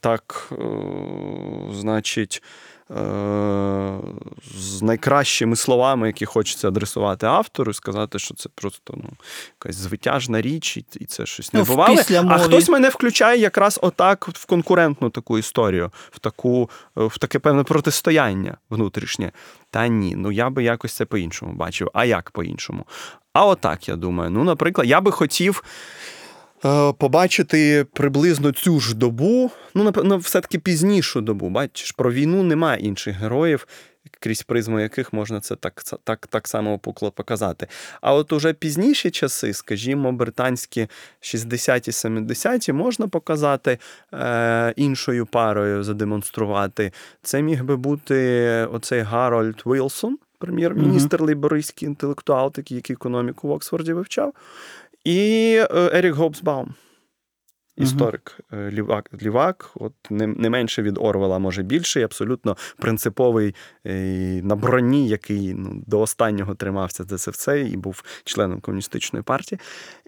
так, 0.00 0.52
е, 0.52 0.56
значить, 1.72 2.42
з 4.54 4.82
найкращими 4.82 5.56
словами, 5.56 6.06
які 6.06 6.26
хочеться 6.26 6.68
адресувати 6.68 7.26
автору, 7.26 7.70
і 7.70 7.74
сказати, 7.74 8.18
що 8.18 8.34
це 8.34 8.48
просто 8.54 8.94
ну, 8.96 9.10
якась 9.60 9.76
звитяжна 9.76 10.42
річ, 10.42 10.76
і, 10.76 11.04
це 11.04 11.26
щось 11.26 11.52
Ну, 11.52 11.58
не 11.58 11.64
в 11.64 11.68
бувало. 11.68 11.96
А 12.10 12.38
хтось 12.38 12.68
мене 12.68 12.88
включає 12.88 13.40
якраз 13.40 13.78
отак 13.82 14.28
в 14.28 14.46
конкурентну 14.46 15.10
таку 15.10 15.38
історію, 15.38 15.90
в 16.10 16.18
таку, 16.18 16.70
е, 16.98 17.04
в 17.04 17.18
таке 17.18 17.38
певне 17.38 17.62
протистояння 17.62 18.56
внутрішнє. 18.70 19.32
Та 19.70 19.88
ні, 19.88 20.14
ну 20.16 20.32
я 20.32 20.50
би 20.50 20.64
якось 20.64 20.92
це 20.92 21.04
по-іншому 21.04 21.52
бачив. 21.52 21.90
А 21.94 22.04
як 22.04 22.30
по-іншому? 22.30 22.84
А 23.32 23.46
отак 23.46 23.88
я 23.88 23.96
думаю. 23.96 24.30
Ну, 24.30 24.44
наприклад, 24.44 24.88
я 24.88 25.00
би 25.00 25.12
хотів. 25.12 25.64
Е, 26.64 26.92
Побачити 26.92 27.86
приблизно 27.92 28.52
цю 28.52 28.80
ж 28.80 28.94
добу, 28.94 29.50
ну, 29.74 29.84
напевно, 29.84 30.16
все-таки 30.16 30.58
пізнішу 30.58 31.20
добу. 31.20 31.50
Бачиш, 31.50 31.92
про 31.92 32.12
війну 32.12 32.42
немає 32.42 32.80
інших 32.80 33.16
героїв, 33.16 33.66
крізь 34.20 34.42
призму 34.42 34.80
яких 34.80 35.12
можна 35.12 35.40
це 35.40 35.56
так, 35.56 35.82
так, 36.04 36.26
так 36.26 36.48
само 36.48 36.78
показати. 37.14 37.66
А 38.00 38.14
от 38.14 38.32
уже 38.32 38.52
пізніші 38.52 39.10
часи, 39.10 39.54
скажімо, 39.54 40.12
британські 40.12 40.88
60-ті, 41.22 41.90
70-ті, 41.90 42.72
можна 42.72 43.08
показати 43.08 43.78
е, 44.12 44.74
іншою 44.76 45.26
парою, 45.26 45.82
задемонструвати. 45.82 46.92
Це 47.22 47.42
міг 47.42 47.64
би 47.64 47.76
бути 47.76 48.48
оцей 48.72 49.00
Гарольд 49.00 49.62
Вілсон, 49.66 50.18
прем'єр-міністр 50.38 51.22
лейбористський 51.22 51.88
інтелектуал, 51.88 52.52
такий, 52.52 52.76
який 52.76 52.94
економіку 52.94 53.48
в 53.48 53.50
Оксфорді 53.50 53.92
вивчав, 53.92 54.32
і 55.04 55.54
е, 55.70 55.90
Ерік 55.98 56.14
Гобсбаум. 56.14 56.74
Історик 57.76 58.40
е, 58.52 58.70
лівак, 58.70 59.10
лівак, 59.22 59.70
от 59.74 59.92
не, 60.10 60.26
не 60.26 60.50
менше 60.50 60.82
від 60.82 60.98
Орвела, 60.98 61.38
може 61.38 61.62
більше, 61.62 62.00
і 62.00 62.02
абсолютно 62.02 62.56
принциповий 62.76 63.54
е, 63.86 63.92
на 64.42 64.56
броні, 64.56 65.08
який 65.08 65.54
ну, 65.54 65.82
до 65.86 66.00
останнього 66.00 66.54
тримався 66.54 67.04
за 67.04 67.18
це 67.18 67.30
все 67.30 67.60
і 67.60 67.76
був 67.76 68.02
членом 68.24 68.60
комуністичної 68.60 69.22
партії. 69.22 69.58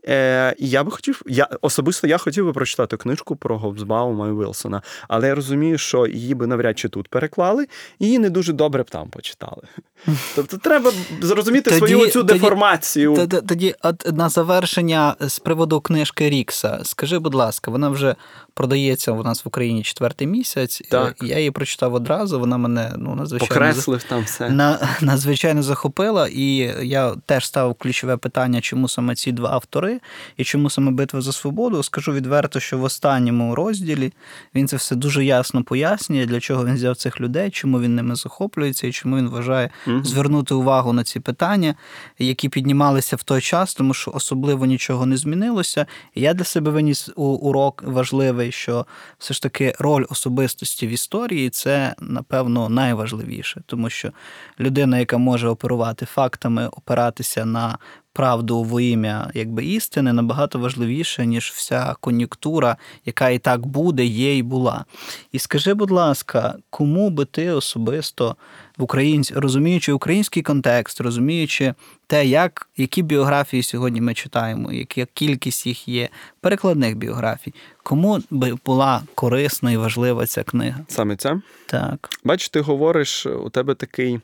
Е, 0.08 0.54
і 0.58 0.68
я 0.70 0.84
би 0.84 0.90
хотів, 0.90 1.22
я 1.26 1.48
особисто 1.60 2.06
я 2.06 2.18
хотів 2.18 2.44
би 2.44 2.52
прочитати 2.52 2.96
книжку 2.96 3.36
про 3.36 3.58
Гобсбаума 3.58 4.28
і 4.28 4.30
Вілсона, 4.30 4.82
але 5.08 5.28
я 5.28 5.34
розумію, 5.34 5.78
що 5.78 6.06
її 6.06 6.34
би 6.34 6.46
навряд 6.46 6.78
чи 6.78 6.88
тут 6.88 7.08
переклали, 7.08 7.66
і 7.98 8.06
її 8.06 8.18
не 8.18 8.30
дуже 8.30 8.52
добре 8.52 8.82
б 8.82 8.90
там 8.90 9.08
почитали. 9.08 9.62
Тобто 10.34 10.58
треба 10.58 10.92
зрозуміти 11.20 11.70
Тоді- 11.70 11.94
свою 11.94 12.10
цю 12.10 12.22
деформацію. 12.22 13.14
Т- 13.16 13.26
т- 13.26 13.40
Тоді, 13.40 13.74
от 13.82 14.12
на 14.12 14.28
завершення 14.28 15.16
з 15.20 15.38
приводу 15.38 15.80
книжки 15.80 16.30
Рікса, 16.30 16.80
скажи, 16.82 17.18
будь 17.18 17.34
ласка, 17.34 17.70
вона 17.70 17.88
вже 17.88 18.16
продається 18.54 19.12
у 19.12 19.22
нас 19.22 19.44
в 19.44 19.48
Україні 19.48 19.82
четвертий 19.82 20.26
місяць. 20.26 20.82
Так. 20.90 21.16
Я 21.22 21.38
її 21.38 21.50
прочитав 21.50 21.94
одразу. 21.94 22.40
Вона 22.40 22.56
мене 22.56 22.92
ну 22.96 23.14
надзвичайно 23.14 23.54
Покреслив 23.54 24.02
там 24.02 24.22
все. 24.22 24.50
на, 24.50 24.88
надзвичайно 25.00 25.62
захопила, 25.62 26.28
і 26.32 26.46
я 26.82 27.14
теж 27.26 27.46
ставив 27.46 27.74
ключове 27.74 28.16
питання, 28.16 28.60
чому 28.60 28.88
саме 28.88 29.14
ці 29.14 29.32
два 29.32 29.50
автори 29.50 29.95
і 30.36 30.44
чому 30.44 30.70
саме 30.70 30.90
битва 30.90 31.20
за 31.20 31.32
свободу. 31.32 31.82
Скажу 31.82 32.12
відверто, 32.12 32.60
що 32.60 32.78
в 32.78 32.82
останньому 32.82 33.54
розділі 33.54 34.12
він 34.54 34.68
це 34.68 34.76
все 34.76 34.96
дуже 34.96 35.24
ясно 35.24 35.62
пояснює, 35.62 36.26
для 36.26 36.40
чого 36.40 36.66
він 36.66 36.74
взяв 36.74 36.96
цих 36.96 37.20
людей, 37.20 37.50
чому 37.50 37.80
він 37.80 37.94
ними 37.94 38.14
захоплюється 38.14 38.86
і 38.86 38.92
чому 38.92 39.16
він 39.16 39.28
вважає 39.28 39.70
Мгм. 39.86 40.04
звернути 40.04 40.54
увагу 40.54 40.92
на 40.92 41.04
ці 41.04 41.20
питання, 41.20 41.74
які 42.18 42.48
піднімалися 42.48 43.16
в 43.16 43.22
той 43.22 43.40
час, 43.40 43.74
тому 43.74 43.94
що 43.94 44.10
особливо 44.14 44.66
нічого 44.66 45.06
не 45.06 45.16
змінилося. 45.16 45.86
І 46.14 46.20
я 46.20 46.34
для 46.34 46.44
себе 46.44 46.70
виніс 46.70 47.10
урок 47.16 47.82
важливий, 47.86 48.52
що 48.52 48.86
все 49.18 49.34
ж 49.34 49.42
таки 49.42 49.74
роль 49.78 50.04
особистості 50.08 50.86
в 50.86 50.90
історії 50.90 51.50
це, 51.50 51.94
напевно, 52.00 52.68
найважливіше, 52.68 53.62
тому 53.66 53.90
що 53.90 54.12
людина, 54.60 54.98
яка 54.98 55.18
може 55.18 55.48
оперувати 55.48 56.06
фактами, 56.06 56.68
опиратися 56.68 57.44
на 57.44 57.78
правду 58.16 58.62
во 58.62 58.80
ім'я 58.80 59.30
якби 59.34 59.64
істини, 59.64 60.12
набагато 60.12 60.58
важливіше, 60.58 61.26
ніж 61.26 61.52
вся 61.54 61.94
кон'юнктура, 62.00 62.76
яка 63.04 63.28
і 63.28 63.38
так 63.38 63.66
буде, 63.66 64.04
є 64.04 64.36
і 64.36 64.42
була. 64.42 64.84
І 65.32 65.38
скажи, 65.38 65.74
будь 65.74 65.90
ласка, 65.90 66.54
кому 66.70 67.10
би 67.10 67.24
ти 67.24 67.50
особисто 67.50 68.36
в 68.78 68.82
українсь... 68.82 69.32
розуміючи 69.32 69.92
український 69.92 70.42
контекст, 70.42 71.00
розуміючи 71.00 71.74
те, 72.06 72.26
як 72.26 72.68
які 72.76 73.02
біографії 73.02 73.62
сьогодні 73.62 74.00
ми 74.00 74.14
читаємо, 74.14 74.72
яка 74.72 75.06
кількість 75.14 75.66
їх 75.66 75.88
є, 75.88 76.08
перекладних 76.40 76.96
біографій, 76.96 77.54
кому 77.82 78.20
би 78.30 78.56
була 78.66 79.02
корисна 79.14 79.72
і 79.72 79.76
важлива 79.76 80.26
ця 80.26 80.42
книга? 80.42 80.80
Саме 80.88 81.16
це. 81.16 81.40
Так. 81.66 82.08
Бач, 82.24 82.48
ти 82.48 82.60
говориш, 82.60 83.26
у 83.26 83.50
тебе 83.50 83.74
такий 83.74 84.20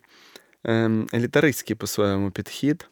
ем, 0.65 1.07
елітаристський 1.15 1.77
по-своєму 1.77 2.31
підхід. 2.31 2.87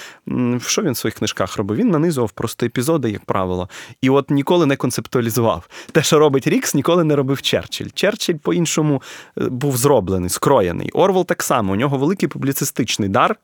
що 0.61 0.83
він 0.83 0.93
в 0.93 0.97
своїх 0.97 1.14
книжках 1.14 1.57
робив? 1.57 1.79
Він 1.79 1.91
нанизував 1.91 2.31
просто 2.31 2.66
епізоди, 2.66 3.11
як 3.11 3.25
правило. 3.25 3.68
І 4.01 4.11
от 4.11 4.31
ніколи 4.31 4.66
не 4.66 4.77
концептуалізував. 4.77 5.68
Те, 5.93 6.03
що 6.03 6.18
робить 6.18 6.47
Рікс, 6.47 6.75
ніколи 6.75 7.05
не 7.05 7.16
робив 7.16 7.43
Черчилль. 7.43 7.89
Черчилль 7.95 8.35
по-іншому 8.35 9.03
е, 9.39 9.45
був 9.45 9.77
зроблений, 9.77 10.31
скроєний. 10.31 10.91
Орвел 10.91 11.27
так 11.27 11.43
само. 11.43 11.72
У 11.72 11.77
нього 11.77 11.99
великий 11.99 12.29
публіцистичний 12.29 13.09
дар. 13.09 13.37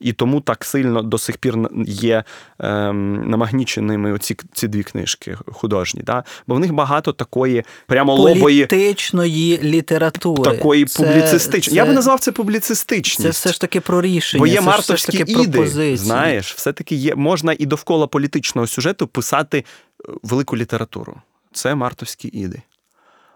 І 0.00 0.12
тому 0.12 0.40
так 0.40 0.64
сильно 0.64 1.02
до 1.02 1.18
сих 1.18 1.36
пір 1.36 1.54
є 1.86 2.24
ем, 2.58 3.30
намагніченими 3.30 4.12
оці 4.12 4.36
ці 4.52 4.68
дві 4.68 4.82
книжки 4.82 5.36
художні. 5.46 6.02
Да? 6.02 6.24
Бо 6.46 6.54
в 6.54 6.60
них 6.60 6.72
багато 6.72 7.12
такої 7.12 7.64
прямо 7.86 8.14
лобої 8.14 8.66
політичної 8.66 9.58
літератури. 9.62 10.56
такої 10.56 10.84
Це- 10.84 11.04
публіцистичної. 11.04 11.76
Я 11.76 11.86
би 11.86 11.92
назвав 11.92 12.20
це 12.20 12.32
публіцистичність. 12.32 13.22
Це 13.22 13.30
все 13.30 13.52
ж 13.52 13.60
таки 13.60 13.80
про 13.80 14.02
рішення. 14.02 14.40
Бо 14.40 14.46
є 14.46 14.54
це 14.54 14.60
мартовські 14.60 15.12
ж 15.12 15.18
таки 15.18 15.32
іди, 15.32 15.58
позиції. 15.58 15.96
знаєш, 15.96 16.54
все-таки 16.54 16.94
є, 16.94 17.14
можна 17.14 17.54
і 17.58 17.66
довкола 17.66 18.06
політичного 18.06 18.66
сюжету 18.66 19.06
писати 19.06 19.58
е, 19.58 20.12
велику 20.22 20.56
літературу. 20.56 21.16
Це 21.52 21.74
мартовські 21.74 22.28
іди. 22.28 22.62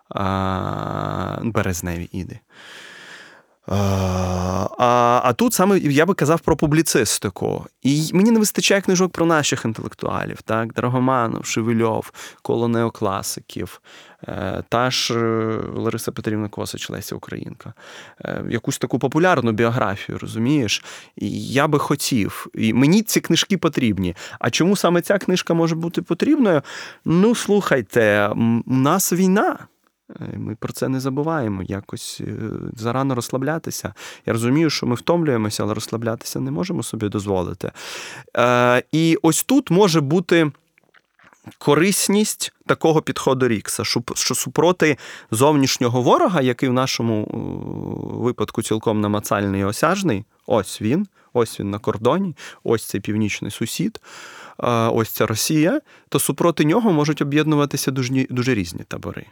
А, 0.09 1.39
березневі 1.43 2.09
іди. 2.13 2.39
А, 3.69 5.21
а 5.25 5.33
тут 5.33 5.53
саме 5.53 5.79
я 5.79 6.07
би 6.07 6.15
казав 6.15 6.41
про 6.41 6.57
публіцистику. 6.57 7.67
І 7.83 8.11
мені 8.13 8.31
не 8.31 8.39
вистачає 8.39 8.81
книжок 8.81 9.13
про 9.13 9.27
наших 9.27 9.65
інтелектуалів, 9.65 10.43
так? 10.43 10.73
Драгоманов, 10.73 11.47
Шевельов, 11.47 12.13
коло 12.43 12.69
неокласиків, 12.69 13.81
е, 14.29 14.63
та 14.69 14.91
ж 14.91 15.15
е, 15.15 15.61
Лариса 15.75 16.13
Петрівна 16.13 16.49
Косич, 16.49 16.91
Леся 16.91 17.17
Українка. 17.17 17.73
Е, 18.25 18.45
Якусь 18.51 18.79
таку 18.79 18.99
популярну 18.99 19.53
біографію, 19.53 20.19
розумієш? 20.19 20.85
І 21.17 21.49
я 21.49 21.69
би 21.69 21.79
хотів. 21.79 22.47
І 22.55 22.73
мені 22.73 23.03
ці 23.03 23.21
книжки 23.21 23.59
потрібні. 23.59 24.17
А 24.39 24.51
чому 24.51 24.77
саме 24.77 25.03
ця 25.03 25.19
книжка 25.19 25.55
може 25.55 25.75
бути 25.75 26.03
потрібною? 26.03 26.63
Ну, 27.05 27.35
слухайте, 27.35 28.29
у 28.67 28.75
нас 28.75 29.13
війна. 29.13 29.59
Е, 30.11 30.39
Ми 30.39 30.55
про 30.55 30.73
це 30.73 30.89
не 30.89 31.01
забуваємо. 31.01 31.63
Якось 31.63 32.21
е, 32.21 32.35
зарано 32.77 33.15
розслаблятися. 33.15 33.95
Я 34.27 34.33
розумію, 34.33 34.71
що 34.71 34.87
ми 34.87 34.95
втомлюємося, 34.95 35.63
але 35.63 35.75
розслаблятися 35.75 36.41
не 36.41 36.51
можемо 36.51 36.83
собі 36.83 37.09
дозволити. 37.09 37.73
Е, 38.37 38.83
і 38.93 39.19
ось 39.23 39.43
тут 39.43 39.71
може 39.71 40.01
бути. 40.01 40.51
Корисність 41.59 42.53
такого 42.67 43.03
підходу 43.03 43.49
Рікса, 43.49 43.85
що, 43.85 44.35
супроти 44.35 44.99
зовнішнього 45.31 46.03
ворога, 46.03 46.41
який 46.41 46.69
в 46.69 46.73
нашому 46.73 47.25
випадку 48.23 48.63
цілком 48.63 49.01
намацальний 49.01 49.61
і 49.61 49.65
осяжний, 49.65 50.25
ось 50.47 50.83
він, 50.83 51.07
ось 51.33 51.61
він 51.61 51.71
на 51.71 51.79
кордоні, 51.79 52.37
ось 52.65 52.85
цей 52.85 53.01
північний 53.01 53.51
сусід, 53.51 54.01
ось 54.93 55.11
ця 55.11 55.27
Росія, 55.27 55.81
то 56.09 56.19
супроти 56.19 56.65
нього 56.65 56.93
можуть 56.93 57.23
об'єднуватися 57.23 57.91
дуже, 57.91 58.27
дуже 58.31 58.55
різні 58.55 58.85
табори. 58.89 59.27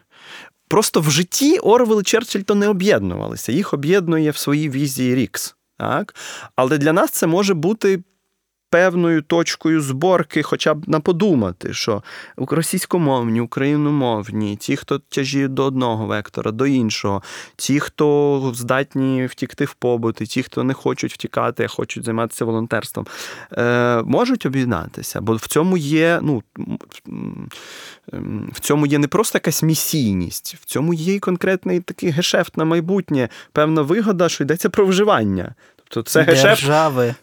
Просто 0.69 1.01
в 1.01 1.11
житті 1.11 1.59
Орвел 1.59 2.01
і 2.01 2.03
Черчилль 2.03 2.41
то 2.41 2.55
не 2.55 2.69
об'єднувалися. 2.69 3.53
Їх 3.53 3.75
об'єднує 3.75 4.31
в 4.31 4.37
своїй 4.37 4.71
візії 4.71 5.15
Рікс. 5.15 5.57
Так? 5.79 6.15
Але 6.57 6.79
для 6.79 6.93
нас 6.93 7.11
це 7.11 7.27
може 7.27 7.55
бути 7.55 8.03
певною 8.71 9.23
точкою 9.23 9.81
зборки, 9.81 10.43
хоча 10.43 10.75
б 10.75 10.89
на 10.89 11.01
подумати, 11.01 11.73
що 11.73 12.03
російськомовні, 12.37 13.41
україномовні, 13.41 14.57
ті, 14.57 14.77
хто 14.77 14.99
тяжіють 14.99 15.55
до 15.55 15.65
одного 15.65 16.07
вектора, 16.07 16.51
до 16.51 16.67
іншого, 16.67 17.23
ті, 17.57 17.81
хто 17.81 18.53
здатні 18.55 19.27
втікти 19.27 19.65
в 19.65 19.75
побут, 19.75 20.21
і 20.21 20.27
ті, 20.27 20.43
хто 20.43 20.65
не 20.65 20.75
хочуть 20.75 21.13
втікати, 21.13 21.65
а 21.65 21.69
хочуть 21.69 22.05
займатися 22.05 22.45
волонтерством, 22.45 23.07
е, 23.53 24.03
можуть 24.03 24.47
об'єднатися. 24.47 25.21
Бо 25.21 25.35
в 25.35 25.47
цьому 25.47 25.77
є, 25.77 26.21
ну. 26.23 26.43
В 28.53 28.61
цьому 28.61 28.87
є 28.87 28.99
не 28.99 29.09
просто 29.09 29.37
якась 29.37 29.63
місійність, 29.63 30.57
в 30.61 30.65
цьому 30.65 30.95
є 30.95 31.15
і 31.15 31.19
конкретний 31.19 31.81
такий 31.81 32.11
гешефт 32.11 32.57
на 32.57 32.65
майбутнє, 32.65 33.29
певна 33.53 33.83
вигода, 33.83 34.29
що 34.29 34.45
йдеться 34.45 34.71
про 34.71 34.87
вживання. 34.87 35.55
Тобто 35.95 36.11
це 36.11 36.23
гешефт 36.23 36.63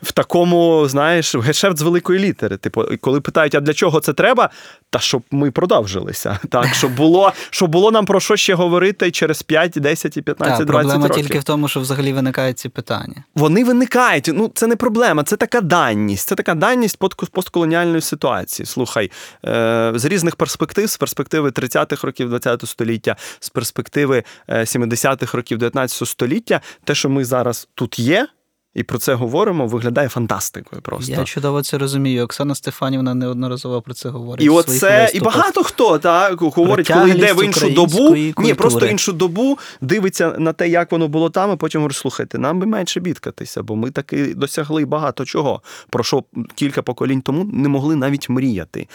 в 0.02 0.12
такому, 0.12 0.88
знаєш, 0.88 1.36
гешефт 1.36 1.78
з 1.78 1.82
великої 1.82 2.20
літери. 2.20 2.58
Типу, 2.58 2.84
коли 3.02 3.22
питають, 3.22 3.56
а 3.56 3.60
для 3.60 3.74
чого 3.74 4.00
це 4.00 4.14
треба? 4.14 4.50
Та 4.90 5.00
щоб 5.00 5.24
ми 5.32 5.52
продовжилися. 5.52 6.40
Так, 6.50 6.76
щоб 6.76 6.96
було, 6.96 7.34
щоб 7.50 7.72
було 7.72 7.92
нам 7.92 8.06
про 8.06 8.20
що 8.20 8.36
ще 8.36 8.54
говорити 8.54 9.12
через 9.12 9.44
5, 9.44 9.72
10, 9.72 10.18
і 10.18 10.22
15, 10.22 10.58
Так, 10.58 10.68
20 10.68 10.68
проблема 10.88 11.08
років. 11.08 11.26
тільки 11.28 11.40
в 11.40 11.44
тому, 11.44 11.68
що 11.68 11.80
взагалі 11.80 12.14
виникають 12.14 12.60
ці 12.60 12.70
питання. 12.70 13.24
Вони 13.36 13.64
виникають. 13.64 14.30
Ну, 14.34 14.52
це 14.56 14.68
не 14.68 14.76
проблема, 14.76 15.24
це 15.24 15.36
така 15.38 15.62
даність. 15.62 16.28
Це 16.28 16.36
така 16.36 16.56
даність 16.56 16.98
под- 16.98 17.32
постколоніальної 17.32 18.02
ситуації. 18.02 18.66
Слухай, 18.66 19.12
е, 19.46 19.92
з 19.96 20.06
різних 20.06 20.36
перспектив, 20.36 20.90
з 20.90 20.98
перспективи 20.98 21.50
30-х 21.50 22.08
років 22.08 22.30
20 22.30 22.66
століття, 22.66 23.16
з 23.40 23.50
перспективи 23.50 24.24
е, 24.48 24.66
70-х 24.66 25.38
років 25.38 25.58
19 25.58 26.08
століття, 26.08 26.62
те, 26.84 26.96
що 26.96 27.10
ми 27.10 27.26
зараз 27.26 27.68
тут 27.76 28.00
є. 28.00 28.28
І 28.74 28.84
про 28.84 28.98
це 28.98 29.14
говоримо, 29.14 29.68
виглядає 29.68 30.10
фантастикою 30.10 30.82
просто. 30.82 31.12
Я 31.12 31.24
чудово 31.24 31.64
це 31.64 31.78
розумію. 31.78 32.24
Оксана 32.24 32.56
Стефанівна 32.56 33.14
неодноразово 33.14 33.82
про 33.82 33.94
це 33.94 34.10
говорить. 34.10 34.46
І 34.46 34.50
оце, 34.50 35.12
і 35.14 35.20
багато 35.20 35.64
хто 35.64 36.00
так 36.00 36.42
говорить, 36.42 36.88
коли 36.88 37.10
йде 37.10 37.34
в 37.34 37.46
іншу 37.46 37.70
добу. 37.70 38.04
української 38.04 38.48
Ні, 38.48 38.54
просто 38.54 38.86
іншу 38.86 39.14
добу 39.14 39.58
дивиться 39.82 40.36
на 40.40 40.54
те, 40.54 40.70
як 40.70 40.92
воно 40.92 41.08
було 41.08 41.30
там, 41.30 41.54
і 41.54 41.56
потім 41.56 41.82
говорить, 41.82 41.98
слухайте, 41.98 42.38
нам 42.38 42.60
би 42.60 42.66
менше 42.66 43.00
бідкатися, 43.00 43.64
бо 43.64 43.76
ми 43.76 43.92
таки 43.92 44.36
досягли 44.36 44.86
багато 44.86 45.26
чого, 45.26 45.62
про 45.90 46.04
що 46.04 46.24
кілька 46.56 46.82
поколінь 46.82 47.22
тому 47.22 47.44
не 47.54 47.70
могли 47.70 47.96
навіть 47.96 48.30
мріяти. 48.30 48.88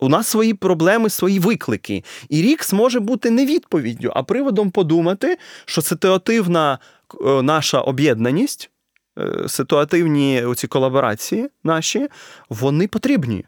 У 0.00 0.08
нас 0.08 0.28
свої 0.28 0.54
проблеми, 0.54 1.10
свої 1.10 1.38
виклики. 1.38 2.04
І 2.28 2.42
Рікс 2.42 2.72
може 2.72 3.00
бути 3.00 3.30
не 3.30 3.46
відповіддю, 3.46 4.12
а 4.14 4.22
приводом 4.22 4.70
подумати, 4.70 5.38
що 5.64 5.82
ситуативна 5.82 6.78
е, 7.26 7.42
наша 7.42 7.80
об'єднаність. 7.80 8.70
Е, 9.18 9.48
Ситуативні 9.48 10.44
ці 10.56 10.66
колаборації 10.66 11.48
наші, 11.64 12.08
вони 12.48 12.88
потрібні 12.88 13.44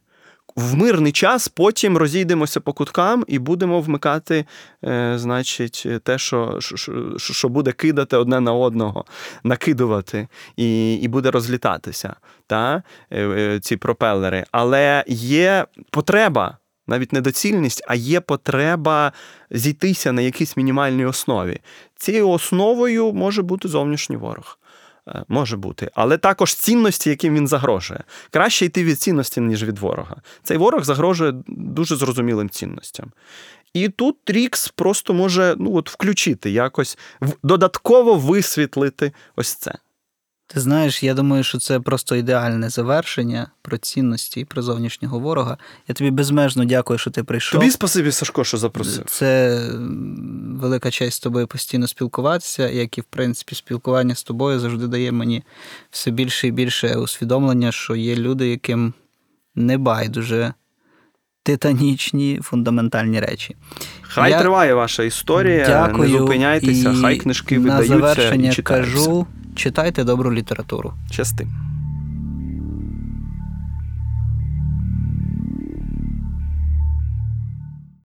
в 0.57 0.75
мирний 0.75 1.13
час 1.13 1.49
потім 1.49 1.97
розійдемося 1.97 2.61
по 2.61 2.73
куткам 2.73 3.25
і 3.27 3.39
будемо 3.39 3.81
вмикати, 3.81 4.45
е, 4.85 5.15
значить, 5.19 5.87
те, 6.03 6.19
що, 6.19 6.57
що, 6.61 6.93
що- 7.17 7.49
буде 7.49 7.73
кидати 7.73 8.17
одне 8.17 8.41
на 8.41 8.53
одного, 8.53 9.05
накидувати 9.45 10.29
і, 10.57 10.95
і 10.95 11.09
буде 11.09 11.31
розлітатися 11.31 12.17
та, 12.47 12.83
е, 13.13 13.61
ці 13.63 13.77
пропелери. 13.77 14.45
Але 14.51 15.05
є 15.09 15.67
потреба. 15.91 16.59
Навіть 16.89 17.13
не 17.13 17.21
доцільність, 17.21 17.85
а 17.89 17.95
є 17.95 18.21
потреба 18.21 19.13
зійтися 19.51 20.13
на 20.13 20.23
якійсь 20.23 20.57
мінімальній 20.57 21.05
основі. 21.05 21.61
Цією 21.97 22.29
основою 22.29 23.13
може 23.13 23.43
бути 23.43 23.69
зовнішній 23.69 24.17
ворог. 24.17 24.59
Е, 25.09 25.25
Може 25.29 25.57
бути, 25.57 25.91
але 25.95 26.19
також 26.19 26.55
цінності, 26.55 27.11
яким 27.11 27.35
він 27.35 27.49
загрожує. 27.49 28.01
Краще 28.31 28.67
йти 28.67 28.85
від 28.85 29.01
цінності, 29.01 29.41
ніж 29.41 29.65
від 29.65 29.79
ворога. 29.79 30.17
Цей 30.43 30.57
ворог 30.57 30.85
загрожує 30.85 31.33
дуже 31.47 31.97
зрозумілим 31.97 32.51
цінностям. 32.51 33.13
І 33.73 33.89
тут 33.89 34.17
Рікс 34.27 34.69
просто 34.69 35.15
може 35.15 35.55
ну, 35.59 35.77
от, 35.77 35.91
включити 35.91 36.51
якось, 36.51 36.99
додатково 37.43 38.15
висвітлити 38.15 39.13
ось 39.37 39.55
це. 39.55 39.75
Ти 40.49 40.61
знаєш, 40.61 41.03
я 41.03 41.15
думаю, 41.15 41.45
що 41.45 41.59
це 41.59 41.81
просто 41.81 42.17
ідеальне 42.17 42.69
завершення 42.71 43.51
про 43.63 43.79
цінності 43.79 44.41
і 44.41 44.45
про 44.45 44.63
зовнішнього 44.63 45.19
ворога. 45.19 45.57
Я 45.89 45.95
тобі 45.95 46.11
безмежно 46.11 46.65
дякую, 46.65 46.99
що 46.99 47.11
ти 47.11 47.25
прийшов. 47.25 47.61
Тобі 47.61 47.71
спасибі, 47.71 48.13
Сашко, 48.13 48.45
що 48.45 48.57
запросив. 48.57 49.05
Це 49.07 49.61
велика 50.61 50.91
честь 50.91 51.17
з 51.17 51.21
тобою 51.21 51.47
постійно 51.47 51.87
спілкуватися, 51.87 52.69
як 52.69 52.99
і 52.99 53.01
в 53.01 53.05
принципі 53.05 53.55
спілкування 53.55 54.15
з 54.15 54.23
тобою 54.23 54.61
завжди 54.61 54.87
дає 54.87 55.13
мені 55.13 55.43
все 55.91 56.11
більше 56.11 56.49
і 56.49 56.51
більше 56.51 56.97
усвідомлення, 56.97 57.73
що 57.73 57.97
є 57.97 58.17
люди, 58.17 58.49
яким 58.49 58.93
не 59.55 59.79
байдуже 59.79 60.55
титанічні 61.43 62.41
фундаментальні 62.43 63.21
речі. 63.21 63.57
Хай 64.03 64.31
Я- 64.31 64.41
триває 64.41 64.75
ваша 64.75 65.03
історія, 65.03 65.67
Дякую. 65.67 66.09
не 66.09 66.19
зупиняйтеся, 66.19 66.93
і 66.93 66.97
хай 66.97 67.17
книжки 67.17 67.59
на 67.59 67.63
видаються 67.63 67.95
завершення 67.95 68.51
і 68.51 68.55
читаються. 68.55 68.93
кажу: 68.95 69.27
читайте 69.57 70.05
добру 70.05 70.33
літературу. 70.33 70.93
Щасти. 71.11 71.47